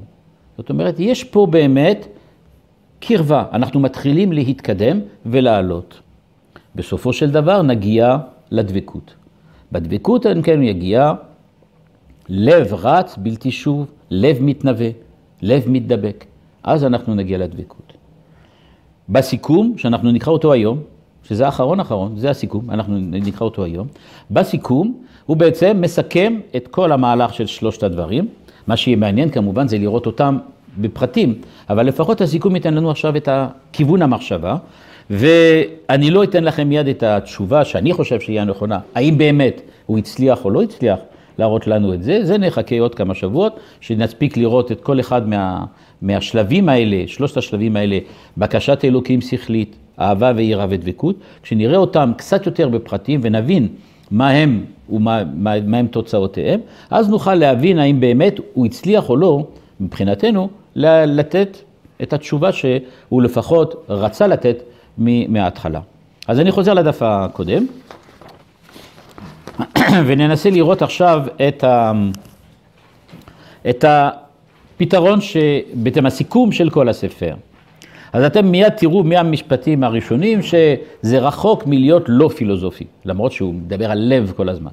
זאת 0.57 0.69
אומרת, 0.69 0.99
יש 0.99 1.23
פה 1.23 1.47
באמת 1.49 2.07
קרבה, 2.99 3.43
אנחנו 3.53 3.79
מתחילים 3.79 4.31
להתקדם 4.33 4.99
ולעלות. 5.25 5.99
בסופו 6.75 7.13
של 7.13 7.31
דבר 7.31 7.61
נגיע 7.61 8.17
לדבקות. 8.51 9.15
בדבקות, 9.71 10.25
אם 10.25 10.41
כן, 10.41 10.63
יגיע 10.63 11.13
לב 12.29 12.73
רץ 12.73 13.17
בלתי 13.17 13.51
שוב, 13.51 13.91
לב 14.09 14.37
מתנבא, 14.41 14.89
לב 15.41 15.63
מתדבק. 15.67 16.25
אז 16.63 16.83
אנחנו 16.83 17.15
נגיע 17.15 17.37
לדבקות. 17.37 17.93
בסיכום, 19.09 19.77
שאנחנו 19.77 20.11
נקרא 20.11 20.33
אותו 20.33 20.53
היום, 20.53 20.79
שזה 21.27 21.45
האחרון 21.45 21.79
אחרון, 21.79 22.13
זה 22.17 22.29
הסיכום, 22.29 22.71
אנחנו 22.71 22.97
נקרא 22.97 23.45
אותו 23.45 23.63
היום. 23.63 23.87
בסיכום, 24.31 24.93
הוא 25.25 25.37
בעצם 25.37 25.77
מסכם 25.81 26.39
את 26.55 26.67
כל 26.67 26.91
המהלך 26.91 27.33
של 27.33 27.45
שלושת 27.45 27.83
הדברים. 27.83 28.27
מה 28.67 28.77
שיהיה 28.77 28.97
מעניין 28.97 29.29
כמובן 29.29 29.67
זה 29.67 29.77
לראות 29.77 30.05
אותם 30.05 30.37
בפרטים, 30.77 31.33
אבל 31.69 31.85
לפחות 31.85 32.21
הסיכום 32.21 32.55
ייתן 32.55 32.73
לנו 32.73 32.91
עכשיו 32.91 33.17
את 33.17 33.29
כיוון 33.73 34.01
המחשבה, 34.01 34.57
ואני 35.09 36.11
לא 36.11 36.23
אתן 36.23 36.43
לכם 36.43 36.69
מיד 36.69 36.87
את 36.87 37.03
התשובה 37.03 37.65
שאני 37.65 37.93
חושב 37.93 38.19
שהיא 38.19 38.41
הנכונה, 38.41 38.79
האם 38.95 39.17
באמת 39.17 39.61
הוא 39.85 39.97
הצליח 39.97 40.45
או 40.45 40.49
לא 40.49 40.61
הצליח, 40.61 40.99
להראות 41.39 41.67
לנו 41.67 41.93
את 41.93 42.03
זה. 42.03 42.25
זה 42.25 42.37
נחכה 42.37 42.79
עוד 42.79 42.95
כמה 42.95 43.15
שבועות, 43.15 43.59
שנספיק 43.81 44.37
לראות 44.37 44.71
את 44.71 44.81
כל 44.81 44.99
אחד 44.99 45.29
מה, 45.29 45.65
מהשלבים 46.01 46.69
האלה, 46.69 47.03
שלושת 47.07 47.37
השלבים 47.37 47.75
האלה, 47.75 47.99
בקשת 48.37 48.85
אלוקים 48.85 49.21
שכלית, 49.21 49.75
אהבה 49.99 50.31
ויראה 50.35 50.65
ודבקות, 50.69 51.15
כשנראה 51.43 51.77
אותם 51.77 52.11
קצת 52.17 52.45
יותר 52.45 52.69
בפרטים 52.69 53.19
ונבין 53.23 53.67
מה 54.11 54.29
הם 54.29 54.65
ומה 54.89 55.23
מה, 55.35 55.61
מה 55.61 55.77
הם 55.77 55.87
תוצאותיהם, 55.87 56.59
אז 56.89 57.09
נוכל 57.09 57.35
להבין 57.35 57.79
האם 57.79 57.99
באמת 57.99 58.39
הוא 58.53 58.65
הצליח 58.65 59.09
או 59.09 59.17
לא, 59.17 59.47
מבחינתנו, 59.79 60.49
לתת 60.75 61.57
את 62.01 62.13
התשובה 62.13 62.51
שהוא 62.51 63.21
לפחות 63.21 63.85
רצה 63.89 64.27
לתת 64.27 64.63
מההתחלה. 64.97 65.79
אז 66.27 66.39
אני 66.39 66.51
חוזר 66.51 66.73
לדף 66.73 67.01
הקודם. 67.01 67.65
וננסה 70.07 70.49
לראות 70.49 70.81
עכשיו 70.81 71.23
את, 71.47 71.63
ה... 71.63 71.91
את 73.69 73.85
הפתרון, 73.87 75.21
ש... 75.21 75.37
בעצם 75.73 76.05
הסיכום 76.05 76.51
של 76.51 76.69
כל 76.69 76.89
הספר. 76.89 77.35
אז 78.15 78.23
אתם 78.23 78.45
מיד 78.45 78.69
תראו 78.69 79.03
מהמשפטים 79.03 79.83
הראשונים 79.83 80.39
שזה 80.41 81.19
רחוק 81.19 81.67
מלהיות 81.67 82.03
לא 82.07 82.29
פילוסופי, 82.35 82.85
למרות 83.05 83.31
שהוא 83.31 83.53
מדבר 83.53 83.91
על 83.91 83.99
לב 83.99 84.33
כל 84.35 84.49
הזמן. 84.49 84.71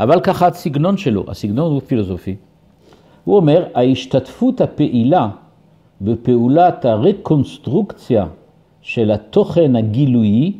אבל 0.00 0.20
ככה 0.20 0.46
הסגנון 0.46 0.96
שלו, 0.96 1.24
הסגנון 1.28 1.72
הוא 1.72 1.80
פילוסופי. 1.86 2.36
הוא 3.24 3.36
אומר, 3.36 3.64
ההשתתפות 3.74 4.60
הפעילה 4.60 5.28
בפעולת 6.00 6.84
הרקונסטרוקציה 6.84 8.26
של 8.82 9.10
התוכן 9.10 9.76
הגילויי 9.76 10.52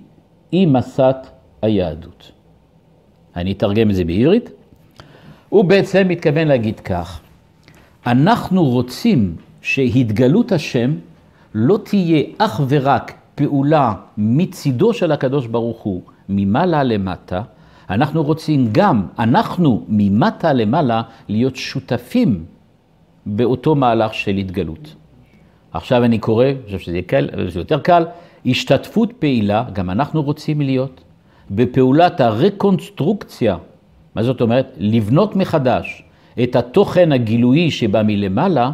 היא 0.53 0.69
מסת 0.69 1.16
היהדות. 1.62 2.33
אני 3.37 3.53
אתרגם 3.53 3.91
את 3.91 3.95
זה 3.95 4.05
בעברית. 4.05 4.51
הוא 5.49 5.64
בעצם 5.64 6.09
מתכוון 6.09 6.49
להגיד 6.49 6.81
כך, 6.81 7.21
אנחנו 8.07 8.64
רוצים 8.64 9.37
שהתגלות 9.62 10.53
השם 10.53 10.95
לא 11.55 11.79
תהיה 11.85 12.23
אך 12.39 12.61
ורק 12.69 13.13
פעולה 13.35 13.95
מצידו 14.19 14.93
של 14.93 15.13
הקדוש 15.13 15.47
ברוך 15.47 15.81
הוא 15.81 16.03
ממעלה 16.29 16.83
למטה, 16.83 17.43
אנחנו 17.91 18.23
רוצים 18.23 18.69
גם, 18.73 19.07
אנחנו 19.19 19.85
ממטה 19.89 20.53
למעלה, 20.53 21.03
להיות 21.29 21.57
שותפים 21.57 22.45
באותו 23.27 23.75
מהלך 23.75 24.15
של 24.15 24.37
התגלות. 24.37 24.95
עכשיו 25.73 26.05
אני 26.05 26.19
קורא, 26.19 26.45
אני 26.45 26.57
חושב 26.65 26.79
שזה 26.79 27.01
קל, 27.07 27.29
זה 27.49 27.61
יותר 27.61 27.81
קל, 27.81 28.05
השתתפות 28.47 29.13
פעילה, 29.19 29.65
גם 29.73 29.91
אנחנו 29.91 30.23
רוצים 30.23 30.61
להיות, 30.61 31.01
בפעולת 31.51 32.21
הרקונסטרוקציה, 32.21 33.57
מה 34.15 34.23
זאת 34.23 34.41
אומרת? 34.41 34.77
לבנות 34.79 35.37
מחדש 35.37 36.03
את 36.43 36.57
התוכן 36.57 37.13
הגילויי 37.13 37.71
שבא 37.71 38.03
מלמעלה, 38.03 38.71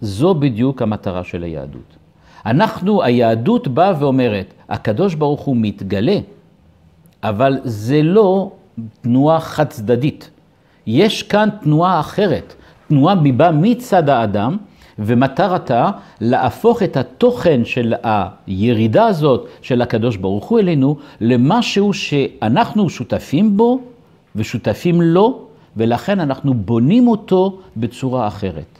זו 0.00 0.34
בדיוק 0.34 0.82
המטרה 0.82 1.24
של 1.24 1.42
היהדות. 1.42 2.01
אנחנו, 2.46 3.02
היהדות 3.02 3.68
באה 3.68 3.92
ואומרת, 3.98 4.54
הקדוש 4.68 5.14
ברוך 5.14 5.40
הוא 5.40 5.56
מתגלה, 5.58 6.18
אבל 7.22 7.58
זה 7.64 8.02
לא 8.02 8.50
תנועה 9.00 9.40
חד 9.40 9.68
צדדית. 9.68 10.30
יש 10.86 11.22
כאן 11.22 11.48
תנועה 11.62 12.00
אחרת, 12.00 12.54
תנועה 12.88 13.14
מבא 13.14 13.50
מצד 13.54 14.08
האדם, 14.08 14.56
ומטרתה 14.98 15.90
להפוך 16.20 16.82
את 16.82 16.96
התוכן 16.96 17.64
של 17.64 17.94
הירידה 18.02 19.06
הזאת 19.06 19.46
של 19.62 19.82
הקדוש 19.82 20.16
ברוך 20.16 20.44
הוא 20.44 20.58
אלינו 20.58 20.96
למשהו 21.20 21.92
שאנחנו 21.92 22.90
שותפים 22.90 23.56
בו 23.56 23.80
ושותפים 24.36 25.02
לו, 25.02 25.42
ולכן 25.76 26.20
אנחנו 26.20 26.54
בונים 26.54 27.08
אותו 27.08 27.58
בצורה 27.76 28.26
אחרת. 28.26 28.78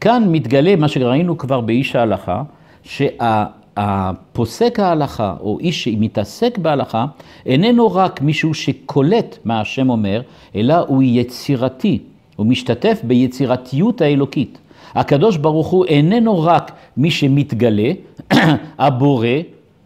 כאן 0.00 0.24
מתגלה 0.28 0.76
מה 0.76 0.88
שראינו 0.88 1.38
כבר 1.38 1.60
באיש 1.60 1.96
ההלכה, 1.96 2.42
שהפוסק 2.88 4.80
ההלכה, 4.80 5.34
או 5.40 5.58
איש 5.58 5.84
שמתעסק 5.84 6.58
בהלכה, 6.58 7.06
איננו 7.46 7.94
רק 7.94 8.22
מישהו 8.22 8.54
שקולט 8.54 9.38
מה 9.44 9.60
השם 9.60 9.90
אומר, 9.90 10.20
אלא 10.56 10.74
הוא 10.86 11.02
יצירתי, 11.02 11.98
הוא 12.36 12.46
משתתף 12.46 13.00
ביצירתיות 13.04 14.00
האלוקית. 14.00 14.58
הקדוש 14.94 15.36
ברוך 15.36 15.66
הוא 15.66 15.84
איננו 15.84 16.42
רק 16.42 16.72
מי 16.96 17.10
שמתגלה, 17.10 17.92
הבורא 18.78 19.28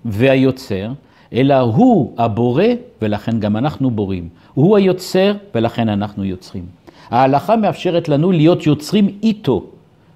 והיוצר, 0.05 0.90
אלא 1.32 1.59
הוא 1.61 2.12
הבורא 2.18 2.64
ולכן 3.03 3.40
גם 3.40 3.57
אנחנו 3.57 3.90
בורים. 3.90 4.28
הוא 4.55 4.76
היוצר 4.76 5.34
ולכן 5.55 5.88
אנחנו 5.88 6.24
יוצרים. 6.24 6.64
ההלכה 7.11 7.57
מאפשרת 7.57 8.09
לנו 8.09 8.32
להיות 8.32 8.66
יוצרים 8.66 9.09
איתו. 9.22 9.64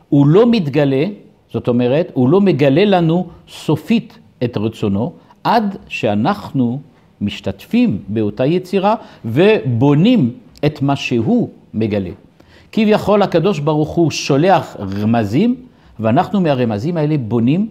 הוא 0.08 0.26
לא 0.26 0.50
מתגלה, 0.50 1.04
זאת 1.52 1.68
אומרת, 1.68 2.10
הוא 2.14 2.28
לא 2.28 2.40
מגלה 2.40 2.84
לנו 2.84 3.26
סופית 3.48 4.18
את 4.44 4.56
רצונו, 4.56 5.12
עד 5.44 5.76
שאנחנו 5.88 6.80
משתתפים 7.20 7.98
באותה 8.08 8.46
יצירה 8.46 8.94
ובונים 9.24 10.30
את 10.66 10.82
מה 10.82 10.96
שהוא 10.96 11.48
מגלה. 11.74 12.10
כביכול 12.72 13.22
הקדוש 13.22 13.58
ברוך 13.58 13.88
הוא 13.88 14.10
שולח 14.10 14.76
רמזים, 14.80 15.54
ואנחנו 16.00 16.40
מהרמזים 16.40 16.96
האלה 16.96 17.18
בונים 17.18 17.68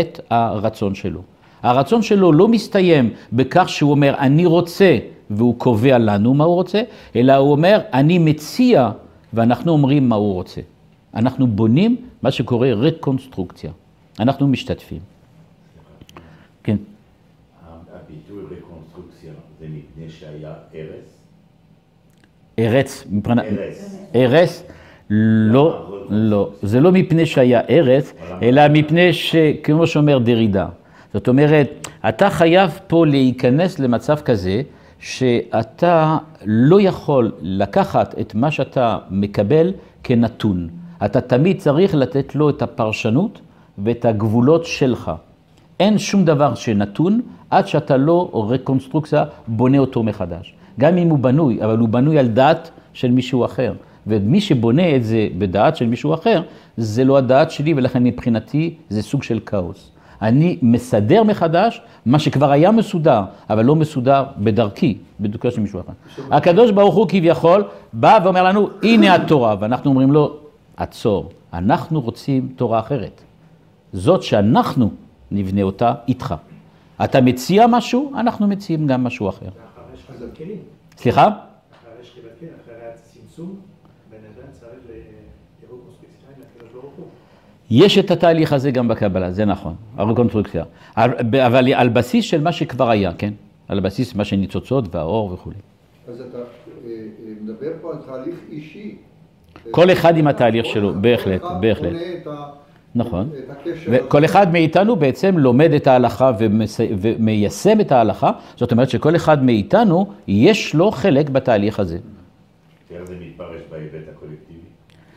את 0.00 0.20
הרצון 0.30 0.94
שלו. 0.94 1.20
הרצון 1.62 2.02
שלו 2.02 2.32
לא 2.32 2.48
מסתיים 2.48 3.10
בכך 3.32 3.68
שהוא 3.68 3.90
אומר, 3.90 4.14
אני 4.18 4.46
רוצה, 4.46 4.98
והוא 5.30 5.58
קובע 5.58 5.98
לנו 5.98 6.34
מה 6.34 6.44
הוא 6.44 6.54
רוצה, 6.54 6.82
אלא 7.16 7.34
הוא 7.34 7.50
אומר, 7.50 7.80
אני 7.92 8.18
מציע, 8.18 8.90
ואנחנו 9.32 9.72
אומרים 9.72 10.08
מה 10.08 10.16
הוא 10.16 10.34
רוצה. 10.34 10.60
אנחנו 11.14 11.46
בונים 11.46 11.96
מה 12.22 12.30
שקורה 12.30 12.72
רקונסטרוקציה. 12.72 13.70
אנחנו 14.20 14.48
משתתפים. 14.48 15.00
כן. 16.62 16.76
הביטוי 17.92 18.42
רקונסטרוקציה 18.44 19.32
זה 19.60 19.66
מפני 19.68 20.10
שהיה? 20.10 20.52
ארץ, 22.58 23.04
מבחינת... 23.10 23.44
הרס. 23.44 23.98
ארס, 24.14 24.64
לא, 25.10 26.00
לא. 26.10 26.50
זה 26.62 26.80
לא 26.80 26.92
מפני 26.92 27.26
שהיה 27.26 27.60
ארץ, 27.70 28.12
אלא 28.42 28.62
מפני 28.68 29.12
שכמו 29.12 29.86
שאומר 29.86 30.18
דרידה. 30.18 30.68
זאת 31.14 31.28
אומרת, 31.28 31.88
אתה 32.08 32.30
חייב 32.30 32.78
פה 32.86 33.06
להיכנס 33.06 33.78
למצב 33.78 34.16
כזה, 34.16 34.62
שאתה 34.98 36.18
לא 36.44 36.80
יכול 36.80 37.32
לקחת 37.40 38.18
את 38.20 38.34
מה 38.34 38.50
שאתה 38.50 38.98
מקבל 39.10 39.72
כנתון. 40.02 40.68
אתה 41.04 41.20
תמיד 41.20 41.58
צריך 41.58 41.94
לתת 41.94 42.34
לו 42.34 42.50
את 42.50 42.62
הפרשנות 42.62 43.40
ואת 43.78 44.04
הגבולות 44.04 44.64
שלך. 44.64 45.12
אין 45.80 45.98
שום 45.98 46.24
דבר 46.24 46.54
שנתון 46.54 47.20
עד 47.50 47.66
שאתה 47.66 47.96
לא 47.96 48.46
רקונסטרוקציה 48.50 49.24
בונה 49.46 49.78
אותו 49.78 50.02
מחדש. 50.02 50.54
גם 50.80 50.98
אם 50.98 51.08
הוא 51.08 51.18
בנוי, 51.18 51.64
אבל 51.64 51.78
הוא 51.78 51.88
בנוי 51.88 52.18
על 52.18 52.28
דעת 52.28 52.70
של 52.92 53.10
מישהו 53.10 53.44
אחר. 53.44 53.72
ומי 54.06 54.40
שבונה 54.40 54.96
את 54.96 55.04
זה 55.04 55.28
בדעת 55.38 55.76
של 55.76 55.86
מישהו 55.86 56.14
אחר, 56.14 56.42
זה 56.76 57.04
לא 57.04 57.18
הדעת 57.18 57.50
שלי, 57.50 57.74
ולכן 57.76 58.04
מבחינתי 58.04 58.74
זה 58.88 59.02
סוג 59.02 59.22
של 59.22 59.40
כאוס. 59.46 59.90
אני 60.22 60.58
מסדר 60.62 61.22
מחדש 61.22 61.80
מה 62.06 62.18
שכבר 62.18 62.50
היה 62.50 62.70
מסודר, 62.70 63.22
אבל 63.50 63.64
לא 63.64 63.76
מסודר 63.76 64.24
בדרכי, 64.38 64.98
בדרכו 65.20 65.50
של 65.50 65.60
מישהו 65.60 65.80
אחר. 65.80 65.92
הקדוש 66.30 66.70
ברוך 66.70 66.94
הוא 66.94 67.06
כביכול 67.08 67.64
בא 67.92 68.18
ואומר 68.24 68.44
לנו, 68.44 68.68
הנה 68.82 69.14
התורה, 69.14 69.56
ואנחנו 69.60 69.90
אומרים 69.90 70.12
לו, 70.12 70.36
עצור, 70.78 71.30
אנחנו 71.52 72.00
רוצים 72.00 72.48
תורה 72.56 72.78
אחרת. 72.80 73.20
זאת 73.92 74.22
שאנחנו 74.22 74.90
נבנה 75.30 75.62
אותה 75.62 75.94
איתך. 76.08 76.34
אתה 77.04 77.20
מציע 77.20 77.66
משהו, 77.70 78.12
אנחנו 78.16 78.46
מציעים 78.46 78.86
גם 78.86 79.04
משהו 79.04 79.28
אחר. 79.28 79.48
סליחה? 80.96 81.28
אחרי 81.28 82.04
שחיבת 82.04 82.30
כלים, 82.38 82.50
אחרי 82.64 82.74
הצמצום, 82.94 83.56
בן 84.10 84.16
אדם 84.16 84.52
צריך 84.52 84.72
לראות 85.62 85.80
קונספקציונלי 85.84 86.42
לקדוש 86.56 86.72
ברוך 86.72 86.94
הוא. 86.96 87.06
יש 87.70 87.98
את 87.98 88.10
התהליך 88.10 88.52
הזה 88.52 88.70
גם 88.70 88.88
בקבלה, 88.88 89.32
זה 89.32 89.44
נכון, 89.44 89.74
הרקונסטרוקציה. 89.96 90.64
אבל 90.96 91.72
על 91.74 91.88
בסיס 91.88 92.24
של 92.24 92.40
מה 92.40 92.52
שכבר 92.52 92.90
היה, 92.90 93.12
כן? 93.12 93.34
על 93.68 93.80
בסיס 93.80 94.14
מה 94.14 94.24
שניצוצות 94.24 94.94
והאור 94.94 95.32
וכולי. 95.32 95.56
אז 96.08 96.20
אתה 96.20 96.38
אה, 96.38 96.42
אה, 96.84 97.32
מדבר 97.42 97.70
פה 97.80 97.92
על 97.92 97.98
תהליך 98.06 98.36
אישי. 98.50 98.96
כל 99.70 99.92
אחד 99.92 100.16
עם 100.16 100.26
התהליך 100.26 100.66
שלו, 100.66 100.92
כל 100.92 100.98
בהחלט, 100.98 101.42
בהחלט. 101.60 101.92
נכון. 102.94 103.30
וכל 103.90 104.24
אחד 104.24 104.52
מאיתנו 104.52 104.96
בעצם 104.96 105.38
לומד 105.38 105.72
את 105.72 105.86
ההלכה 105.86 106.32
ומיישם 106.78 107.80
את 107.80 107.92
ההלכה, 107.92 108.30
זאת 108.56 108.72
אומרת 108.72 108.90
שכל 108.90 109.16
אחד 109.16 109.44
מאיתנו 109.44 110.06
יש 110.28 110.74
לו 110.74 110.90
חלק 110.90 111.30
בתהליך 111.30 111.80
הזה. 111.80 111.98
איך 112.90 113.04
זה 113.04 113.14
מתפרש 113.20 113.60
בהיבט 113.70 114.08
הקולקטיבי? 114.16 114.58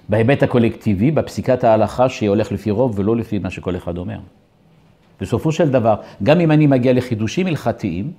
בהיבט 0.10 0.44
הקולקטיבי, 0.44 1.12
בפסיקת 1.12 1.64
ההלכה 1.64 2.10
שהיא 2.10 2.30
הולך 2.30 2.52
לפי 2.52 2.72
רוב 2.72 3.00
ולא 3.00 3.18
לפי 3.18 3.40
מה 3.40 3.50
שכל 3.50 3.76
אחד 3.76 3.98
אומר. 3.98 4.18
בסופו 5.22 5.52
של 5.52 5.70
דבר, 5.70 5.96
גם 6.24 6.40
אם 6.40 6.52
אני 6.52 6.68
מגיע 6.68 6.94
לחידושים 6.94 7.48
הלכתיים, 7.48 8.12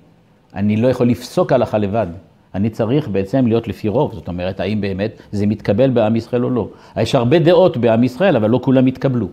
אני 0.55 0.77
לא 0.77 0.89
יכול 0.89 1.09
לפסוק 1.09 1.53
הלכה 1.53 1.79
לבד. 1.79 2.07
אני 2.55 2.71
צריך 2.71 3.09
בעצם 3.09 3.47
להיות 3.47 3.69
לפי 3.69 3.89
רוב, 3.89 4.15
זאת 4.15 4.29
אומרת, 4.29 4.61
האם 4.61 4.81
באמת 4.81 5.23
זה 5.33 5.47
מתקבל 5.47 5.91
בעם 5.91 6.17
ישראל 6.17 6.45
או 6.45 6.51
לא. 6.51 6.69
יש 6.97 7.15
הרבה 7.15 7.39
דעות 7.39 7.77
בעם 7.77 8.05
ישראל, 8.05 8.37
אבל 8.37 8.51
לא 8.51 8.61
כולם 8.63 8.87
התקבלו. 8.87 9.29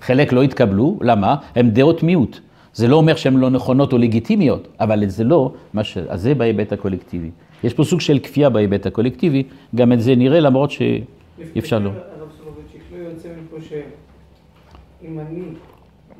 חלק 0.00 0.32
לא 0.32 0.42
התקבלו, 0.42 0.98
למה? 1.02 1.36
הן 1.54 1.70
דעות 1.70 2.02
מיעוט. 2.02 2.40
זה 2.74 2.88
לא 2.88 2.96
אומר 2.96 3.16
שהן 3.16 3.36
לא 3.36 3.50
נכונות 3.50 3.92
או 3.92 3.98
לגיטימיות, 3.98 4.68
אבל 4.80 5.08
זה 5.08 5.24
לא, 5.24 5.52
מה 5.74 5.84
ש... 5.84 5.98
אז 5.98 6.22
זה 6.22 6.34
בהיבט 6.34 6.72
הקולקטיבי. 6.72 7.30
יש 7.64 7.74
פה 7.74 7.84
סוג 7.84 8.00
של 8.00 8.18
כפייה 8.18 8.50
בהיבט 8.50 8.86
הקולקטיבי, 8.86 9.42
גם 9.74 9.92
את 9.92 10.00
זה 10.00 10.14
נראה, 10.14 10.40
למרות 10.40 10.70
שאי 10.70 11.02
אפשר 11.58 11.78
לא. 11.78 11.90
הרב 11.90 12.28
סולובייצ'יק, 12.38 12.82
לא 12.92 12.96
יוצא 12.96 13.28
מפה 13.28 13.56
שאם 13.68 15.20
אני 15.20 15.42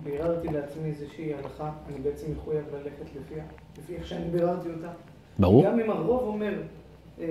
ביררתי 0.05 0.49
לעצמי 0.49 0.89
איזושהי 0.89 1.35
הלכה, 1.35 1.71
אני 1.89 1.99
בעצם 2.05 2.27
מחויב 2.33 2.63
ללכת 2.73 3.11
לפיה, 3.17 3.45
לפי 3.79 3.95
איך 3.95 4.07
שאני 4.07 4.25
ביררתי 4.33 4.69
אותה. 4.69 4.89
ברור. 5.41 5.65
גם 5.65 5.81
אם 5.85 5.91
הרוב 5.91 6.23
אומר, 6.27 6.53
אה, 7.21 7.25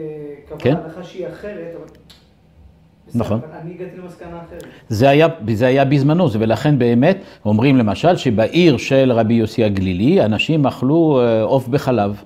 כן. 0.58 0.76
קבע 0.76 0.84
הלכה 0.86 1.04
שהיא 1.04 1.28
אחרת, 1.28 1.74
אבל... 1.78 1.86
נכון. 3.16 3.40
אני 3.62 3.74
הגעתי 3.74 3.98
למסקנה 3.98 4.40
אחרת. 4.48 4.64
זה 4.90 5.10
היה, 5.10 5.28
זה 5.54 5.68
היה 5.68 5.86
בזמנו, 5.86 6.30
זה- 6.30 6.40
ולכן 6.42 6.80
באמת 6.80 7.18
אומרים 7.46 7.78
למשל 7.78 8.16
שבעיר 8.16 8.78
של 8.78 9.12
רבי 9.12 9.34
יוסי 9.34 9.64
הגלילי 9.64 10.22
אנשים 10.26 10.66
אכלו 10.66 11.22
אה, 11.22 11.42
עוף 11.44 11.68
בחלב. 11.68 12.24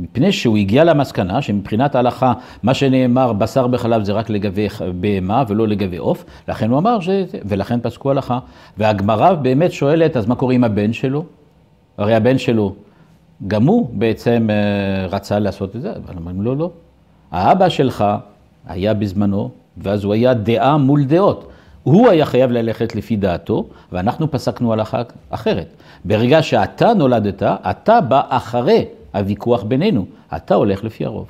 מפני 0.00 0.32
שהוא 0.32 0.56
הגיע 0.56 0.84
למסקנה 0.84 1.42
שמבחינת 1.42 1.94
ההלכה, 1.94 2.32
מה 2.62 2.74
שנאמר 2.74 3.32
בשר 3.32 3.66
בחלב 3.66 4.02
זה 4.04 4.12
רק 4.12 4.30
לגבי 4.30 4.66
בהמה 5.00 5.44
ולא 5.48 5.68
לגבי 5.68 5.96
עוף, 5.96 6.24
לכן 6.48 6.70
הוא 6.70 6.78
אמר, 6.78 7.00
ש... 7.00 7.08
ולכן 7.44 7.80
פסקו 7.80 8.10
הלכה. 8.10 8.38
והגמרא 8.78 9.32
באמת 9.32 9.72
שואלת, 9.72 10.16
אז 10.16 10.26
מה 10.26 10.34
קורה 10.34 10.54
עם 10.54 10.64
הבן 10.64 10.92
שלו? 10.92 11.24
הרי 11.98 12.14
הבן 12.14 12.38
שלו, 12.38 12.74
גם 13.46 13.66
הוא 13.66 13.88
בעצם 13.92 14.48
אה, 14.50 15.06
רצה 15.06 15.38
לעשות 15.38 15.76
את 15.76 15.82
זה, 15.82 15.92
אבל 15.92 16.16
אומרים 16.16 16.42
לו 16.42 16.54
לא. 16.54 16.70
האבא 17.30 17.68
שלך 17.68 18.04
היה 18.66 18.94
בזמנו, 18.94 19.50
ואז 19.76 20.04
הוא 20.04 20.12
היה 20.14 20.34
דעה 20.34 20.76
מול 20.76 21.04
דעות. 21.04 21.48
הוא 21.82 22.08
היה 22.08 22.26
חייב 22.26 22.50
ללכת 22.50 22.94
לפי 22.94 23.16
דעתו, 23.16 23.66
ואנחנו 23.92 24.30
פסקנו 24.30 24.72
הלכה 24.72 25.02
אחרת. 25.30 25.66
ברגע 26.04 26.42
שאתה 26.42 26.94
נולדת, 26.94 27.42
אתה 27.42 28.00
בא 28.00 28.22
אחרי 28.28 28.84
הוויכוח 29.14 29.62
בינינו. 29.62 30.06
אתה 30.36 30.54
הולך 30.54 30.84
לפי 30.84 31.04
הרוב. 31.04 31.26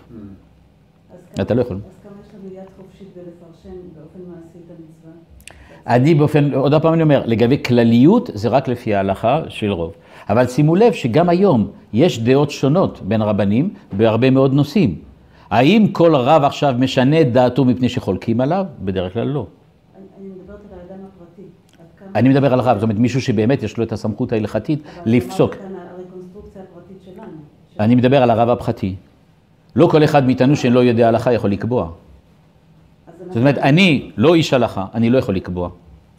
אתה 1.40 1.54
לא 1.54 1.60
יכול. 1.60 1.76
אז 1.76 1.82
כמה 2.02 2.12
יש 2.26 2.34
לנו 2.34 2.54
יד 2.54 2.68
חופשית 2.76 3.08
בלפרשן 3.16 3.78
באופן 3.96 4.30
מעשי 4.30 4.58
את 4.66 4.70
המצווה? 4.70 5.96
אני 5.96 6.14
באופן, 6.14 6.54
עוד 6.54 6.74
פעם 6.82 6.94
אני 6.94 7.02
אומר, 7.02 7.22
לגבי 7.26 7.62
כלליות 7.62 8.30
זה 8.34 8.48
רק 8.48 8.68
לפי 8.68 8.94
ההלכה 8.94 9.42
של 9.48 9.70
רוב. 9.70 9.92
אבל 10.28 10.46
שימו 10.46 10.76
לב 10.76 10.92
שגם 10.92 11.28
היום 11.28 11.70
יש 11.92 12.18
דעות 12.18 12.50
שונות 12.50 13.00
בין 13.02 13.22
רבנים 13.22 13.70
בהרבה 13.92 14.30
מאוד 14.30 14.52
נושאים. 14.52 14.94
האם 15.50 15.86
כל 15.92 16.16
רב 16.16 16.44
עכשיו 16.44 16.74
משנה 16.78 17.20
את 17.20 17.32
דעתו 17.32 17.64
מפני 17.64 17.88
שחולקים 17.88 18.40
עליו? 18.40 18.66
בדרך 18.84 19.12
כלל 19.12 19.28
לא. 19.28 19.46
אני 20.18 20.28
מדברת 20.28 20.58
על 20.72 20.78
האדם 20.78 21.04
הפרטי. 21.04 21.48
אני 22.14 22.28
מדבר 22.28 22.52
על 22.52 22.60
רב, 22.60 22.74
זאת 22.76 22.82
אומרת 22.82 22.98
מישהו 22.98 23.20
שבאמת 23.22 23.62
יש 23.62 23.76
לו 23.78 23.84
את 23.84 23.92
הסמכות 23.92 24.32
ההלכתית 24.32 24.82
לפסוק. 25.06 25.54
אני 27.80 27.94
מדבר 27.94 28.22
על 28.22 28.30
הרב 28.30 28.48
הפרטי. 28.48 28.94
לא 29.76 29.86
כל 29.86 30.04
אחד 30.04 30.26
מאיתנו 30.26 30.56
שלא 30.56 30.80
יודע 30.80 31.08
הלכה 31.08 31.32
יכול 31.32 31.50
לקבוע. 31.50 31.90
אז 33.06 33.14
זאת 33.28 33.36
אומרת, 33.36 33.58
אני 33.58 34.10
לא 34.16 34.34
איש 34.34 34.52
הלכה, 34.52 34.86
אני 34.94 35.10
לא 35.10 35.18
יכול 35.18 35.34
לקבוע. 35.34 35.70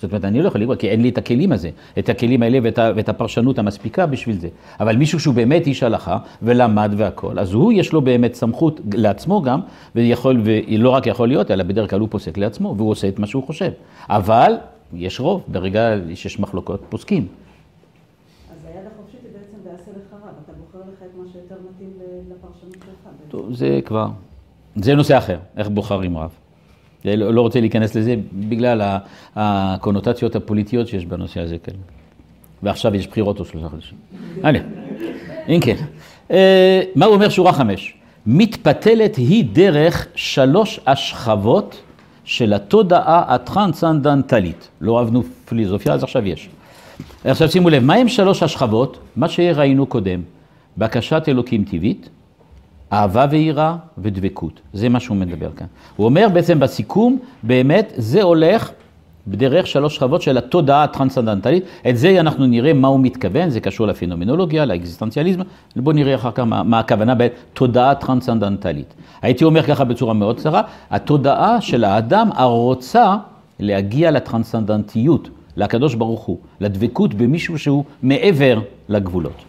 זאת 0.02 0.12
אומרת, 0.12 0.26
אני 0.26 0.42
לא 0.42 0.48
יכול 0.48 0.62
לקבוע, 0.62 0.76
כי 0.76 0.90
אין 0.90 1.02
לי 1.02 1.10
את 1.10 1.18
הכלים 1.18 1.52
הזה, 1.52 1.70
את 2.00 2.10
הכלים 2.10 2.44
האלה 2.44 2.60
ואת, 2.64 2.80
ואת 2.96 3.10
הפרשנות 3.10 3.60
המספיקה 3.60 4.06
בשביל 4.06 4.40
זה. 4.40 4.48
אבל 4.80 4.96
מישהו 4.96 5.20
שהוא 5.20 5.36
באמת 5.36 5.68
איש 5.68 5.84
הלכה, 5.84 6.18
ולמד 6.42 6.92
והכול, 6.98 7.40
אז 7.40 7.54
הוא 7.54 7.74
יש 7.74 7.94
לו 7.94 8.02
באמת 8.02 8.34
סמכות 8.34 8.80
לעצמו 8.94 9.42
גם, 9.42 9.60
ויכול, 9.96 10.42
ולא 10.44 10.90
רק 10.90 11.08
יכול 11.08 11.28
להיות, 11.28 11.52
אלא 11.52 11.64
בדרך 11.64 11.90
כלל 11.90 12.00
הוא 12.00 12.08
פוסק 12.12 12.38
לעצמו, 12.38 12.76
והוא 12.78 12.92
עושה 12.92 13.08
את 13.08 13.20
מה 13.20 13.28
שהוא 13.28 13.44
חושב. 13.44 13.72
אבל 14.10 14.54
יש 14.94 15.20
רוב, 15.20 15.44
ברגע 15.48 15.96
שיש 16.16 16.40
מחלוקות, 16.40 16.82
פוסקים. 16.90 17.28
אז 18.52 18.66
היד 18.66 18.86
החופשית 18.94 19.20
היא 19.24 19.32
בעצם 19.34 19.58
ועשה 19.64 19.92
לך 19.92 20.14
רב. 20.14 20.34
אתה 20.46 20.54
בוחר 20.54 20.80
לך 20.92 21.04
את 21.04 21.18
מה 21.18 21.24
שיותר 21.32 21.56
מתאים 21.70 21.90
לפרשנות 22.30 22.74
שלך. 22.74 23.12
טוב, 23.30 23.54
זה 23.54 23.80
כבר, 23.86 24.08
זה 24.76 24.96
נושא 24.96 25.18
אחר, 25.18 25.38
איך 25.58 25.70
בוחרים 25.70 26.18
רב. 26.18 26.47
לא, 27.06 27.34
לא 27.34 27.42
רוצה 27.42 27.60
להיכנס 27.60 27.96
לזה 27.96 28.16
בגלל 28.34 28.98
הקונוטציות 29.36 30.36
הפוליטיות 30.36 30.88
שיש 30.88 31.06
בנושא 31.06 31.40
הזה 31.40 31.58
כאן. 31.58 31.74
ועכשיו 32.64 32.96
יש 32.96 33.08
בחירות 33.08 33.40
או 33.40 33.46
שלושה 33.46 33.70
חודשים. 33.70 33.98
הנה, 34.44 34.60
אם 35.50 35.60
כן. 35.62 35.76
אה, 36.32 36.82
מה 36.96 37.06
הוא 37.06 37.14
אומר 37.14 37.30
שורה 37.30 37.54
חמש? 37.54 37.94
מתפתלת 38.28 39.16
היא 39.16 39.46
דרך 39.54 40.08
שלוש 40.16 40.80
השכבות 40.88 41.82
של 42.26 42.54
התודעה 42.54 43.36
הטרנסצנדנטלית. 43.36 44.68
לא 44.82 45.00
אהבנו 45.00 45.24
פילוסופיה, 45.46 45.94
אז 45.94 46.04
עכשיו 46.04 46.28
יש. 46.28 46.50
עכשיו 47.26 47.50
שימו 47.50 47.70
לב, 47.70 47.84
מה 47.84 47.94
הם 47.94 48.08
שלוש 48.08 48.44
השכבות? 48.44 49.00
מה 49.16 49.30
שראינו 49.30 49.86
קודם, 49.86 50.22
בקשת 50.78 51.24
אלוקים 51.28 51.64
טבעית, 51.64 52.10
אהבה 52.94 53.26
ויראה 53.30 53.76
ודבקות. 53.98 54.60
זה 54.74 54.90
מה 54.90 55.00
שהוא 55.00 55.18
מדבר 55.18 55.50
כאן. 55.56 55.68
הוא 55.96 56.06
אומר 56.06 56.28
בעצם 56.34 56.60
בסיכום, 56.60 57.20
באמת 57.44 57.94
זה 57.98 58.24
הולך 58.24 58.72
בדרך 59.28 59.68
שלוש 59.68 59.96
שכבות 59.96 60.22
של 60.22 60.38
התודעה 60.38 60.84
הטרנסצנדנטלית. 60.84 61.64
את 61.90 61.98
זה 61.98 62.20
אנחנו 62.20 62.46
נראה 62.46 62.74
מה 62.74 62.88
הוא 62.88 63.00
מתכוון, 63.00 63.50
זה 63.50 63.60
קשור 63.60 63.88
לפנומנולוגיה, 63.88 64.66
לאקזיסטנציאליזם. 64.66 65.42
בואו 65.76 65.96
נראה 65.96 66.16
אחר 66.16 66.32
כך 66.32 66.40
מה, 66.40 66.64
מה 66.64 66.80
הכוונה 66.80 67.16
בתודעה 67.16 67.96
טרנסצנדנטלית. 67.96 68.94
הייתי 69.22 69.44
אומר 69.44 69.64
ככה 69.64 69.84
בצורה 69.84 70.14
מאוד 70.14 70.38
קצרה, 70.38 70.62
התודעה 70.90 71.62
של 71.62 71.84
האדם 71.84 72.30
הרוצה 72.36 73.16
להגיע 73.60 74.12
לטרנסצנדנטיות, 74.12 75.30
לקדוש 75.58 75.96
ברוך 75.96 76.22
הוא, 76.22 76.38
לדבקות 76.60 77.14
במישהו 77.14 77.60
שהוא 77.60 77.84
מעבר 78.04 78.60
לגבולות. 78.90 79.44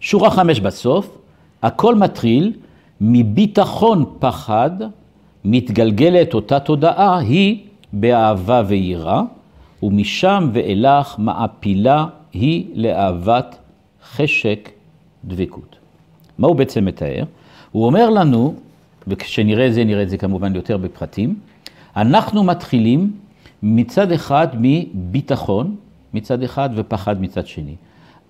שורה 0.00 0.30
חמש 0.30 0.60
בסוף, 0.60 1.18
הכל 1.62 1.94
מתחיל 1.94 2.52
מביטחון 3.00 4.04
פחד, 4.18 4.70
מתגלגלת 5.44 6.34
אותה 6.34 6.60
תודעה, 6.60 7.18
היא 7.18 7.58
באהבה 7.92 8.62
ויראה, 8.66 9.22
ומשם 9.82 10.50
ואילך 10.52 11.14
מעפילה 11.18 12.06
היא 12.32 12.66
לאהבת 12.74 13.56
חשק 14.12 14.70
דבקות. 15.24 15.76
מה 16.38 16.46
הוא 16.46 16.56
בעצם 16.56 16.84
מתאר? 16.84 17.24
הוא 17.72 17.86
אומר 17.86 18.10
לנו, 18.10 18.54
וכשנראה 19.06 19.66
את 19.66 19.74
זה, 19.74 19.84
נראה 19.84 20.02
את 20.02 20.10
זה 20.10 20.16
כמובן 20.16 20.54
יותר 20.54 20.76
בפרטים, 20.76 21.34
אנחנו 21.96 22.44
מתחילים 22.44 23.12
מצד 23.62 24.12
אחד 24.12 24.48
מביטחון, 24.54 25.76
מצד 26.14 26.42
אחד 26.42 26.70
ופחד 26.74 27.20
מצד 27.20 27.46
שני. 27.46 27.74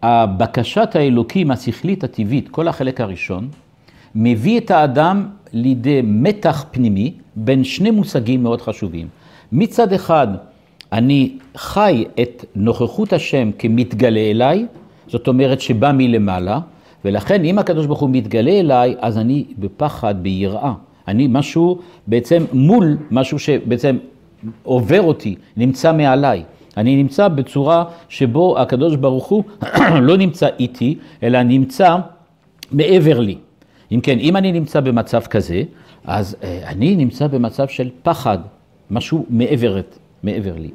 הבקשת 0.03 0.97
האלוקים 0.97 1.51
השכלית 1.51 2.05
הטבעית, 2.05 2.49
כל 2.49 2.69
החלק 2.69 3.01
הראשון, 3.01 3.49
מביא 4.15 4.59
את 4.61 4.71
האדם 4.71 5.29
לידי 5.53 6.01
מתח 6.05 6.65
פנימי 6.71 7.13
בין 7.37 7.65
שני 7.65 7.91
מושגים 7.91 8.43
מאוד 8.43 8.61
חשובים. 8.61 9.09
מצד 9.53 9.93
אחד, 9.93 10.29
אני 10.93 11.33
חי 11.57 12.05
את 12.23 12.45
נוכחות 12.55 13.13
השם 13.13 13.51
כמתגלה 13.59 14.21
אליי, 14.21 14.67
זאת 15.07 15.29
אומרת 15.29 15.61
שבא 15.61 15.93
מלמעלה, 15.95 16.61
ולכן 17.05 17.45
אם 17.45 17.59
הקדוש 17.59 17.87
ברוך 17.87 18.01
הוא 18.01 18.11
מתגלה 18.13 18.51
אליי, 18.51 18.95
אז 19.01 19.19
אני 19.19 19.45
בפחד, 19.59 20.15
ביראה. 20.23 20.73
אני 21.09 21.27
משהו 21.31 21.79
בעצם 22.07 22.45
מול 22.53 22.97
משהו 23.11 23.39
שבעצם 23.39 23.97
עובר 24.63 25.03
אותי, 25.03 25.35
נמצא 25.57 25.93
מעליי. 25.93 26.43
אני 26.77 26.97
נמצא 26.97 27.29
בצורה 27.29 27.85
שבו 28.09 28.59
הקדוש 28.59 28.97
ברוך 28.97 29.27
הוא 29.27 29.45
לא 30.09 30.17
נמצא 30.17 30.49
איתי, 30.59 30.99
אלא 31.23 31.43
נמצא 31.43 31.97
מעבר 32.73 33.21
לי. 33.21 33.37
אם 33.93 34.01
כן, 34.01 34.19
אם 34.19 34.37
אני 34.37 34.53
נמצא 34.53 34.81
במצב 34.81 35.21
כזה, 35.21 35.63
אז 36.05 36.37
אה, 36.43 36.61
אני 36.67 36.97
נמצא 36.97 37.27
במצב 37.27 37.69
של 37.69 37.91
פחד, 38.03 38.39
משהו 38.91 39.27
מעבר, 39.31 39.81
מעבר 40.23 40.57
לי. 40.57 40.71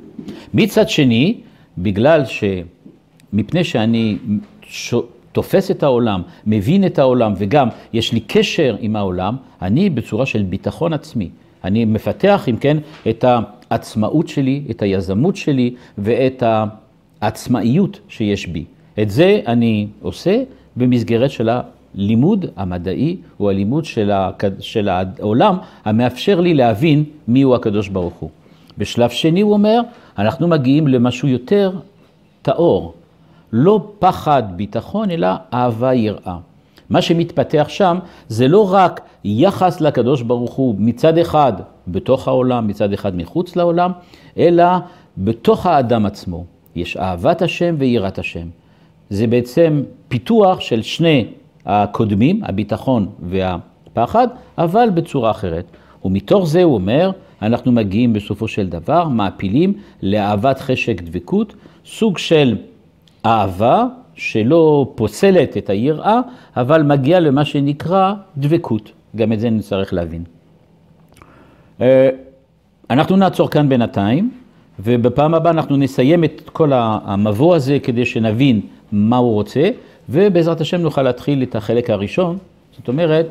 מצד 0.53 0.89
שני, 0.89 1.37
בגלל 1.77 2.25
ש... 2.25 2.43
מפני 3.33 3.63
שאני 3.63 4.17
ש... 4.61 4.93
תופס 5.31 5.71
את 5.71 5.83
העולם, 5.83 6.21
מבין 6.47 6.85
את 6.85 6.99
העולם, 6.99 7.33
וגם 7.37 7.67
יש 7.93 8.13
לי 8.13 8.19
קשר 8.19 8.75
עם 8.79 8.95
העולם, 8.95 9.35
אני 9.61 9.89
בצורה 9.89 10.25
של 10.25 10.43
ביטחון 10.43 10.93
עצמי. 10.93 11.29
אני 11.63 11.85
מפתח, 11.85 12.45
אם 12.49 12.57
כן, 12.57 12.77
את 13.09 13.25
העצמאות 13.75 14.27
שלי, 14.27 14.63
את 14.71 14.81
היזמות 14.81 15.35
שלי 15.35 15.75
ואת 15.97 16.43
העצמאיות 17.21 17.99
שיש 18.07 18.47
בי. 18.47 18.65
את 19.01 19.09
זה 19.09 19.39
אני 19.47 19.87
עושה 20.01 20.43
במסגרת 20.75 21.31
של 21.31 21.49
הלימוד 21.49 22.45
המדעי, 22.55 23.17
או 23.39 23.49
הלימוד 23.49 23.85
של, 23.85 24.11
הכ... 24.11 24.43
של 24.59 24.89
העולם, 24.89 25.57
המאפשר 25.85 26.39
לי 26.39 26.53
להבין 26.53 27.03
מיהו 27.27 27.55
הקדוש 27.55 27.87
ברוך 27.89 28.13
הוא. 28.13 28.29
בשלב 28.77 29.09
שני 29.09 29.41
הוא 29.41 29.53
אומר, 29.53 29.81
אנחנו 30.17 30.47
מגיעים 30.47 30.87
למשהו 30.87 31.27
יותר 31.27 31.71
טהור. 32.41 32.93
לא 33.51 33.91
פחד, 33.99 34.43
ביטחון, 34.55 35.11
אלא 35.11 35.27
אהבה, 35.53 35.93
יראה. 35.93 36.37
מה 36.89 37.01
שמתפתח 37.01 37.65
שם 37.69 37.97
זה 38.27 38.47
לא 38.47 38.73
רק 38.73 39.01
יחס 39.23 39.81
לקדוש 39.81 40.21
ברוך 40.21 40.53
הוא 40.53 40.75
מצד 40.79 41.17
אחד 41.17 41.53
בתוך 41.87 42.27
העולם, 42.27 42.67
מצד 42.67 42.93
אחד 42.93 43.15
מחוץ 43.15 43.55
לעולם, 43.55 43.91
אלא 44.37 44.65
בתוך 45.17 45.65
האדם 45.65 46.05
עצמו. 46.05 46.43
יש 46.75 46.97
אהבת 46.97 47.41
השם 47.41 47.75
ויראת 47.77 48.19
השם. 48.19 48.47
זה 49.09 49.27
בעצם 49.27 49.83
פיתוח 50.07 50.59
של 50.59 50.81
שני 50.81 51.25
הקודמים, 51.65 52.41
הביטחון 52.43 53.07
והפחד, 53.19 54.27
אבל 54.57 54.89
בצורה 54.93 55.31
אחרת. 55.31 55.65
ומתוך 56.05 56.47
זה 56.47 56.63
הוא 56.63 56.73
אומר, 56.73 57.11
אנחנו 57.41 57.71
מגיעים 57.71 58.13
בסופו 58.13 58.47
של 58.47 58.67
דבר, 58.67 59.07
מעפילים 59.07 59.73
לאהבת 60.01 60.59
חשק 60.59 61.01
דבקות, 61.01 61.53
סוג 61.85 62.17
של 62.17 62.57
אהבה 63.25 63.85
שלא 64.15 64.91
פוסלת 64.95 65.57
את 65.57 65.69
היראה, 65.69 66.19
אבל 66.57 66.83
מגיעה 66.83 67.19
למה 67.19 67.45
שנקרא 67.45 68.13
דבקות. 68.37 68.91
גם 69.15 69.33
את 69.33 69.39
זה 69.39 69.49
נצטרך 69.49 69.93
להבין. 69.93 70.23
אה, 71.81 72.09
אנחנו 72.89 73.15
נעצור 73.15 73.49
כאן 73.49 73.69
בינתיים, 73.69 74.31
ובפעם 74.79 75.33
הבאה 75.33 75.51
אנחנו 75.51 75.77
נסיים 75.77 76.23
את 76.23 76.49
כל 76.53 76.71
המבוא 76.73 77.55
הזה 77.55 77.79
כדי 77.83 78.05
שנבין 78.05 78.61
מה 78.91 79.17
הוא 79.17 79.33
רוצה, 79.33 79.69
ובעזרת 80.09 80.61
השם 80.61 80.81
נוכל 80.81 81.01
להתחיל 81.01 81.43
את 81.43 81.55
החלק 81.55 81.89
הראשון, 81.89 82.37
זאת 82.77 82.87
אומרת, 82.87 83.25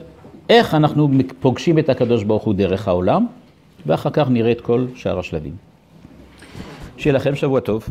איך 0.50 0.74
אנחנו 0.74 1.08
פוגשים 1.40 1.78
את 1.78 1.88
הקדוש 1.88 2.22
ברוך 2.22 2.42
הוא 2.42 2.54
דרך 2.54 2.88
העולם, 2.88 3.26
ואחר 3.86 4.10
כך 4.10 4.30
נראה 4.30 4.52
את 4.52 4.60
כל 4.60 4.84
שאר 4.94 5.18
השלבים. 5.18 5.52
שיהיה 6.96 7.14
לכם 7.14 7.34
שבוע 7.34 7.60
טוב. 7.60 7.88